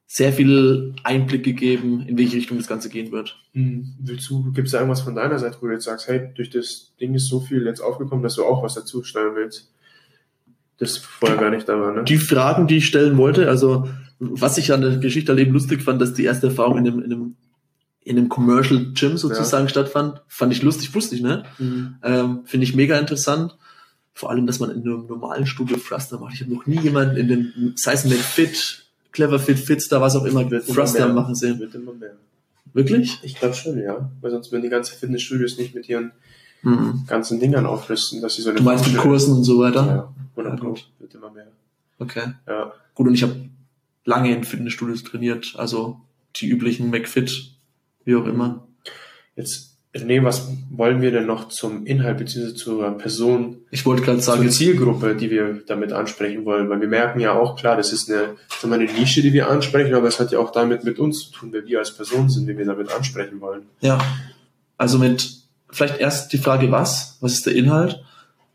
sehr 0.06 0.32
viel 0.32 0.94
Einblick 1.04 1.44
gegeben, 1.44 2.06
in 2.08 2.18
welche 2.18 2.38
Richtung 2.38 2.58
das 2.58 2.68
Ganze 2.68 2.90
gehen 2.90 3.12
wird. 3.12 3.38
Mhm. 3.54 3.96
Willst 4.00 4.30
du, 4.30 4.52
gibt 4.54 4.68
es 4.68 4.72
da 4.72 4.80
irgendwas 4.80 5.02
von 5.02 5.16
deiner 5.16 5.38
Seite, 5.40 5.58
wo 5.62 5.68
du 5.68 5.74
jetzt 5.74 5.86
sagst, 5.86 6.08
hey, 6.08 6.30
durch 6.36 6.50
das 6.50 6.94
Ding 7.00 7.14
ist 7.14 7.28
so 7.28 7.40
viel 7.42 7.66
jetzt 7.66 7.82
aufgekommen, 7.82 8.24
dass 8.24 8.36
du 8.36 8.46
auch 8.46 8.64
was 8.64 8.76
dazu 8.76 9.04
stellen 9.04 9.36
willst? 9.36 9.72
Das 10.78 10.98
vorher 10.98 11.38
gar 11.38 11.50
nicht 11.50 11.68
da 11.68 11.80
war, 11.80 11.92
ne? 11.94 12.04
Die 12.04 12.18
Fragen, 12.18 12.68
die 12.68 12.78
ich 12.78 12.86
stellen 12.88 13.18
wollte, 13.18 13.50
also 13.50 13.90
was 14.20 14.58
ich 14.58 14.72
an 14.72 14.82
der 14.82 14.98
Geschichte 14.98 15.32
halt 15.32 15.42
eben 15.42 15.52
lustig 15.54 15.82
fand, 15.82 16.00
dass 16.02 16.14
die 16.14 16.24
erste 16.24 16.48
Erfahrung 16.48 16.78
in 16.78 16.88
einem, 16.88 17.00
in 17.00 17.14
einem, 17.14 17.36
in 18.02 18.18
einem 18.18 18.30
Commercial 18.30 18.94
Gym 18.94 19.18
sozusagen 19.18 19.68
stattfand, 19.70 20.22
fand 20.28 20.54
ich 20.54 20.62
lustig, 20.64 20.94
wusste 20.96 21.16
ich 21.16 21.22
nicht. 21.22 21.44
Mhm. 21.60 21.96
Ähm, 22.04 22.40
Finde 22.46 22.64
ich 22.64 22.76
mega 22.76 22.98
interessant. 22.98 23.58
Vor 24.18 24.32
allem, 24.32 24.48
dass 24.48 24.60
man 24.60 24.72
in 24.72 24.82
einem 24.82 25.06
normalen 25.06 25.46
Studio 25.46 25.78
Thruster 25.78 26.18
macht. 26.20 26.34
Ich 26.34 26.42
habe 26.42 26.52
noch 26.52 26.66
nie 26.66 26.80
jemanden 26.80 27.18
in 27.18 27.28
den, 27.28 27.74
sei 27.76 27.94
es 27.94 28.04
McFit, 28.04 28.84
Clever 29.12 29.38
Fit, 29.38 29.60
Fitster, 29.60 30.02
was 30.02 30.16
auch 30.16 30.26
immer, 30.26 30.44
Thruster 30.50 31.14
machen 31.14 31.36
sehen. 31.36 31.60
Wird 31.60 31.76
immer 31.76 31.94
mehr. 31.94 32.14
Wirklich? 32.74 33.20
Ich 33.22 33.36
glaube 33.36 33.54
schon, 33.54 33.78
ja. 33.78 34.10
Weil 34.22 34.32
sonst 34.32 34.52
würden 34.52 34.64
die 34.64 34.70
ganzen 34.70 34.98
Fitnessstudios 34.98 35.60
nicht 35.60 35.76
mit 35.76 35.88
ihren 35.88 36.14
Mhm. 36.64 37.04
ganzen 37.06 37.40
Dingern 37.40 37.68
aufrüsten, 37.68 38.20
dass 38.20 38.36
sie 38.36 38.42
so 38.42 38.50
eine 38.50 38.58
Du 38.58 38.64
meinst 38.64 38.88
mit 38.88 38.98
Kursen 38.98 39.36
und 39.38 39.44
so 39.44 39.60
weiter? 39.60 39.86
Ja, 39.86 40.14
100 40.36 40.60
Ja, 40.60 40.66
gut. 40.68 40.90
Wird 40.98 41.14
immer 41.14 41.30
mehr. 41.30 41.48
Okay. 42.00 42.34
Ja. 42.48 42.74
Gut, 42.96 43.08
und 43.08 43.14
ich 43.14 43.22
habe 43.22 43.36
lange 44.04 44.36
in 44.36 44.44
Fitnessstudios 44.44 45.04
trainiert, 45.04 45.54
also 45.58 46.02
die 46.38 46.48
üblichen 46.48 46.90
McFit, 46.90 47.52
wie 48.04 48.16
auch 48.16 48.26
immer. 48.26 48.68
Jetzt, 49.36 49.77
René, 50.02 50.24
was 50.24 50.50
wollen 50.70 51.02
wir 51.02 51.12
denn 51.12 51.26
noch 51.26 51.50
zum 51.50 51.86
Inhalt 51.86 52.18
bzw. 52.18 52.54
zur 52.54 52.98
Person, 52.98 53.58
Ich 53.72 53.86
wollte 53.86 54.04
gerade 54.04 54.22
sagen, 54.22 54.44
zur 54.44 54.52
Zielgruppe, 54.52 55.16
die 55.16 55.30
wir 55.30 55.62
damit 55.68 55.92
ansprechen 55.94 56.46
wollen? 56.46 56.70
Weil 56.70 56.82
wir 56.82 56.88
merken 56.88 57.20
ja 57.20 57.34
auch, 57.34 57.56
klar, 57.56 57.76
das 57.76 57.94
ist 57.94 58.10
eine, 58.10 58.36
sagen 58.60 58.72
wir, 58.72 58.76
eine 58.76 58.92
Nische, 59.00 59.22
die 59.22 59.34
wir 59.34 59.50
ansprechen, 59.50 59.94
aber 59.94 60.08
es 60.08 60.20
hat 60.20 60.32
ja 60.32 60.40
auch 60.40 60.52
damit 60.52 60.84
mit 60.84 61.00
uns 61.00 61.26
zu 61.26 61.32
tun, 61.32 61.50
wer 61.52 61.66
wir 61.66 61.80
als 61.80 61.96
Person 61.96 62.30
sind, 62.30 62.48
wie 62.48 62.58
wir 62.58 62.66
damit 62.66 62.92
ansprechen 62.92 63.42
wollen. 63.42 63.64
Ja, 63.82 64.00
also 64.78 64.98
mit 64.98 65.30
vielleicht 65.70 66.00
erst 66.00 66.34
die 66.34 66.38
Frage, 66.38 66.72
was? 66.72 67.18
Was 67.22 67.34
ist 67.34 67.46
der 67.46 67.56
Inhalt? 67.56 68.02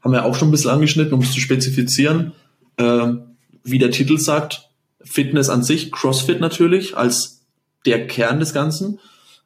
Haben 0.02 0.12
wir 0.12 0.24
auch 0.24 0.34
schon 0.34 0.48
ein 0.48 0.50
bisschen 0.52 0.70
angeschnitten, 0.70 1.12
um 1.12 1.20
es 1.20 1.32
zu 1.32 1.40
spezifizieren. 1.40 2.32
Ähm, 2.78 3.36
wie 3.64 3.78
der 3.78 3.90
Titel 3.90 4.18
sagt, 4.18 4.68
Fitness 5.04 5.48
an 5.48 5.62
sich, 5.62 5.92
CrossFit 5.92 6.40
natürlich 6.40 6.96
als 6.96 7.42
der 7.86 8.06
Kern 8.06 8.40
des 8.40 8.52
Ganzen. 8.52 8.98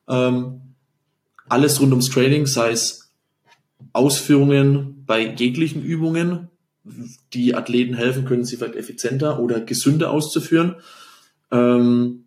Ähm, 0.08 0.60
alles 1.48 1.80
rund 1.80 1.92
ums 1.92 2.10
Training, 2.10 2.46
sei 2.46 2.70
es 2.70 3.12
Ausführungen 3.92 5.04
bei 5.06 5.34
jeglichen 5.34 5.82
Übungen, 5.82 6.48
die 7.32 7.54
Athleten 7.54 7.94
helfen 7.94 8.24
können, 8.24 8.44
sie 8.44 8.56
vielleicht 8.56 8.76
effizienter 8.76 9.40
oder 9.40 9.60
gesünder 9.60 10.10
auszuführen. 10.10 10.76
Ähm, 11.50 12.24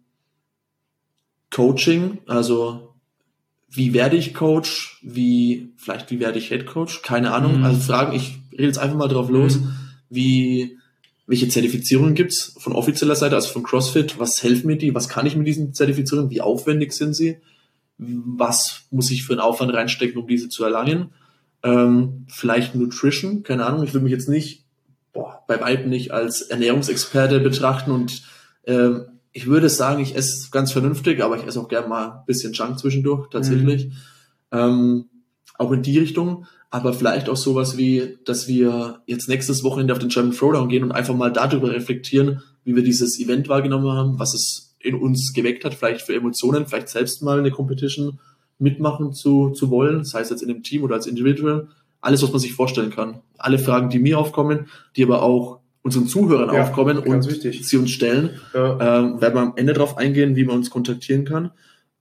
Coaching, 1.52 2.20
also 2.28 2.94
wie 3.72 3.94
werde 3.94 4.18
ich 4.18 4.34
Coach, 4.34 5.00
wie, 5.04 5.74
vielleicht 5.78 6.10
wie 6.12 6.20
werde 6.20 6.40
ich 6.40 6.50
Head 6.50 6.66
Coach, 6.66 7.02
keine 7.02 7.32
Ahnung. 7.32 7.60
Mhm. 7.60 7.64
Also 7.66 7.80
Fragen, 7.80 8.16
ich 8.16 8.40
rede 8.52 8.64
jetzt 8.66 8.80
einfach 8.80 8.98
mal 8.98 9.08
drauf 9.08 9.30
los, 9.30 9.58
Mhm. 9.58 9.74
wie, 10.10 10.78
welche 11.28 11.48
Zertifizierungen 11.48 12.16
gibt's 12.16 12.56
von 12.58 12.74
offizieller 12.74 13.16
Seite, 13.16 13.36
also 13.36 13.50
von 13.50 13.64
CrossFit, 13.64 14.18
was 14.20 14.42
helfen 14.42 14.68
mir 14.68 14.78
die, 14.78 14.96
was 14.96 15.08
kann 15.08 15.26
ich 15.26 15.36
mit 15.36 15.48
diesen 15.48 15.74
Zertifizierungen, 15.74 16.32
wie 16.32 16.42
aufwendig 16.42 16.94
sind 16.94 17.14
sie, 17.14 17.38
was 18.00 18.84
muss 18.92 19.12
ich 19.12 19.24
für 19.26 19.34
einen 19.34 19.42
Aufwand 19.42 19.74
reinstecken, 19.74 20.20
um 20.20 20.28
diese 20.28 20.50
zu 20.50 20.64
erlangen. 20.64 21.12
Ähm, 21.62 22.26
vielleicht 22.30 22.74
Nutrition, 22.74 23.44
keine 23.44 23.66
Ahnung, 23.66 23.84
ich 23.84 23.94
will 23.94 24.02
mich 24.02 24.14
jetzt 24.14 24.30
nicht, 24.30 24.66
boah, 25.12 25.44
bei 25.48 25.60
weitem 25.60 25.90
nicht 25.90 26.12
als 26.12 26.42
Ernährungsexperte 26.42 27.42
betrachten 27.42 27.92
und 27.92 28.24
ähm, 28.66 29.06
ich 29.32 29.48
würde 29.48 29.70
sagen, 29.70 30.02
ich 30.02 30.16
esse 30.16 30.50
ganz 30.50 30.72
vernünftig, 30.72 31.22
aber 31.22 31.38
ich 31.38 31.46
esse 31.46 31.60
auch 31.60 31.68
gerne 31.68 31.88
mal 31.88 32.10
ein 32.10 32.26
bisschen 32.26 32.54
Junk 32.54 32.80
zwischendurch, 32.80 33.30
tatsächlich. 33.30 33.92
Ähm, 34.52 35.06
auch 35.60 35.72
in 35.72 35.84
die 35.84 36.00
Richtung. 36.00 36.46
Aber 36.72 36.94
vielleicht 36.94 37.30
auch 37.30 37.38
sowas 37.38 37.78
wie, 37.78 38.18
dass 38.26 38.48
wir 38.48 39.02
jetzt 39.08 39.28
nächstes 39.28 39.64
Wochenende 39.64 39.94
auf 39.94 40.00
den 40.00 40.10
German 40.10 40.34
Throwdown 40.34 40.70
gehen 40.70 40.84
und 40.84 40.92
einfach 40.92 41.16
mal 41.16 41.32
darüber 41.32 41.72
reflektieren, 41.72 42.44
wie 42.64 42.76
wir 42.76 42.84
dieses 42.84 43.20
Event 43.20 43.50
wahrgenommen 43.50 43.92
haben, 43.92 44.20
was 44.20 44.34
es 44.34 44.69
in 44.80 44.96
uns 44.96 45.34
geweckt 45.34 45.66
hat, 45.66 45.74
vielleicht 45.74 46.02
für 46.02 46.16
Emotionen, 46.16 46.66
vielleicht 46.68 46.90
selbst 46.90 47.22
mal 47.22 47.40
eine 47.40 47.52
Competition 47.52 48.20
mitmachen 48.60 49.14
zu, 49.14 49.50
zu 49.52 49.70
wollen, 49.70 50.04
sei 50.04 50.22
es 50.22 50.30
jetzt 50.30 50.42
in 50.42 50.50
einem 50.50 50.64
Team 50.64 50.84
oder 50.84 50.96
als 50.96 51.08
Individual. 51.08 51.68
Alles, 52.02 52.24
was 52.24 52.32
man 52.32 52.40
sich 52.40 52.54
vorstellen 52.54 52.92
kann. 52.92 53.20
Alle 53.38 53.60
Fragen, 53.60 53.90
die 53.90 54.00
mir 54.00 54.18
aufkommen, 54.20 54.68
die 54.96 55.04
aber 55.04 55.22
auch 55.22 55.60
unseren 55.82 56.08
Zuhörern 56.08 56.54
Ja, 56.54 56.62
aufkommen 56.64 56.98
und 56.98 57.28
wichtig. 57.28 57.66
sie 57.68 57.78
uns 57.78 57.92
stellen, 57.92 58.32
Ja. 58.54 59.00
ähm, 59.00 59.22
werden 59.22 59.34
wir 59.36 59.42
am 59.42 59.54
Ende 59.56 59.74
darauf 59.74 59.98
eingehen, 59.98 60.36
wie 60.36 60.44
man 60.46 60.58
uns 60.58 60.70
kontaktieren 60.70 61.26
kann. 61.26 61.52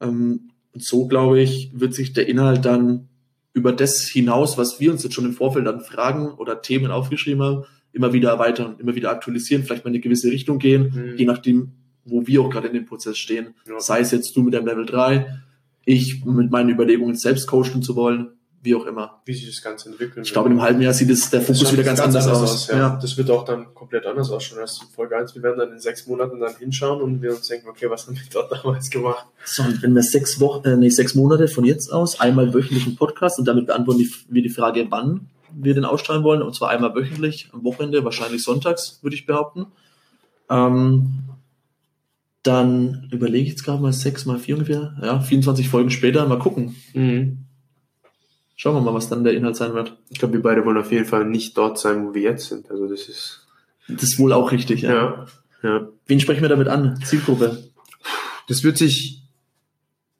Ähm, 0.01 0.51
und 0.73 0.83
so, 0.85 1.07
glaube 1.07 1.41
ich, 1.41 1.71
wird 1.75 1.95
sich 1.95 2.13
der 2.13 2.29
Inhalt 2.29 2.65
dann 2.65 3.09
über 3.55 3.73
das 3.73 4.03
hinaus, 4.07 4.59
was 4.59 4.79
wir 4.79 4.93
uns 4.93 5.03
jetzt 5.03 5.15
schon 5.15 5.25
im 5.25 5.33
Vorfeld 5.33 5.67
an 5.67 5.81
Fragen 5.81 6.29
oder 6.35 6.61
Themen 6.63 6.91
aufgeschrieben 6.93 7.43
haben, 7.43 7.65
immer 7.93 8.13
wieder 8.13 8.31
erweitern, 8.31 8.77
immer 8.79 8.95
wieder 8.95 9.11
aktualisieren, 9.11 9.65
vielleicht 9.65 9.85
mal 9.85 9.91
in 9.91 9.95
eine 9.95 10.03
gewisse 10.03 10.31
Richtung 10.31 10.59
gehen, 10.59 10.93
Mhm. 10.95 11.17
je 11.17 11.25
nachdem, 11.25 11.73
wo 12.09 12.27
wir 12.27 12.43
auch 12.43 12.51
gerade 12.51 12.69
in 12.69 12.75
dem 12.75 12.87
Prozess 12.87 13.19
stehen. 13.19 13.55
Ja. 13.67 13.79
Sei 13.81 14.01
es 14.01 14.11
jetzt 14.11 14.37
du 14.37 14.43
mit 14.43 14.55
deinem 14.55 14.67
Level 14.67 14.87
3, 14.87 15.41
ich 15.85 16.25
mit 16.25 16.51
meinen 16.51 16.71
Überlegungen 16.71 17.15
selbst 17.15 17.47
coachen 17.47 17.83
zu 17.83 17.97
wollen, 17.97 18.33
wie 18.61 18.75
auch 18.75 18.87
immer. 18.87 19.23
Wie 19.25 19.35
sich 19.35 19.47
das 19.47 19.63
Ganze 19.63 19.89
entwickeln 19.89 20.25
Ich 20.25 20.33
glaube, 20.33 20.49
in 20.49 20.53
einem 20.53 20.63
halben 20.63 20.83
Jahr 20.83 20.93
sieht 20.93 21.11
es 21.11 21.31
der 21.31 21.41
Fokus 21.41 21.63
schaut 21.63 21.73
wieder 21.73 21.85
ganz, 21.85 22.01
anders, 22.01 22.27
aus. 22.27 22.67
ja. 22.69 22.99
Das 23.01 23.17
wird 23.17 23.31
auch 23.31 23.45
dann 23.45 23.73
komplett 23.73 24.05
anders 24.05 24.31
ausschauen 24.31 24.61
als 24.61 24.81
Folge 24.95 25.17
1. 25.17 25.35
Wir 25.35 25.43
werden 25.43 25.59
dann 25.59 25.73
in 25.73 25.79
sechs 25.79 26.07
Monaten 26.07 26.41
dann 26.41 26.57
hinschauen 26.57 27.01
und 27.01 27.23
wir 27.23 27.31
uns 27.31 27.47
denken, 27.47 27.69
okay, 27.69 27.89
was 27.89 28.07
haben 28.07 28.17
wir 28.17 28.23
dort 28.33 28.53
damals 28.65 28.91
gemacht? 28.91 29.27
So, 29.45 29.63
und 29.63 29.83
wenn 29.83 29.95
wir 29.95 30.03
sechs 30.03 30.41
Wochen, 30.41 30.67
äh, 30.67 30.77
nee, 30.77 30.89
sechs 30.89 31.15
Monate 31.15 31.49
von 31.49 31.65
jetzt 31.65 31.93
aus 31.93 32.21
einmal 32.21 32.53
wöchentlich 32.53 32.87
einen 32.87 32.97
Podcast 32.97 33.39
und 33.39 33.47
damit 33.47 33.67
beantworten 33.67 34.05
wir 34.29 34.43
die 34.43 34.51
Frage, 34.51 34.87
wann 34.91 35.29
wir 35.53 35.75
den 35.75 35.85
ausstrahlen 35.85 36.25
wollen, 36.25 36.43
und 36.43 36.55
zwar 36.55 36.71
einmal 36.71 36.95
wöchentlich, 36.95 37.49
am 37.53 37.65
Wochenende, 37.65 38.05
wahrscheinlich 38.05 38.43
sonntags, 38.43 38.99
würde 39.03 39.17
ich 39.17 39.25
behaupten. 39.25 39.67
Ähm, 40.51 41.25
dann 42.49 43.09
überlege 43.13 43.45
ich 43.45 43.51
jetzt 43.51 43.65
gerade 43.65 43.81
mal 43.83 43.93
sechs 43.93 44.25
mal 44.27 44.39
vier 44.39 44.57
ungefähr, 44.57 44.97
ja, 45.03 45.21
24 45.21 45.69
Folgen 45.69 45.91
später, 45.91 46.27
mal 46.27 46.39
gucken. 46.39 46.75
Schauen 48.57 48.75
wir 48.75 48.81
mal, 48.81 48.95
was 48.95 49.09
dann 49.09 49.23
der 49.23 49.35
Inhalt 49.35 49.55
sein 49.57 49.75
wird. 49.75 49.97
Ich 50.11 50.19
glaube, 50.19 50.35
wir 50.35 50.43
beide 50.43 50.65
wollen 50.65 50.77
auf 50.79 50.91
jeden 50.91 51.05
Fall 51.05 51.25
nicht 51.25 51.57
dort 51.57 51.79
sein, 51.79 52.07
wo 52.09 52.15
wir 52.15 52.23
jetzt 52.23 52.49
sind. 52.49 52.71
Also 52.71 52.89
das 52.89 53.03
ist, 53.09 53.47
Das 53.89 54.03
ist 54.03 54.19
wohl 54.19 54.33
auch 54.33 54.51
richtig, 54.51 54.83
ja. 54.83 54.93
ja, 54.93 55.27
ja. 55.63 55.89
Wen 56.07 56.19
sprechen 56.21 56.43
wir 56.43 56.49
damit 56.49 56.67
an? 56.67 56.99
Zielgruppe. 57.05 57.63
Das 58.49 58.65
wird 58.65 58.77
sich, 58.77 59.23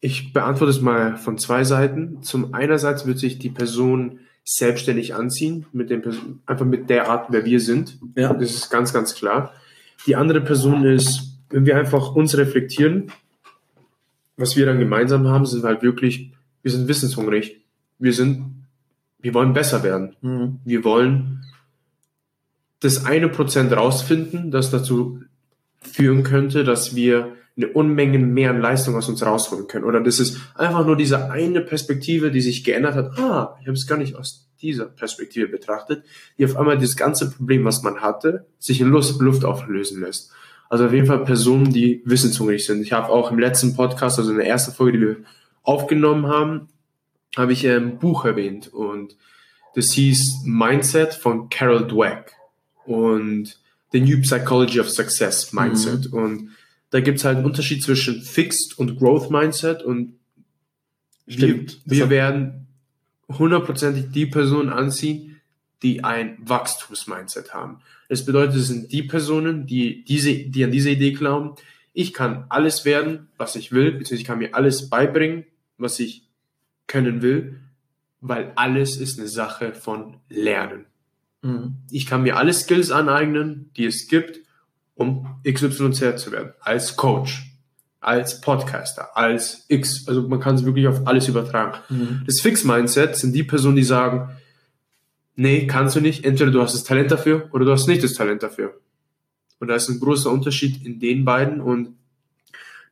ich 0.01 0.33
beantworte 0.33 0.71
es 0.71 0.81
mal 0.81 1.17
von 1.17 1.37
zwei 1.39 1.65
Seiten. 1.65 2.23
Zum 2.23 2.55
einerseits 2.55 3.07
wird 3.07 3.19
sich 3.19 3.39
die 3.41 3.51
Person 3.51 4.21
selbstständig 4.45 5.15
anziehen, 5.15 5.67
mit 5.73 5.91
dem, 5.91 6.03
Person- 6.03 6.41
einfach 6.47 6.65
mit 6.65 6.89
der 6.91 7.09
Art, 7.11 7.27
wer 7.31 7.45
wir 7.45 7.59
sind. 7.61 7.99
Ja. 8.15 8.33
Das 8.33 8.51
ist 8.55 8.71
ganz, 8.71 8.93
ganz 8.93 9.15
klar. 9.15 9.53
Die 10.07 10.15
andere 10.15 10.41
Person 10.41 10.85
ist, 10.85 11.28
wenn 11.51 11.67
wir 11.67 11.77
einfach 11.77 12.15
uns 12.15 12.37
reflektieren, 12.37 13.13
was 14.37 14.57
wir 14.57 14.67
dann 14.67 14.79
gemeinsam 14.79 15.27
haben, 15.27 15.47
sind 15.47 15.65
halt 15.65 15.83
wirklich, 15.83 16.33
wir 16.63 16.71
sind 16.71 16.89
wissenshungrig. 16.89 17.61
wir 17.99 18.13
sind, 18.13 18.65
wir 19.19 19.35
wollen 19.35 19.53
besser 19.53 19.83
werden. 19.83 20.15
Mhm. 20.21 20.61
Wir 20.65 20.85
wollen 20.85 21.45
das 22.81 23.05
eine 23.05 23.29
Prozent 23.29 23.73
rausfinden, 23.73 24.53
das 24.53 24.71
dazu 24.71 25.21
führen 25.81 26.23
könnte, 26.23 26.63
dass 26.63 26.95
wir 26.95 27.35
eine 27.57 27.69
Unmenge 27.69 28.19
mehr 28.21 28.51
an 28.51 28.61
Leistung 28.61 28.95
aus 28.95 29.09
uns 29.09 29.25
rausholen 29.25 29.67
können. 29.67 29.85
Oder 29.85 30.01
das 30.01 30.21
ist 30.21 30.39
einfach 30.55 30.87
nur 30.87 30.97
diese 30.97 31.31
eine 31.31 31.61
Perspektive, 31.61 32.31
die 32.31 32.41
sich 32.41 32.63
geändert 32.63 32.95
hat. 32.95 33.19
Ah, 33.19 33.57
ich 33.61 33.67
habe 33.67 33.77
es 33.77 33.89
gar 33.89 33.99
nicht 33.99 34.15
aus 34.15 34.49
dieser 34.63 34.87
Perspektive 34.87 35.49
betrachtet, 35.49 36.05
die 36.37 36.45
auf 36.45 36.57
einmal 36.57 36.79
das 36.79 36.97
ganze 36.97 37.31
Problem, 37.31 37.65
was 37.65 37.83
man 37.83 38.01
hatte, 38.01 38.47
sich 38.61 38.81
in 38.81 38.89
Luft, 38.89 39.21
Luft 39.21 39.45
auflösen 39.45 40.01
lässt. 40.01 40.33
Also 40.69 40.87
auf 40.87 40.93
jeden 40.93 41.07
Fall 41.07 41.25
Personen, 41.25 41.73
die 41.73 42.03
wissenshungrig 42.05 42.65
sind. 42.65 42.83
Ich 42.83 42.93
habe 42.93 43.09
auch 43.09 43.31
im 43.31 43.39
letzten 43.39 43.75
Podcast, 43.75 44.19
also 44.19 44.31
in 44.31 44.37
der 44.37 44.47
ersten 44.47 44.73
Folge, 44.73 44.99
die 44.99 45.07
wir 45.07 45.17
aufgenommen 45.63 46.27
haben, 46.27 46.69
habe 47.37 47.53
ich 47.53 47.67
ein 47.67 47.99
Buch 47.99 48.25
erwähnt 48.25 48.69
und 48.73 49.17
das 49.75 49.93
hieß 49.93 50.43
Mindset 50.45 51.15
von 51.15 51.49
Carol 51.49 51.87
Dweck 51.87 52.33
und 52.85 53.59
The 53.93 54.01
New 54.01 54.21
Psychology 54.23 54.81
of 54.81 54.91
Success 54.91 55.53
Mindset. 55.53 56.13
Mhm. 56.13 56.19
Und 56.19 56.51
da 56.91 57.01
gibt's 57.01 57.25
halt 57.25 57.37
einen 57.37 57.47
Unterschied 57.47 57.83
zwischen 57.83 58.23
Fixed 58.23 58.79
und 58.79 58.99
Growth 58.99 59.31
Mindset 59.31 59.83
und 59.83 60.15
Stimmt. 61.27 61.81
wir, 61.85 61.99
wir 61.99 62.11
werden 62.11 62.67
hundertprozentig 63.29 64.07
die 64.11 64.27
Personen 64.27 64.71
anziehen, 64.71 65.28
die 65.83 66.05
ein 66.05 66.39
Wachstumsmindset 66.41 67.55
haben. 67.55 67.81
Das 68.09 68.25
bedeutet, 68.25 68.57
es 68.57 68.69
sind 68.69 68.91
die 68.91 69.03
Personen, 69.03 69.67
die, 69.67 70.05
diese, 70.05 70.35
die 70.35 70.65
an 70.65 70.71
diese 70.71 70.91
Idee 70.91 71.13
glauben, 71.13 71.55
ich 71.93 72.13
kann 72.13 72.45
alles 72.49 72.85
werden, 72.85 73.29
was 73.39 73.57
ich 73.57 73.73
will, 73.73 73.91
beziehungsweise 73.91 74.21
ich 74.21 74.27
kann 74.27 74.39
mir 74.39 74.55
alles 74.55 74.89
beibringen, 74.89 75.45
was 75.79 75.99
ich 75.99 76.29
können 76.87 77.23
will, 77.23 77.61
weil 78.21 78.53
alles 78.57 78.97
ist 78.97 79.19
eine 79.19 79.29
Sache 79.29 79.73
von 79.73 80.17
Lernen. 80.29 80.87
Mhm. 81.43 81.77
Ich 81.91 82.07
kann 82.07 82.23
mir 82.23 82.37
alle 82.37 82.53
Skills 82.53 82.91
aneignen, 82.91 83.71
die 83.77 83.85
es 83.85 84.09
gibt, 84.09 84.41
um 84.95 85.41
XYZ 85.45 86.21
zu 86.21 86.33
werden. 86.33 86.53
Als 86.61 86.97
Coach, 86.97 87.49
als 88.01 88.41
Podcaster, 88.41 89.17
als 89.17 89.65
X. 89.69 90.07
Also 90.09 90.29
man 90.29 90.41
kann 90.41 90.55
es 90.55 90.65
wirklich 90.65 90.89
auf 90.89 91.07
alles 91.07 91.29
übertragen. 91.29 91.79
Mhm. 91.89 92.23
Das 92.27 92.41
Fix-Mindset 92.41 93.17
sind 93.17 93.33
die 93.33 93.45
Personen, 93.45 93.77
die 93.77 93.85
sagen, 93.85 94.31
nee, 95.39 95.67
kannst 95.67 95.97
du 95.97 96.01
nicht. 96.01 96.25
Entweder 96.25 96.51
du 96.51 96.61
hast 96.61 96.75
das 96.75 96.85
Talent 96.85 97.11
dafür 97.11 97.49
oder 97.53 97.65
du 97.65 97.73
hast 97.73 97.87
nicht 97.87 98.03
das 98.03 98.15
Talent 98.15 98.43
dafür. 98.43 98.81
Und 99.61 99.69
da 99.69 99.77
ist 99.77 99.89
ein 99.89 100.01
großer 100.01 100.31
Unterschied 100.31 100.85
in 100.85 100.99
den 100.99 101.25
beiden 101.25 101.61
und 101.61 101.97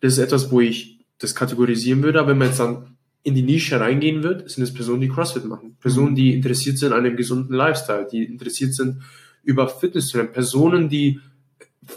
das 0.00 0.14
ist 0.14 0.18
etwas, 0.18 0.50
wo 0.50 0.60
ich 0.60 1.00
das 1.18 1.34
kategorisieren 1.34 2.02
würde. 2.02 2.20
Aber 2.20 2.30
wenn 2.30 2.38
man 2.38 2.48
jetzt 2.48 2.60
dann 2.60 2.96
in 3.22 3.34
die 3.34 3.42
Nische 3.42 3.80
reingehen 3.80 4.22
wird, 4.22 4.48
sind 4.48 4.62
es 4.62 4.72
Personen, 4.72 5.00
die 5.00 5.08
CrossFit 5.08 5.44
machen. 5.44 5.76
Personen, 5.80 6.14
die 6.14 6.34
interessiert 6.34 6.78
sind 6.78 6.92
an 6.92 7.04
einem 7.04 7.16
gesunden 7.16 7.54
Lifestyle, 7.54 8.06
die 8.10 8.24
interessiert 8.24 8.74
sind 8.74 9.02
über 9.42 9.68
Fitness 9.68 10.08
zu 10.08 10.18
lernen. 10.18 10.32
Personen, 10.32 10.88
die 10.88 11.20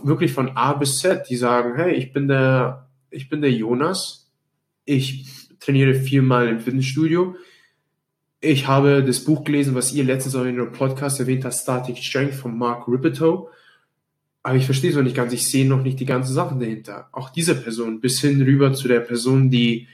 wirklich 0.03 0.31
von 0.31 0.49
A 0.55 0.73
bis 0.73 0.99
Z, 0.99 1.29
die 1.29 1.35
sagen, 1.35 1.75
hey, 1.75 1.93
ich 1.93 2.11
bin 2.11 2.27
der, 2.27 2.89
ich 3.11 3.29
bin 3.29 3.41
der 3.41 3.51
Jonas, 3.51 4.31
ich 4.85 5.27
trainiere 5.59 5.93
viermal 5.93 6.47
im 6.47 6.59
Fitnessstudio, 6.59 7.35
ich 8.41 8.67
habe 8.67 9.03
das 9.03 9.23
Buch 9.23 9.43
gelesen, 9.43 9.75
was 9.75 9.93
ihr 9.93 10.03
letztens 10.03 10.35
auch 10.35 10.45
in 10.45 10.59
eurem 10.59 10.71
Podcast 10.71 11.19
erwähnt 11.19 11.43
habt, 11.45 11.55
Static 11.55 11.97
Strength 11.97 12.35
von 12.35 12.57
Mark 12.57 12.87
Ripetoe. 12.87 13.49
Aber 14.43 14.55
ich 14.55 14.65
verstehe 14.65 14.91
es 14.91 14.95
noch 14.95 15.03
nicht 15.03 15.15
ganz. 15.15 15.33
Ich 15.33 15.47
sehe 15.47 15.67
noch 15.67 15.83
nicht 15.83 15.99
die 15.99 16.05
ganzen 16.05 16.33
Sachen 16.33 16.59
dahinter. 16.59 17.09
Auch 17.11 17.29
diese 17.29 17.55
Person 17.55 17.99
bis 17.99 18.21
hin 18.21 18.41
rüber 18.41 18.73
zu 18.73 18.87
der 18.87 19.01
Person, 19.01 19.49
die 19.49 19.87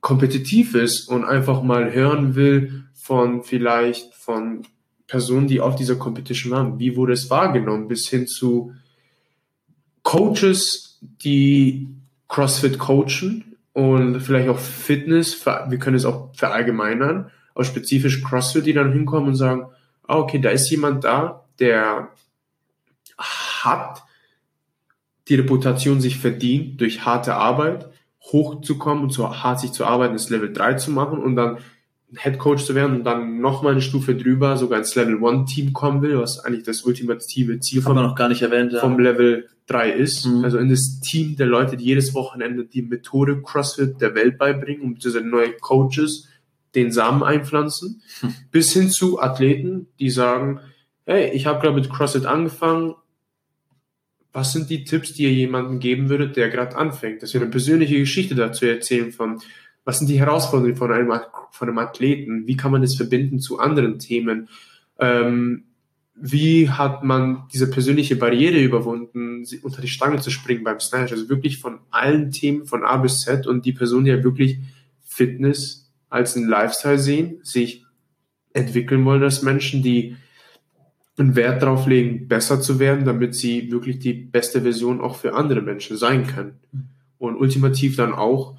kompetitiv 0.00 0.74
ist 0.74 1.08
und 1.08 1.24
einfach 1.24 1.62
mal 1.62 1.92
hören 1.92 2.34
will 2.34 2.84
von 2.94 3.44
vielleicht 3.44 4.14
von 4.14 4.62
Personen, 5.06 5.46
die 5.46 5.60
auf 5.60 5.76
dieser 5.76 5.96
Competition 5.96 6.52
waren. 6.52 6.78
Wie 6.80 6.96
wurde 6.96 7.12
es 7.12 7.30
wahrgenommen? 7.30 7.86
Bis 7.86 8.08
hin 8.08 8.26
zu 8.26 8.74
Coaches, 10.02 10.98
die 11.00 11.88
CrossFit 12.28 12.78
coachen 12.78 13.55
und 13.76 14.20
vielleicht 14.20 14.48
auch 14.48 14.58
Fitness. 14.58 15.44
Wir 15.44 15.78
können 15.78 15.96
es 15.96 16.06
auch 16.06 16.34
verallgemeinern, 16.34 17.30
auch 17.54 17.62
spezifisch 17.62 18.24
CrossFit, 18.24 18.64
die 18.64 18.72
dann 18.72 18.90
hinkommen 18.90 19.28
und 19.28 19.34
sagen, 19.34 19.66
ah, 20.08 20.16
okay, 20.16 20.38
da 20.38 20.48
ist 20.48 20.70
jemand 20.70 21.04
da, 21.04 21.44
der 21.60 22.08
hat 23.18 24.02
die 25.28 25.34
Reputation 25.34 26.00
sich 26.00 26.16
verdient, 26.16 26.80
durch 26.80 27.04
harte 27.04 27.34
Arbeit 27.34 27.90
hochzukommen 28.22 29.04
und 29.04 29.10
so 29.10 29.42
hart 29.42 29.60
sich 29.60 29.72
zu 29.72 29.84
arbeiten, 29.84 30.14
das 30.14 30.30
Level 30.30 30.50
3 30.50 30.74
zu 30.74 30.90
machen 30.90 31.18
und 31.18 31.36
dann 31.36 31.58
Head 32.16 32.38
Coach 32.38 32.64
zu 32.64 32.74
werden 32.74 32.96
und 32.96 33.04
dann 33.04 33.42
nochmal 33.42 33.72
eine 33.72 33.82
Stufe 33.82 34.14
drüber 34.14 34.56
sogar 34.56 34.78
ins 34.78 34.94
Level 34.94 35.22
1 35.22 35.52
Team 35.52 35.74
kommen 35.74 36.00
will, 36.00 36.18
was 36.18 36.42
eigentlich 36.42 36.64
das 36.64 36.80
ultimative 36.84 37.60
Ziel 37.60 37.82
vom, 37.82 37.96
noch 37.96 38.14
gar 38.14 38.30
nicht 38.30 38.40
erwähnt. 38.40 38.72
Ja. 38.72 38.80
vom 38.80 38.98
Level 38.98 39.50
3 39.66 39.90
ist. 39.92 40.26
Mhm. 40.26 40.44
Also 40.44 40.58
in 40.58 40.68
das 40.68 41.00
Team 41.00 41.36
der 41.36 41.46
Leute, 41.46 41.76
die 41.76 41.84
jedes 41.84 42.14
Wochenende 42.14 42.64
die 42.64 42.82
Methode 42.82 43.42
CrossFit 43.42 44.00
der 44.00 44.14
Welt 44.14 44.38
beibringen 44.38 44.82
und 44.82 44.94
beziehungsweise 44.94 45.26
neue 45.26 45.52
Coaches 45.52 46.28
den 46.74 46.92
Samen 46.92 47.22
einpflanzen, 47.22 48.02
Hm. 48.20 48.34
bis 48.50 48.72
hin 48.72 48.90
zu 48.90 49.20
Athleten, 49.20 49.88
die 49.98 50.10
sagen, 50.10 50.60
hey, 51.04 51.30
ich 51.32 51.46
habe 51.46 51.60
gerade 51.60 51.74
mit 51.74 51.90
CrossFit 51.90 52.26
angefangen, 52.26 52.94
was 54.32 54.52
sind 54.52 54.68
die 54.68 54.84
Tipps, 54.84 55.14
die 55.14 55.22
ihr 55.22 55.32
jemandem 55.32 55.78
geben 55.78 56.10
würdet, 56.10 56.36
der 56.36 56.50
gerade 56.50 56.76
anfängt? 56.76 57.22
Dass 57.22 57.32
wir 57.32 57.40
eine 57.40 57.50
persönliche 57.50 57.98
Geschichte 57.98 58.34
dazu 58.34 58.66
erzählen 58.66 59.10
von, 59.10 59.40
was 59.84 59.98
sind 59.98 60.10
die 60.10 60.18
Herausforderungen 60.18 60.76
von 60.76 60.92
einem, 60.92 61.10
von 61.52 61.68
einem 61.68 61.78
Athleten? 61.78 62.46
Wie 62.46 62.56
kann 62.56 62.72
man 62.72 62.82
das 62.82 62.96
verbinden 62.96 63.40
zu 63.40 63.58
anderen 63.58 63.98
Themen? 63.98 64.50
Ähm, 64.98 65.64
wie 66.18 66.70
hat 66.70 67.04
man 67.04 67.44
diese 67.52 67.68
persönliche 67.68 68.16
Barriere 68.16 68.58
überwunden, 68.58 69.44
unter 69.62 69.82
die 69.82 69.88
Stange 69.88 70.20
zu 70.20 70.30
springen 70.30 70.64
beim 70.64 70.80
Snatch? 70.80 71.12
Also 71.12 71.28
wirklich 71.28 71.58
von 71.58 71.80
allen 71.90 72.30
Themen 72.30 72.64
von 72.64 72.84
A 72.84 72.96
bis 72.96 73.20
Z 73.20 73.46
und 73.46 73.66
die 73.66 73.72
Personen, 73.72 74.06
die 74.06 74.10
ja 74.10 74.24
wirklich 74.24 74.58
Fitness 75.04 75.90
als 76.08 76.36
einen 76.36 76.48
Lifestyle 76.48 76.98
sehen, 76.98 77.40
sich 77.42 77.84
entwickeln 78.54 79.04
wollen 79.04 79.22
als 79.22 79.42
Menschen, 79.42 79.82
die 79.82 80.16
einen 81.18 81.36
Wert 81.36 81.62
darauf 81.62 81.86
legen, 81.86 82.28
besser 82.28 82.60
zu 82.60 82.78
werden, 82.78 83.04
damit 83.04 83.34
sie 83.34 83.70
wirklich 83.70 83.98
die 83.98 84.14
beste 84.14 84.62
Version 84.62 85.00
auch 85.00 85.16
für 85.16 85.34
andere 85.34 85.60
Menschen 85.60 85.96
sein 85.96 86.26
können. 86.26 86.58
Und 87.18 87.36
ultimativ 87.36 87.96
dann 87.96 88.12
auch 88.12 88.56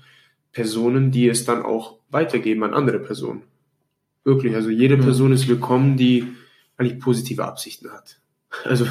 Personen, 0.51 1.11
die 1.11 1.27
es 1.27 1.45
dann 1.45 1.63
auch 1.63 1.97
weitergeben 2.09 2.63
an 2.63 2.73
andere 2.73 2.99
Personen. 2.99 3.43
Wirklich, 4.23 4.55
also 4.55 4.69
jede 4.69 4.97
Mhm. 4.97 5.01
Person 5.01 5.31
ist 5.31 5.47
willkommen, 5.47 5.97
die 5.97 6.27
eigentlich 6.77 6.99
positive 6.99 7.45
Absichten 7.45 7.91
hat. 7.91 8.19
Also, 8.63 8.85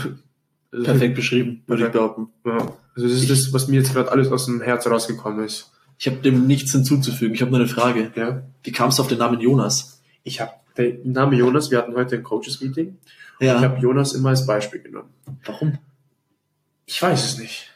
also 0.73 0.85
Perfekt 0.85 1.15
beschrieben, 1.15 1.63
würde 1.67 1.85
ich 1.85 1.93
Perfekt. 1.93 2.17
behaupten. 2.17 2.29
Ja. 2.45 2.77
Also 2.95 3.09
das 3.09 3.19
ist 3.23 3.31
das, 3.31 3.53
was 3.53 3.69
mir 3.69 3.77
jetzt 3.77 3.93
gerade 3.93 4.11
alles 4.11 4.31
aus 4.31 4.47
dem 4.47 4.61
Herz 4.61 4.87
rausgekommen 4.87 5.45
ist. 5.45 5.73
Ich 5.99 6.07
habe 6.07 6.17
dem 6.19 6.47
nichts 6.47 6.73
hinzuzufügen. 6.73 7.35
Ich 7.35 7.41
habe 7.41 7.51
nur 7.51 7.61
eine 7.61 7.69
Frage. 7.69 8.13
Ja. 8.15 8.43
Wie 8.63 8.73
kamst 8.73 8.99
du 8.99 9.03
auf 9.03 9.09
den 9.09 9.19
Namen 9.19 9.41
Jonas? 9.41 10.01
Ich 10.25 10.41
habe 10.41 10.53
der 10.77 10.95
Name 11.05 11.37
Jonas, 11.37 11.71
wir 11.71 11.79
hatten 11.79 11.95
heute 11.95 12.17
ein 12.17 12.23
Coaches-Meeting. 12.23 12.99
Ja. 13.41 13.57
Ich 13.57 13.63
habe 13.63 13.81
Jonas 13.81 14.13
immer 14.13 14.31
als 14.31 14.47
Beispiel 14.47 14.81
genommen. 14.81 15.09
Warum? 15.45 15.79
Ich 16.85 17.01
weiß 17.01 17.25
es 17.25 17.39
nicht. 17.39 17.71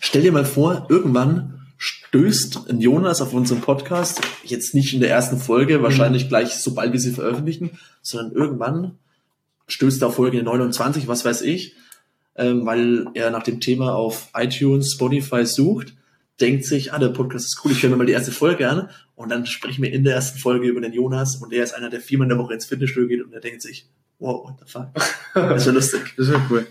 Stell 0.00 0.22
dir 0.22 0.32
mal 0.32 0.44
vor, 0.44 0.86
irgendwann 0.88 1.66
stößt 1.78 2.68
ein 2.70 2.80
Jonas 2.80 3.20
auf 3.20 3.32
unseren 3.32 3.60
Podcast, 3.60 4.20
jetzt 4.44 4.74
nicht 4.74 4.94
in 4.94 5.00
der 5.00 5.10
ersten 5.10 5.38
Folge, 5.38 5.82
wahrscheinlich 5.82 6.28
gleich 6.28 6.54
sobald 6.54 6.92
wir 6.92 7.00
sie 7.00 7.12
veröffentlichen, 7.12 7.78
sondern 8.02 8.32
irgendwann 8.32 8.98
stößt 9.68 10.02
er 10.02 10.08
auf 10.08 10.16
Folge 10.16 10.42
29, 10.42 11.06
was 11.06 11.24
weiß 11.24 11.42
ich, 11.42 11.76
ähm, 12.34 12.66
weil 12.66 13.06
er 13.14 13.30
nach 13.30 13.42
dem 13.42 13.60
Thema 13.60 13.94
auf 13.94 14.28
iTunes, 14.34 14.92
Spotify 14.92 15.46
sucht, 15.46 15.94
denkt 16.40 16.64
sich, 16.64 16.92
ah, 16.92 16.98
der 16.98 17.08
Podcast 17.08 17.46
ist 17.46 17.64
cool, 17.64 17.72
ich 17.72 17.82
höre 17.82 17.90
mir 17.90 17.96
mal 17.96 18.06
die 18.06 18.12
erste 18.12 18.32
Folge 18.32 18.68
an 18.68 18.90
und 19.14 19.28
dann 19.28 19.46
sprechen 19.46 19.82
wir 19.82 19.92
in 19.92 20.04
der 20.04 20.14
ersten 20.14 20.38
Folge 20.38 20.68
über 20.68 20.80
den 20.80 20.92
Jonas 20.92 21.36
und 21.36 21.52
er 21.52 21.64
ist 21.64 21.74
einer, 21.74 21.90
der 21.90 22.00
viermal 22.00 22.26
in 22.26 22.30
der 22.30 22.38
Woche 22.38 22.54
ins 22.54 22.66
Fitnessstudio 22.66 23.08
geht 23.08 23.24
und 23.24 23.32
er 23.32 23.40
denkt 23.40 23.62
sich, 23.62 23.88
wow, 24.18 24.48
what 24.48 24.54
the 24.60 24.70
fuck, 24.70 24.88
das 25.34 25.62
ist 25.62 25.66
ja 25.66 25.72
lustig. 25.72 26.00
Das 26.16 26.28
ist 26.28 26.32
ja 26.32 26.46
cool. 26.50 26.66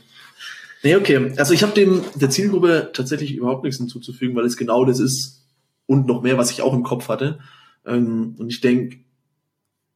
Nee, 0.84 0.95
okay. 0.95 1.34
Also 1.38 1.54
ich 1.54 1.64
habe 1.64 1.74
dem 1.74 2.04
der 2.16 2.30
Zielgruppe 2.30 2.91
tatsächlich 2.93 3.36
überhaupt 3.36 3.64
nichts 3.64 3.78
hinzuzufügen, 3.78 4.36
weil 4.36 4.45
es 4.45 4.58
genau 4.58 4.86
das 4.86 5.00
ist 5.00 5.43
und 5.86 6.08
noch 6.08 6.22
mehr, 6.22 6.38
was 6.38 6.52
ich 6.52 6.62
auch 6.62 6.74
im 6.74 6.84
Kopf 6.84 7.10
hatte. 7.10 7.39
Ähm, 7.86 8.36
und 8.38 8.50
ich 8.50 8.62
denke, 8.62 9.00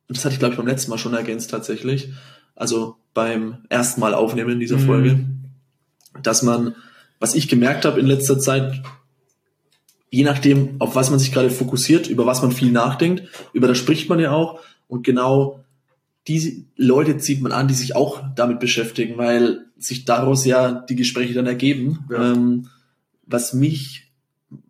das 0.07 0.25
hatte 0.25 0.33
ich 0.33 0.39
glaube 0.39 0.53
ich 0.53 0.57
beim 0.57 0.67
letzten 0.67 0.89
Mal 0.89 0.97
schon 0.97 1.13
ergänzt 1.13 1.51
tatsächlich, 1.51 2.09
also 2.55 2.97
beim 3.13 3.65
ersten 3.69 4.01
Mal 4.01 4.13
aufnehmen 4.13 4.59
dieser 4.59 4.77
Mhm. 4.77 4.85
Folge, 4.85 5.25
dass 6.23 6.43
man, 6.43 6.75
was 7.19 7.35
ich 7.35 7.47
gemerkt 7.47 7.85
habe 7.85 7.99
in 7.99 8.05
letzter 8.05 8.39
Zeit, 8.39 8.81
je 10.09 10.23
nachdem, 10.23 10.75
auf 10.79 10.95
was 10.95 11.09
man 11.09 11.19
sich 11.19 11.31
gerade 11.31 11.49
fokussiert, 11.49 12.07
über 12.07 12.25
was 12.25 12.41
man 12.41 12.51
viel 12.51 12.71
nachdenkt, 12.71 13.23
über 13.53 13.67
das 13.67 13.77
spricht 13.77 14.09
man 14.09 14.19
ja 14.19 14.31
auch 14.31 14.59
und 14.87 15.03
genau 15.03 15.63
diese 16.27 16.63
Leute 16.75 17.17
zieht 17.17 17.41
man 17.41 17.51
an, 17.51 17.67
die 17.67 17.73
sich 17.73 17.95
auch 17.95 18.21
damit 18.35 18.59
beschäftigen, 18.59 19.17
weil 19.17 19.65
sich 19.77 20.05
daraus 20.05 20.45
ja 20.45 20.71
die 20.71 20.95
Gespräche 20.95 21.33
dann 21.33 21.47
ergeben. 21.47 22.05
Ja. 22.11 22.33
Ähm, 22.33 22.67
was 23.25 23.53
mich 23.53 24.11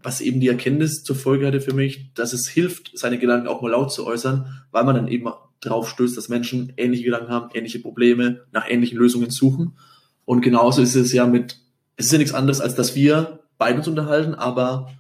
was 0.04 0.22
eben 0.22 0.40
die 0.40 0.48
Erkenntnis 0.48 1.04
zur 1.04 1.16
Folge 1.16 1.48
hatte 1.48 1.62
für 1.62 1.74
mich, 1.74 2.14
dass 2.14 2.34
es 2.34 2.48
hilft, 2.48 2.92
seine 2.94 3.18
Gedanken 3.18 3.48
auch 3.48 3.62
mal 3.62 3.72
laut 3.72 3.92
zu 3.92 4.06
äußern, 4.06 4.64
weil 4.72 4.84
man 4.84 4.96
dann 4.96 5.08
eben 5.08 5.28
drauf 5.62 5.90
stößt, 5.90 6.18
dass 6.18 6.30
Menschen 6.30 6.74
ähnliche 6.78 7.04
Gedanken 7.04 7.30
haben, 7.30 7.50
ähnliche 7.54 7.80
Probleme, 7.80 8.42
nach 8.52 8.70
ähnlichen 8.70 8.98
Lösungen 8.98 9.30
suchen. 9.30 9.78
Und 10.26 10.42
genauso 10.42 10.82
ist 10.82 10.96
es 10.96 11.14
ja 11.14 11.26
mit, 11.26 11.58
es 11.96 12.08
ist 12.08 12.12
ja 12.12 12.18
nichts 12.18 12.34
anderes, 12.34 12.62
als 12.62 12.76
dass 12.76 12.96
wir 12.96 13.40
beide 13.58 13.78
uns 13.78 13.88
unterhalten, 13.88 14.34
aber 14.34 14.92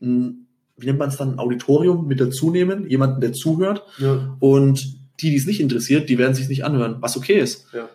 ein, 0.00 0.46
wie 0.76 0.86
nennt 0.86 0.98
man 0.98 1.08
es 1.08 1.16
dann, 1.16 1.32
ein 1.32 1.38
Auditorium 1.38 2.06
mit 2.06 2.20
dazu 2.20 2.50
nehmen, 2.50 2.88
jemanden, 2.88 3.20
der 3.20 3.32
zuhört. 3.32 3.82
Ja. 3.98 4.36
Und 4.38 4.98
die, 5.20 5.30
die 5.30 5.36
es 5.36 5.46
nicht 5.46 5.60
interessiert, 5.60 6.08
die 6.08 6.18
werden 6.18 6.34
sich 6.34 6.48
nicht 6.48 6.64
anhören, 6.64 6.98
was 7.00 7.16
okay 7.16 7.40
ist. 7.40 7.66
Ja. 7.72 7.88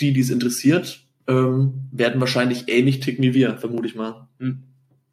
Die, 0.00 0.12
die 0.12 0.20
es 0.20 0.30
interessiert, 0.30 1.06
ähm, 1.26 1.88
werden 1.90 2.20
wahrscheinlich 2.20 2.64
ähnlich 2.68 3.00
ticken 3.00 3.22
wie 3.24 3.34
wir, 3.34 3.56
vermute 3.56 3.86
ich 3.86 3.94
mal. 3.94 4.28
Hm. 4.38 4.62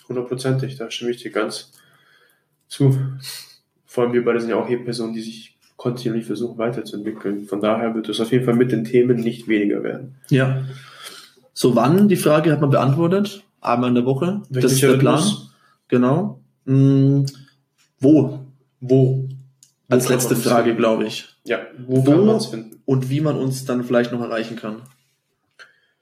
Hundertprozentig, 0.10 0.76
da 0.76 0.92
stimme 0.92 1.12
ich 1.12 1.18
dir 1.18 1.32
ganz 1.32 1.72
zu. 2.68 3.00
Vor 3.86 4.04
allem 4.04 4.14
wir 4.14 4.26
beide 4.26 4.42
sind 4.42 4.50
ja 4.50 4.58
auch 4.58 4.68
hier 4.68 4.84
Personen, 4.84 5.14
die 5.14 5.22
sich 5.22 5.53
kontinuierlich 5.84 6.26
versuchen 6.28 6.58
weiterzuentwickeln. 6.58 7.44
Von 7.46 7.60
daher 7.60 7.94
wird 7.94 8.08
es 8.08 8.22
auf 8.22 8.32
jeden 8.32 8.46
Fall 8.46 8.56
mit 8.56 8.72
den 8.72 8.86
Themen 8.86 9.18
nicht 9.20 9.50
weniger 9.50 9.84
werden. 9.84 10.16
Ja. 10.30 10.64
So, 11.54 11.76
wann? 11.76 12.08
Die 12.08 12.16
Frage 12.16 12.54
hat 12.54 12.62
man 12.62 12.70
beantwortet. 12.70 13.44
Einmal 13.60 13.90
in 13.90 13.96
der 13.96 14.06
Woche. 14.06 14.42
Wenn 14.50 14.62
das 14.62 14.72
ist 14.72 14.82
der 14.82 14.94
Plan. 14.98 15.16
erinnere. 15.20 15.38
Genau. 15.90 16.40
Hm, 16.66 17.26
wo? 18.00 18.40
Wo? 18.80 19.28
Als 19.90 20.08
Wo 20.08 20.14
letzte 20.14 20.36
Frage, 20.38 20.74
glaube 20.76 21.04
ich. 21.06 21.28
Ja, 21.46 21.60
wo, 21.86 22.06
Wo? 22.06 22.40
Und 22.86 23.10
wie 23.10 23.20
man 23.22 23.36
uns 23.36 23.66
dann 23.66 23.84
vielleicht 23.84 24.14
noch 24.14 24.22
erreichen 24.22 24.56
kann. 24.56 24.84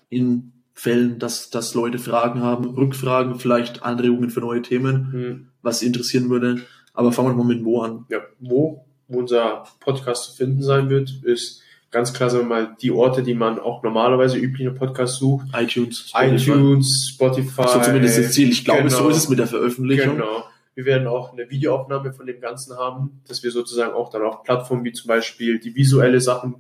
In 0.09 0.51
Fällen, 0.75 1.17
dass, 1.17 1.49
dass 1.49 1.73
Leute 1.73 1.97
Fragen 1.97 2.41
haben, 2.41 2.65
Rückfragen, 2.75 3.35
vielleicht 3.35 3.81
Anregungen 3.83 4.29
für 4.29 4.41
neue 4.41 4.61
Themen, 4.61 5.11
Hm. 5.11 5.47
was 5.63 5.79
sie 5.79 5.87
interessieren 5.87 6.29
würde. 6.29 6.61
Aber 6.93 7.11
fangen 7.11 7.29
wir 7.29 7.35
mal 7.35 7.45
mit 7.45 7.65
wo 7.65 7.81
an. 7.81 8.05
Ja, 8.09 8.19
wo, 8.39 8.85
wo 9.11 9.19
unser 9.19 9.63
Podcast 9.79 10.25
zu 10.25 10.37
finden 10.37 10.61
sein 10.63 10.89
wird, 10.89 11.11
ist 11.23 11.61
ganz 11.91 12.13
klar, 12.13 12.29
sagen 12.29 12.45
wir 12.45 12.55
mal, 12.55 12.75
die 12.81 12.91
Orte, 12.91 13.21
die 13.23 13.33
man 13.33 13.59
auch 13.59 13.83
normalerweise 13.83 14.37
üblich 14.37 14.65
in 14.65 14.75
Podcast 14.75 15.17
sucht. 15.17 15.47
iTunes. 15.53 16.11
iTunes, 16.15 17.11
Spotify. 17.13 17.67
So 17.67 17.81
zumindest 17.81 18.17
das 18.17 18.31
Ziel. 18.31 18.49
Ich 18.49 18.63
glaube, 18.63 18.83
Genau. 18.83 18.95
so 18.97 19.09
ist 19.09 19.17
es 19.17 19.29
mit 19.29 19.39
der 19.39 19.47
Veröffentlichung. 19.47 20.15
Genau. 20.15 20.45
Wir 20.73 20.85
werden 20.85 21.07
auch 21.07 21.33
eine 21.33 21.49
Videoaufnahme 21.49 22.13
von 22.13 22.25
dem 22.25 22.39
Ganzen 22.39 22.77
haben, 22.77 23.21
dass 23.27 23.43
wir 23.43 23.51
sozusagen 23.51 23.93
auch 23.93 24.09
dann 24.09 24.21
auf 24.23 24.43
Plattformen 24.43 24.85
wie 24.85 24.93
zum 24.93 25.09
Beispiel 25.09 25.59
die 25.59 25.75
visuelle 25.75 26.21
Sachen 26.21 26.55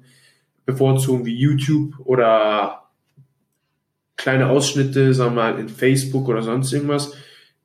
bevorzugen, 0.65 1.25
wie 1.25 1.33
YouTube 1.33 1.93
oder 2.03 2.89
kleine 4.17 4.49
Ausschnitte, 4.49 5.13
sagen 5.13 5.35
wir 5.35 5.41
mal, 5.53 5.59
in 5.59 5.69
Facebook 5.69 6.27
oder 6.27 6.41
sonst 6.43 6.71
irgendwas 6.73 7.13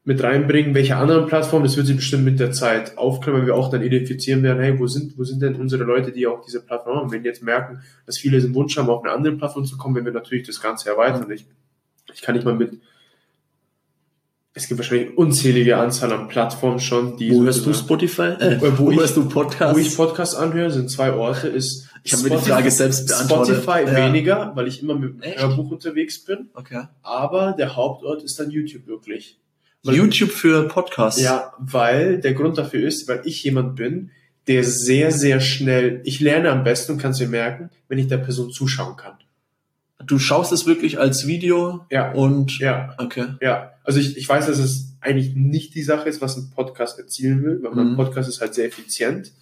mit 0.07 0.23
reinbringen. 0.23 0.75
Welche 0.75 0.97
anderen 0.97 1.27
Plattformen, 1.27 1.65
das 1.65 1.77
wird 1.77 1.89
sich 1.89 1.97
bestimmt 1.97 2.25
mit 2.25 2.39
der 2.41 2.53
Zeit 2.53 2.97
aufklären, 2.97 3.41
weil 3.41 3.47
wir 3.47 3.55
auch 3.57 3.71
dann 3.71 3.83
identifizieren 3.83 4.43
werden, 4.43 4.63
hey, 4.63 4.79
wo 4.79 4.87
sind, 4.87 5.19
wo 5.19 5.25
sind 5.25 5.43
denn 5.43 5.57
unsere 5.57 5.83
Leute, 5.85 6.13
die 6.13 6.27
auch 6.29 6.43
diese 6.45 6.61
Plattform 6.63 6.97
haben? 6.97 7.13
Wenn 7.13 7.23
die 7.25 7.29
jetzt 7.29 7.43
merken, 7.43 7.81
dass 8.07 8.17
viele 8.17 8.41
den 8.41 8.55
Wunsch 8.55 8.77
haben, 8.79 8.89
auf 8.89 9.03
eine 9.05 9.13
andere 9.13 9.35
Plattform 9.37 9.65
zu 9.67 9.77
kommen, 9.77 9.97
wenn 9.97 10.05
wir 10.05 10.13
natürlich 10.13 10.47
das 10.47 10.61
Ganze 10.63 10.89
erweitern. 10.91 11.31
Ich, 11.33 11.45
ich 12.15 12.23
kann 12.23 12.35
nicht 12.37 12.45
mal 12.45 12.55
mit 12.55 12.79
es 14.59 14.69
gibt 14.69 14.79
wahrscheinlich 14.79 15.19
unzählige 15.19 15.77
Anzahl 15.77 16.11
an 16.15 16.29
Plattformen 16.29 16.81
schon, 16.81 17.19
die 17.19 17.31
Wo 17.31 17.43
hörst 17.43 17.67
du 17.67 17.75
Spotify? 17.75 18.23
Äh, 18.39 18.59
Wo 18.59 18.79
wo 18.87 18.91
ich- 18.91 18.99
hörst 18.99 19.15
du 19.17 19.29
Podcast? 19.29 19.75
wo 19.75 19.79
ich 19.79 19.95
Podcasts 19.95 20.35
anhöre, 20.35 20.71
sind 20.71 20.91
zwei 20.91 21.13
Orte, 21.13 21.49
ist 21.49 21.91
Ich 22.05 22.15
habe 22.15 22.23
mir 22.23 22.31
die 22.31 22.49
Frage 22.49 22.71
selbst 22.71 23.07
beantwortet. 23.07 23.63
Spotify 23.63 23.85
Ja. 23.87 24.07
weniger, 24.07 24.53
weil 24.55 24.67
ich 24.67 24.83
immer 24.83 24.95
mit 24.95 25.23
dem? 25.23 25.33
Hörbuch 25.39 25.73
unterwegs 25.73 26.25
bin, 26.25 26.49
okay. 26.55 26.85
aber 27.03 27.53
der 27.53 27.77
Hauptort 27.77 28.23
ist 28.23 28.41
dann 28.41 28.51
YouTube 28.51 28.87
wirklich. 28.87 29.39
YouTube 29.95 30.31
für 30.31 30.69
Podcasts. 30.69 31.21
Ja, 31.21 31.53
weil 31.59 32.21
der 32.21 32.35
Grund 32.35 32.59
dafür 32.59 32.87
ist, 32.87 33.09
weil 33.09 33.23
ich 33.25 33.43
jemand 33.45 33.77
bin, 33.77 34.11
der 34.47 34.63
sehr, 34.65 35.11
sehr 35.11 35.41
schnell, 35.41 36.01
ich 36.05 36.21
lerne 36.21 36.51
am 36.51 36.63
besten 36.65 36.93
und 36.93 36.99
kann 36.99 37.11
es 37.11 37.21
mir 37.21 37.29
merken, 37.29 37.71
wenn 37.89 37.99
ich 37.99 38.07
der 38.07 38.19
Person 38.19 38.51
zuschauen 38.51 38.97
kann. 38.97 39.15
Du 40.05 40.19
schaust 40.19 40.53
es 40.53 40.67
wirklich 40.67 40.99
als 41.01 41.27
Video 41.27 41.85
Ja, 41.91 42.13
und 42.13 42.59
ja, 42.59 42.95
okay. 42.99 43.27
ja. 43.41 43.73
Also 43.83 43.99
ich, 43.99 44.17
ich 44.17 44.29
weiß, 44.29 44.47
dass 44.47 44.59
es 44.59 44.95
eigentlich 45.01 45.35
nicht 45.35 45.75
die 45.75 45.83
Sache 45.83 46.09
ist, 46.09 46.21
was 46.21 46.37
ein 46.37 46.51
Podcast 46.55 46.99
erzielen 46.99 47.43
will, 47.43 47.61
weil 47.63 47.73
mein 47.73 47.93
Mhm. 47.93 47.97
Podcast 47.97 48.29
ist 48.29 48.41
halt 48.41 48.55
sehr 48.55 48.67
effizient. 48.67 49.33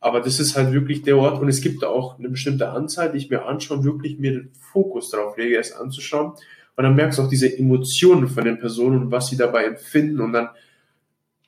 Aber 0.00 0.20
das 0.20 0.40
ist 0.40 0.56
halt 0.56 0.72
wirklich 0.72 1.02
der 1.02 1.18
Ort 1.18 1.40
und 1.42 1.48
es 1.48 1.60
gibt 1.60 1.82
da 1.82 1.88
auch 1.88 2.18
eine 2.18 2.30
bestimmte 2.30 2.70
Anzahl, 2.70 3.12
die 3.12 3.18
ich 3.18 3.28
mir 3.30 3.44
anschaue, 3.44 3.78
und 3.78 3.84
wirklich 3.84 4.18
mir 4.18 4.32
den 4.32 4.50
Fokus 4.72 5.10
darauf 5.10 5.36
lege, 5.36 5.58
es 5.58 5.72
anzuschauen. 5.72 6.32
Und 6.80 6.84
dann 6.84 6.94
merkst 6.96 7.18
du 7.18 7.22
auch 7.24 7.28
diese 7.28 7.58
Emotionen 7.58 8.26
von 8.26 8.42
den 8.42 8.58
Personen 8.58 9.02
und 9.02 9.10
was 9.10 9.26
sie 9.28 9.36
dabei 9.36 9.64
empfinden 9.64 10.18
und 10.22 10.32
dann 10.32 10.48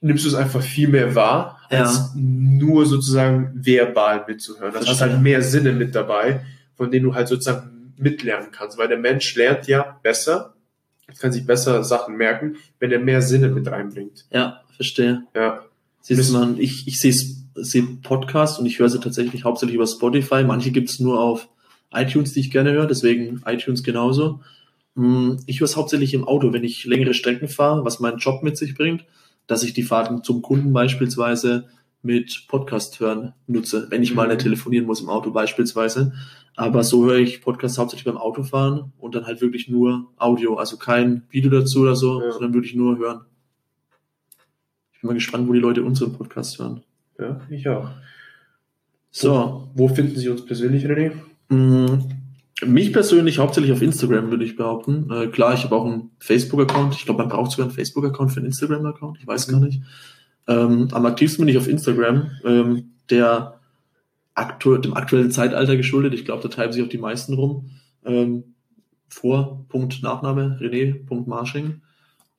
nimmst 0.03 0.27
du 0.27 0.29
es 0.29 0.35
einfach 0.35 0.61
viel 0.61 0.89
mehr 0.89 1.15
wahr, 1.15 1.59
Ja. 1.71 1.85
als 1.85 2.13
nur 2.15 2.85
sozusagen 2.85 3.51
verbal 3.55 4.27
mitzuhören. 4.29 4.75
Das 4.75 4.83
hast 4.83 4.99
Verstehe. 4.99 5.13
halt 5.15 5.23
mehr 5.23 5.41
Sinne 5.41 5.73
mit 5.73 5.95
dabei, 5.95 6.45
von 6.77 6.91
denen 6.91 7.07
du 7.07 7.15
halt 7.15 7.29
sozusagen 7.29 7.95
mitlernen 7.97 8.49
kannst, 8.53 8.77
weil 8.77 8.89
der 8.89 8.99
Mensch 8.99 9.35
lernt 9.35 9.67
ja 9.69 9.99
besser, 10.03 10.53
kann 11.19 11.33
sich 11.33 11.47
besser 11.47 11.83
Sachen 11.83 12.17
merken, 12.19 12.57
wenn 12.79 12.93
er 12.93 12.99
mehr 12.99 13.23
Sinne 13.23 13.49
mit 13.49 13.67
reinbringt. 13.71 14.27
Ja, 14.31 14.61
verstehe. 14.77 15.23
Ja, 15.35 15.63
Siehst 16.03 16.31
man, 16.31 16.59
ich, 16.59 16.87
ich 16.87 17.01
sehe 17.01 17.15
sehe 17.55 17.83
Podcasts 18.03 18.59
und 18.59 18.67
ich 18.67 18.79
höre 18.81 18.91
sie 18.91 19.01
tatsächlich 19.01 19.45
hauptsächlich 19.45 19.77
über 19.77 19.87
Spotify. 19.87 20.45
Manche 20.45 20.73
gibt's 20.73 21.01
nur 21.01 21.19
auf 21.19 21.49
iTunes, 21.95 22.35
die 22.35 22.41
ich 22.41 22.51
gerne 22.51 22.73
höre, 22.73 22.87
deswegen 22.87 23.41
iTunes 23.47 23.83
genauso. 23.83 24.41
Hm, 24.97 25.39
Ich 25.47 25.61
höre 25.61 25.65
es 25.67 25.77
hauptsächlich 25.77 26.15
im 26.15 26.25
Auto, 26.27 26.53
wenn 26.53 26.65
ich 26.65 26.85
längere 26.85 27.15
Strecken 27.15 27.49
fahre, 27.49 27.85
was 27.85 28.01
meinen 28.01 28.19
Job 28.19 28.43
mit 28.43 28.57
sich 28.57 28.75
bringt, 28.75 29.05
dass 29.47 29.63
ich 29.63 29.73
die 29.73 29.83
Fahrten 29.83 30.23
zum 30.23 30.43
Kunden 30.43 30.73
beispielsweise 30.73 31.69
mit 32.03 32.47
Podcast 32.49 32.99
hören 33.01 33.33
nutze, 33.47 33.87
wenn 33.91 34.03
ich 34.03 34.15
mal 34.15 34.27
nicht 34.27 34.39
Mhm. 34.41 34.43
telefonieren 34.43 34.87
muss 34.87 35.01
im 35.01 35.09
Auto 35.09 35.31
beispielsweise. 35.31 36.13
Aber 36.57 36.83
so 36.85 37.07
höre 37.07 37.17
ich 37.19 37.41
Podcasts 37.41 37.79
hauptsächlich 37.79 38.05
beim 38.05 38.19
Autofahren 38.19 38.93
und 38.99 39.15
dann 39.15 39.25
halt 39.25 39.41
wirklich 39.41 39.69
nur 39.69 40.09
Audio, 40.19 40.57
also 40.57 40.77
kein 40.77 41.23
Video 41.31 41.51
dazu 41.51 41.81
oder 41.81 41.97
so, 41.97 42.21
Ja. 42.21 42.33
sondern 42.33 42.53
wirklich 42.55 42.75
nur 42.75 42.99
hören. 42.99 43.23
Ich 44.93 45.01
bin 45.01 45.09
mal 45.09 45.15
gespannt, 45.15 45.49
wo 45.49 45.53
die 45.53 45.61
Leute 45.61 45.83
unseren 45.83 46.13
Podcast 46.13 46.59
hören. 46.59 46.83
ja, 47.19 47.41
ich 47.51 47.67
auch. 47.69 47.89
So, 49.11 49.69
Wo 49.75 49.89
finden 49.89 50.17
Sie 50.17 50.29
uns 50.29 50.45
persönlich, 50.45 50.85
René? 50.87 51.13
mh, 51.49 51.99
mich 52.67 52.93
persönlich 52.93 53.39
hauptsächlich 53.39 53.73
auf 53.73 53.83
Instagram, 53.83 54.31
würde 54.31 54.45
ich 54.45 54.57
behaupten. 54.57 55.11
Äh, 55.11 55.27
klar, 55.29 55.55
ich 55.55 55.65
habe 55.65 55.75
auch 55.75 55.85
einen 55.85 56.11
Facebook-Account. 56.19 56.95
Ich 56.95 57.05
glaube, 57.05 57.23
man 57.23 57.29
braucht 57.29 57.51
sogar 57.51 57.67
einen 57.67 57.75
Facebook-Account 57.75 58.33
für 58.33 58.39
einen 58.39 58.47
Instagram-Account. 58.47 59.19
Ich 59.21 59.27
weiß 59.27 59.49
gar 59.49 59.61
nicht. 59.61 59.83
Ähm, 60.49 60.89
am 60.93 61.07
aktivsten 61.07 61.45
bin 61.45 61.55
ich 61.55 61.59
auf 61.59 61.69
Instagram, 61.69 62.31
ähm, 62.45 62.93
der 63.11 63.61
aktu 64.35 64.77
dem 64.79 64.95
aktuellen 64.95 65.31
Zeitalter 65.31 65.77
geschuldet. 65.77 66.15
Ich 66.15 66.25
glaube, 66.25 66.43
da 66.43 66.49
treiben 66.49 66.73
sich 66.73 66.83
auch 66.83 66.89
die 66.89 66.99
meisten 66.99 67.35
rum. 67.35 67.71
Ähm, 68.05 68.55
vor, 69.09 69.67
Punkt, 69.69 70.03
Nachname, 70.03 70.59
René.marsching. 70.61 71.83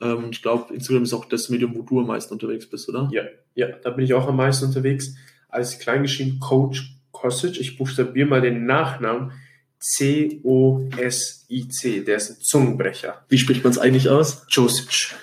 Ähm, 0.01 0.25
ich 0.31 0.41
glaube, 0.41 0.73
Instagram 0.73 1.03
ist 1.03 1.13
auch 1.13 1.25
das 1.25 1.49
Medium, 1.49 1.75
wo 1.75 1.83
du 1.83 1.99
am 1.99 2.07
meisten 2.07 2.33
unterwegs 2.33 2.69
bist, 2.69 2.89
oder? 2.89 3.09
Ja, 3.11 3.23
ja, 3.55 3.67
da 3.83 3.91
bin 3.91 4.05
ich 4.05 4.13
auch 4.13 4.27
am 4.27 4.37
meisten 4.37 4.65
unterwegs. 4.65 5.15
Als 5.49 5.79
kleingeschrieben 5.79 6.39
Coach 6.39 6.97
Kosic. 7.11 7.59
Ich 7.59 7.77
buchstabiere 7.77 8.27
mal 8.27 8.41
den 8.41 8.65
Nachnamen 8.65 9.31
C-O-S-I-C. 9.83 11.41
Der 12.05 12.15
ist 12.15 12.29
ein 12.29 12.37
Zungenbrecher. 12.41 13.25
Wie 13.27 13.37
spricht 13.37 13.63
man 13.63 13.71
es 13.71 13.79
eigentlich 13.79 14.07
aus? 14.09 14.45
Josic. 14.49 15.13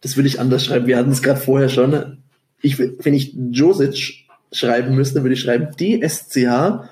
Das 0.00 0.16
will 0.16 0.24
ich 0.24 0.40
anders 0.40 0.64
schreiben. 0.64 0.86
Wir 0.86 0.96
hatten 0.96 1.10
es 1.10 1.22
gerade 1.22 1.38
vorher 1.40 1.68
schon. 1.68 2.22
Ich, 2.62 2.78
wenn 2.78 3.12
ich 3.12 3.34
Josic 3.50 4.24
schreiben 4.52 4.94
müsste, 4.94 5.22
würde 5.22 5.34
ich 5.34 5.40
schreiben 5.40 5.76
D-S-C-H-O-S-I-C-Z. 5.76 6.90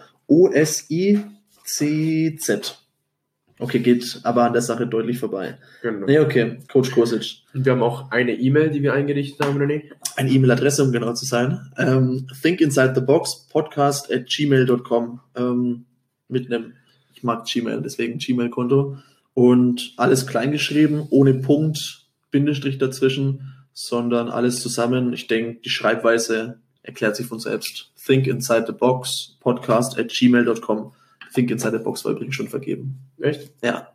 Okay, 3.59 3.79
geht 3.79 4.21
aber 4.25 4.43
an 4.45 4.53
der 4.53 4.63
Sache 4.63 4.87
deutlich 4.87 5.19
vorbei. 5.19 5.59
Genau. 5.81 6.07
Nee, 6.07 6.19
okay. 6.19 6.59
Coach 6.71 6.91
Kosic. 6.91 7.45
Und 7.55 7.65
wir 7.65 7.73
haben 7.73 7.83
auch 7.83 8.11
eine 8.11 8.33
E-Mail, 8.33 8.71
die 8.71 8.83
wir 8.83 8.93
eingerichtet 8.93 9.47
haben, 9.47 9.59
René. 9.59 9.85
Eine 10.17 10.31
E-Mail-Adresse, 10.31 10.83
um 10.83 10.91
genau 10.93 11.15
zu 11.15 11.25
sein. 11.25 11.61
Ähm, 11.79 12.27
think 12.43 12.61
inside 12.61 12.95
the 12.97 13.01
box 13.01 13.47
podcast 13.51 14.13
at 14.13 14.27
gmail.com 14.27 15.21
ähm, 15.37 15.85
mit 16.29 16.53
einem, 16.53 16.75
ich 17.15 17.23
mag 17.23 17.47
Gmail, 17.47 17.81
deswegen 17.83 18.19
Gmail-Konto. 18.19 18.99
Und 19.35 19.95
alles 19.97 20.27
kleingeschrieben, 20.27 21.07
ohne 21.11 21.35
Punkt, 21.35 22.07
Bindestrich 22.31 22.79
dazwischen, 22.79 23.55
sondern 23.73 24.29
alles 24.29 24.61
zusammen. 24.61 25.13
Ich 25.13 25.27
denke, 25.27 25.61
die 25.65 25.71
Schreibweise 25.71 26.61
erklärt 26.83 27.17
sich 27.17 27.27
von 27.27 27.41
selbst. 27.41 27.93
Think 28.05 28.27
inside 28.27 28.65
the 28.67 28.73
box 28.73 29.37
podcast 29.41 29.99
at 29.99 30.09
gmail.com. 30.09 30.93
Think 31.33 31.51
inside 31.51 31.77
the 31.77 31.83
box 31.83 32.05
war 32.05 32.13
übrigens 32.13 32.35
schon 32.37 32.49
vergeben. 32.49 33.01
Echt? 33.21 33.53
Ja. 33.63 33.89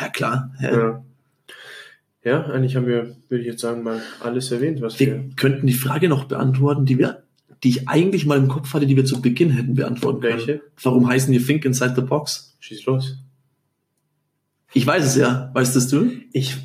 Ja, 0.00 0.08
klar. 0.08 0.54
Ja. 0.60 0.76
Ja. 0.76 1.04
Ja, 2.24 2.44
eigentlich 2.46 2.76
haben 2.76 2.86
wir, 2.86 3.16
würde 3.28 3.42
ich 3.42 3.46
jetzt 3.46 3.60
sagen, 3.60 3.82
mal 3.82 4.02
alles 4.20 4.50
erwähnt, 4.50 4.82
was 4.82 4.98
wir. 4.98 5.06
Wir 5.06 5.30
könnten 5.36 5.66
die 5.66 5.72
Frage 5.72 6.08
noch 6.08 6.24
beantworten, 6.24 6.84
die 6.84 6.98
wir, 6.98 7.22
die 7.62 7.70
ich 7.70 7.88
eigentlich 7.88 8.26
mal 8.26 8.38
im 8.38 8.48
Kopf 8.48 8.72
hatte, 8.74 8.86
die 8.86 8.96
wir 8.96 9.04
zu 9.04 9.20
Beginn 9.20 9.50
hätten 9.50 9.74
beantworten 9.74 10.20
können. 10.20 10.38
Welche? 10.38 10.60
Warum 10.82 11.08
heißen 11.08 11.32
die 11.32 11.40
Think 11.40 11.64
Inside 11.64 11.94
the 11.96 12.02
Box? 12.02 12.56
Schieß 12.60 12.86
los. 12.86 13.18
Ich 14.72 14.86
weiß 14.86 15.04
es 15.04 15.16
ja. 15.16 15.50
Weißt 15.54 15.74
es 15.76 15.88
du? 15.88 16.10
Ich, 16.32 16.56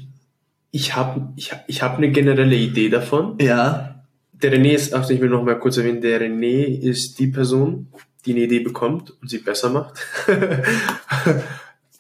Ich 0.72 0.96
habe 0.96 1.30
ich, 1.36 1.52
ich 1.68 1.82
hab 1.84 1.98
eine 1.98 2.12
generelle 2.12 2.56
Idee 2.56 2.90
davon. 2.90 3.38
Ja. 3.40 4.04
Der 4.34 4.52
René 4.52 4.72
ist, 4.72 4.94
ach, 4.94 5.10
ich 5.10 5.22
will 5.22 5.30
noch 5.30 5.44
mal 5.44 5.58
kurz 5.58 5.78
erwähnen, 5.78 6.02
der 6.02 6.20
René 6.20 6.66
ist 6.66 7.20
die 7.20 7.28
Person, 7.28 7.88
die 8.26 8.32
eine 8.32 8.42
Idee 8.42 8.60
bekommt 8.60 9.14
und 9.22 9.30
sie 9.30 9.38
besser 9.38 9.70
macht. 9.70 10.00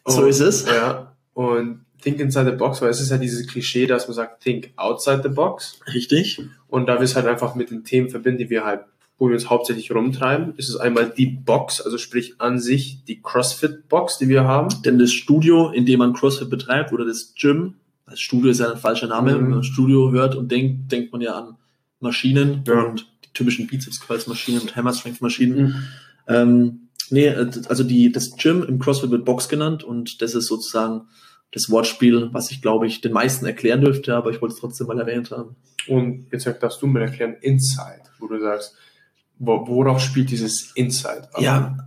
So 0.05 0.25
ist 0.25 0.41
es. 0.41 0.65
Ja. 0.65 1.13
Und 1.33 1.85
Think 2.03 2.19
Inside 2.19 2.51
the 2.51 2.57
Box, 2.57 2.81
weil 2.81 2.89
es 2.89 2.99
ist 2.99 3.09
ja 3.11 3.17
dieses 3.17 3.47
Klischee, 3.47 3.87
dass 3.87 4.07
man 4.07 4.15
sagt, 4.15 4.43
Think 4.43 4.71
Outside 4.75 5.21
the 5.23 5.29
Box. 5.29 5.79
Richtig. 5.93 6.41
Und 6.67 6.87
da 6.87 6.95
wir 6.95 7.03
es 7.05 7.15
halt 7.15 7.25
einfach 7.27 7.55
mit 7.55 7.71
den 7.71 7.83
Themen 7.83 8.09
verbinden, 8.09 8.39
die 8.39 8.49
wir 8.49 8.65
halt, 8.65 8.81
wo 9.17 9.27
wir 9.29 9.35
uns 9.35 9.49
hauptsächlich 9.49 9.91
rumtreiben, 9.91 10.55
ist 10.57 10.69
es 10.69 10.75
einmal 10.75 11.09
die 11.15 11.27
Box, 11.27 11.79
also 11.79 11.97
sprich 11.97 12.35
an 12.39 12.59
sich 12.59 13.03
die 13.05 13.21
CrossFit-Box, 13.21 14.17
die 14.17 14.27
wir 14.27 14.43
haben. 14.43 14.67
Denn 14.83 14.99
das 14.99 15.13
Studio, 15.13 15.69
in 15.69 15.85
dem 15.85 15.99
man 15.99 16.13
CrossFit 16.13 16.49
betreibt, 16.49 16.91
oder 16.91 17.05
das 17.05 17.33
Gym, 17.39 17.75
das 18.05 18.19
Studio 18.19 18.51
ist 18.51 18.59
ja 18.59 18.71
ein 18.71 18.77
falscher 18.77 19.07
Name, 19.07 19.31
Mhm. 19.33 19.37
wenn 19.37 19.49
man 19.49 19.63
Studio 19.63 20.11
hört 20.11 20.35
und 20.35 20.51
denkt, 20.51 20.91
denkt 20.91 21.11
man 21.13 21.21
ja 21.21 21.35
an 21.35 21.55
Maschinen 22.01 22.63
Ja. 22.67 22.81
und 22.83 23.07
die 23.23 23.29
typischen 23.33 23.67
Bizeps-Curls-Maschinen 23.67 24.59
und 24.61 24.75
Hammer-Strength-Maschinen. 24.75 25.87
Ähm, 26.27 26.89
nee, 27.09 27.27
äh, 27.27 27.49
also 27.69 27.83
die, 27.83 28.11
das 28.11 28.35
Gym 28.35 28.63
im 28.63 28.79
CrossFit 28.79 29.11
wird 29.11 29.23
Box 29.25 29.47
genannt 29.47 29.83
und 29.83 30.21
das 30.21 30.35
ist 30.35 30.47
sozusagen 30.47 31.03
das 31.53 31.69
Wortspiel, 31.69 32.29
was 32.31 32.51
ich 32.51 32.61
glaube 32.61 32.87
ich 32.87 33.01
den 33.01 33.13
meisten 33.13 33.45
erklären 33.45 33.81
dürfte, 33.81 34.15
aber 34.15 34.31
ich 34.31 34.41
wollte 34.41 34.55
es 34.55 34.59
trotzdem 34.59 34.87
mal 34.87 34.99
erwähnt 34.99 35.31
haben. 35.31 35.55
Und 35.87 36.27
jetzt 36.31 36.47
darfst 36.61 36.81
du 36.81 36.87
mir 36.87 37.01
erklären, 37.01 37.35
Inside, 37.41 38.03
wo 38.19 38.27
du 38.27 38.39
sagst, 38.39 38.75
wo, 39.39 39.65
worauf 39.67 39.99
spielt 39.99 40.31
dieses 40.31 40.71
Inside? 40.75 41.29
an? 41.33 41.43
Ja, 41.43 41.77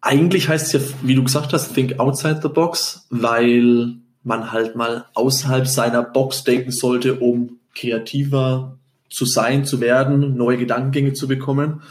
eigentlich 0.00 0.48
heißt 0.48 0.66
es 0.66 0.72
ja, 0.72 0.96
wie 1.02 1.14
du 1.14 1.24
gesagt 1.24 1.52
hast, 1.52 1.74
think 1.74 1.98
outside 1.98 2.40
the 2.42 2.48
box, 2.48 3.06
weil 3.10 3.94
man 4.22 4.52
halt 4.52 4.76
mal 4.76 5.06
außerhalb 5.14 5.66
seiner 5.66 6.02
Box 6.02 6.44
denken 6.44 6.72
sollte, 6.72 7.16
um 7.20 7.58
kreativer 7.74 8.78
zu 9.10 9.24
sein, 9.24 9.64
zu 9.64 9.80
werden, 9.80 10.36
neue 10.36 10.58
Gedankengänge 10.58 11.12
zu 11.12 11.28
bekommen 11.28 11.82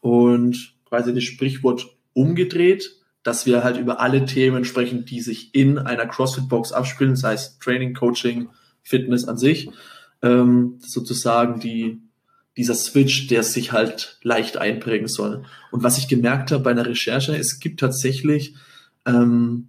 und 0.00 0.74
quasi 0.88 1.14
das 1.14 1.22
Sprichwort 1.22 1.86
umgedreht, 2.12 2.96
dass 3.22 3.46
wir 3.46 3.62
halt 3.62 3.78
über 3.78 4.00
alle 4.00 4.24
Themen 4.24 4.64
sprechen, 4.64 5.04
die 5.04 5.20
sich 5.20 5.54
in 5.54 5.78
einer 5.78 6.06
CrossFit-Box 6.06 6.72
abspielen, 6.72 7.16
sei 7.16 7.34
es 7.34 7.58
Training, 7.58 7.94
Coaching, 7.94 8.48
Fitness 8.82 9.26
an 9.26 9.38
sich, 9.38 9.70
ähm, 10.22 10.78
sozusagen 10.80 11.60
die, 11.60 12.00
dieser 12.56 12.74
Switch, 12.74 13.28
der 13.28 13.42
sich 13.42 13.72
halt 13.72 14.18
leicht 14.22 14.56
einprägen 14.56 15.08
soll. 15.08 15.44
Und 15.70 15.82
was 15.82 15.98
ich 15.98 16.08
gemerkt 16.08 16.50
habe 16.50 16.64
bei 16.64 16.70
einer 16.72 16.86
Recherche, 16.86 17.36
es 17.36 17.60
gibt 17.60 17.80
tatsächlich 17.80 18.54
ähm, 19.06 19.68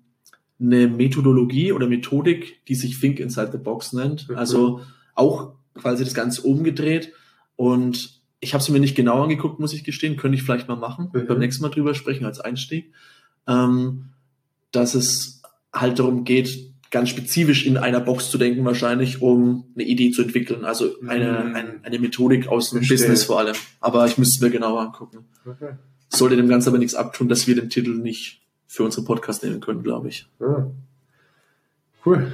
eine 0.59 0.87
Methodologie 0.87 1.71
oder 1.71 1.87
Methodik, 1.87 2.65
die 2.67 2.75
sich 2.75 2.99
Think 2.99 3.19
Inside 3.19 3.51
the 3.51 3.57
Box 3.57 3.93
nennt. 3.93 4.29
Mhm. 4.29 4.35
Also 4.35 4.81
auch 5.15 5.53
quasi 5.75 6.03
das 6.03 6.13
Ganze 6.13 6.41
umgedreht. 6.41 7.13
Und 7.55 8.21
ich 8.39 8.53
habe 8.53 8.61
es 8.61 8.69
mir 8.69 8.79
nicht 8.79 8.95
genau 8.95 9.23
angeguckt, 9.23 9.59
muss 9.59 9.73
ich 9.73 9.83
gestehen. 9.83 10.17
Könnte 10.17 10.37
ich 10.37 10.43
vielleicht 10.43 10.67
mal 10.67 10.75
machen. 10.75 11.09
Mhm. 11.13 11.27
Beim 11.27 11.39
nächsten 11.39 11.63
Mal 11.63 11.69
drüber 11.69 11.93
sprechen 11.93 12.25
als 12.25 12.39
Einstieg. 12.39 12.93
Ähm, 13.47 14.09
dass 14.71 14.95
es 14.95 15.41
halt 15.73 15.99
darum 15.99 16.23
geht, 16.23 16.71
ganz 16.91 17.09
spezifisch 17.09 17.65
in 17.65 17.77
einer 17.77 17.99
Box 17.99 18.29
zu 18.29 18.37
denken, 18.37 18.63
wahrscheinlich, 18.65 19.21
um 19.21 19.65
eine 19.75 19.83
Idee 19.83 20.11
zu 20.11 20.21
entwickeln. 20.21 20.63
Also 20.65 20.91
eine, 21.07 21.43
Mhm. 21.49 21.55
ein, 21.55 21.79
eine 21.83 21.99
Methodik 21.99 22.47
aus 22.47 22.69
dem 22.69 22.77
Verstehe. 22.79 22.97
Business 22.97 23.23
vor 23.25 23.39
allem. 23.39 23.55
Aber 23.81 24.05
ich 24.05 24.17
müsste 24.17 24.43
mir 24.45 24.51
genauer 24.51 24.81
angucken. 24.81 25.25
Okay. 25.45 25.71
Sollte 26.09 26.35
dem 26.35 26.47
Ganzen 26.47 26.69
aber 26.69 26.77
nichts 26.77 26.93
abtun, 26.95 27.27
dass 27.29 27.47
wir 27.47 27.55
den 27.55 27.69
Titel 27.69 27.91
nicht 27.95 28.41
für 28.67 28.83
unseren 28.83 29.05
Podcast 29.05 29.43
nehmen 29.43 29.59
können, 29.59 29.81
glaube 29.83 30.09
ich. 30.09 30.27
Ah. 30.39 30.65
Cool. 32.05 32.31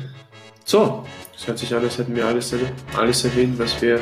So, 0.65 1.05
Das 1.33 1.47
hört 1.47 1.57
sich 1.57 1.73
als 1.73 1.97
hätten 1.97 2.15
wir 2.15 2.25
alles, 2.27 2.53
alles 2.95 3.23
erwähnt, 3.25 3.57
was 3.57 3.81
wir. 3.81 3.99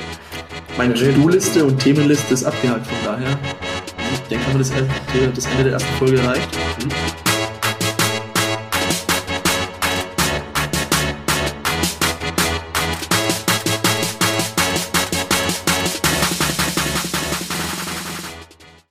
meine. 0.77 0.93
To-Do-Liste 0.95 1.63
und 1.65 1.79
Themenliste 1.79 2.33
ist 2.33 2.43
abgehakt, 2.43 2.87
von 2.87 2.97
daher. 3.05 3.37
Ich 4.13 4.19
denke, 4.29 4.45
haben 4.47 4.53
wir 4.53 4.59
das, 4.59 4.71
das 5.35 5.45
Ende 5.45 5.63
der 5.65 5.73
ersten 5.73 5.93
Folge 5.95 6.17
erreicht. 6.19 6.57
Hm? 6.79 7.26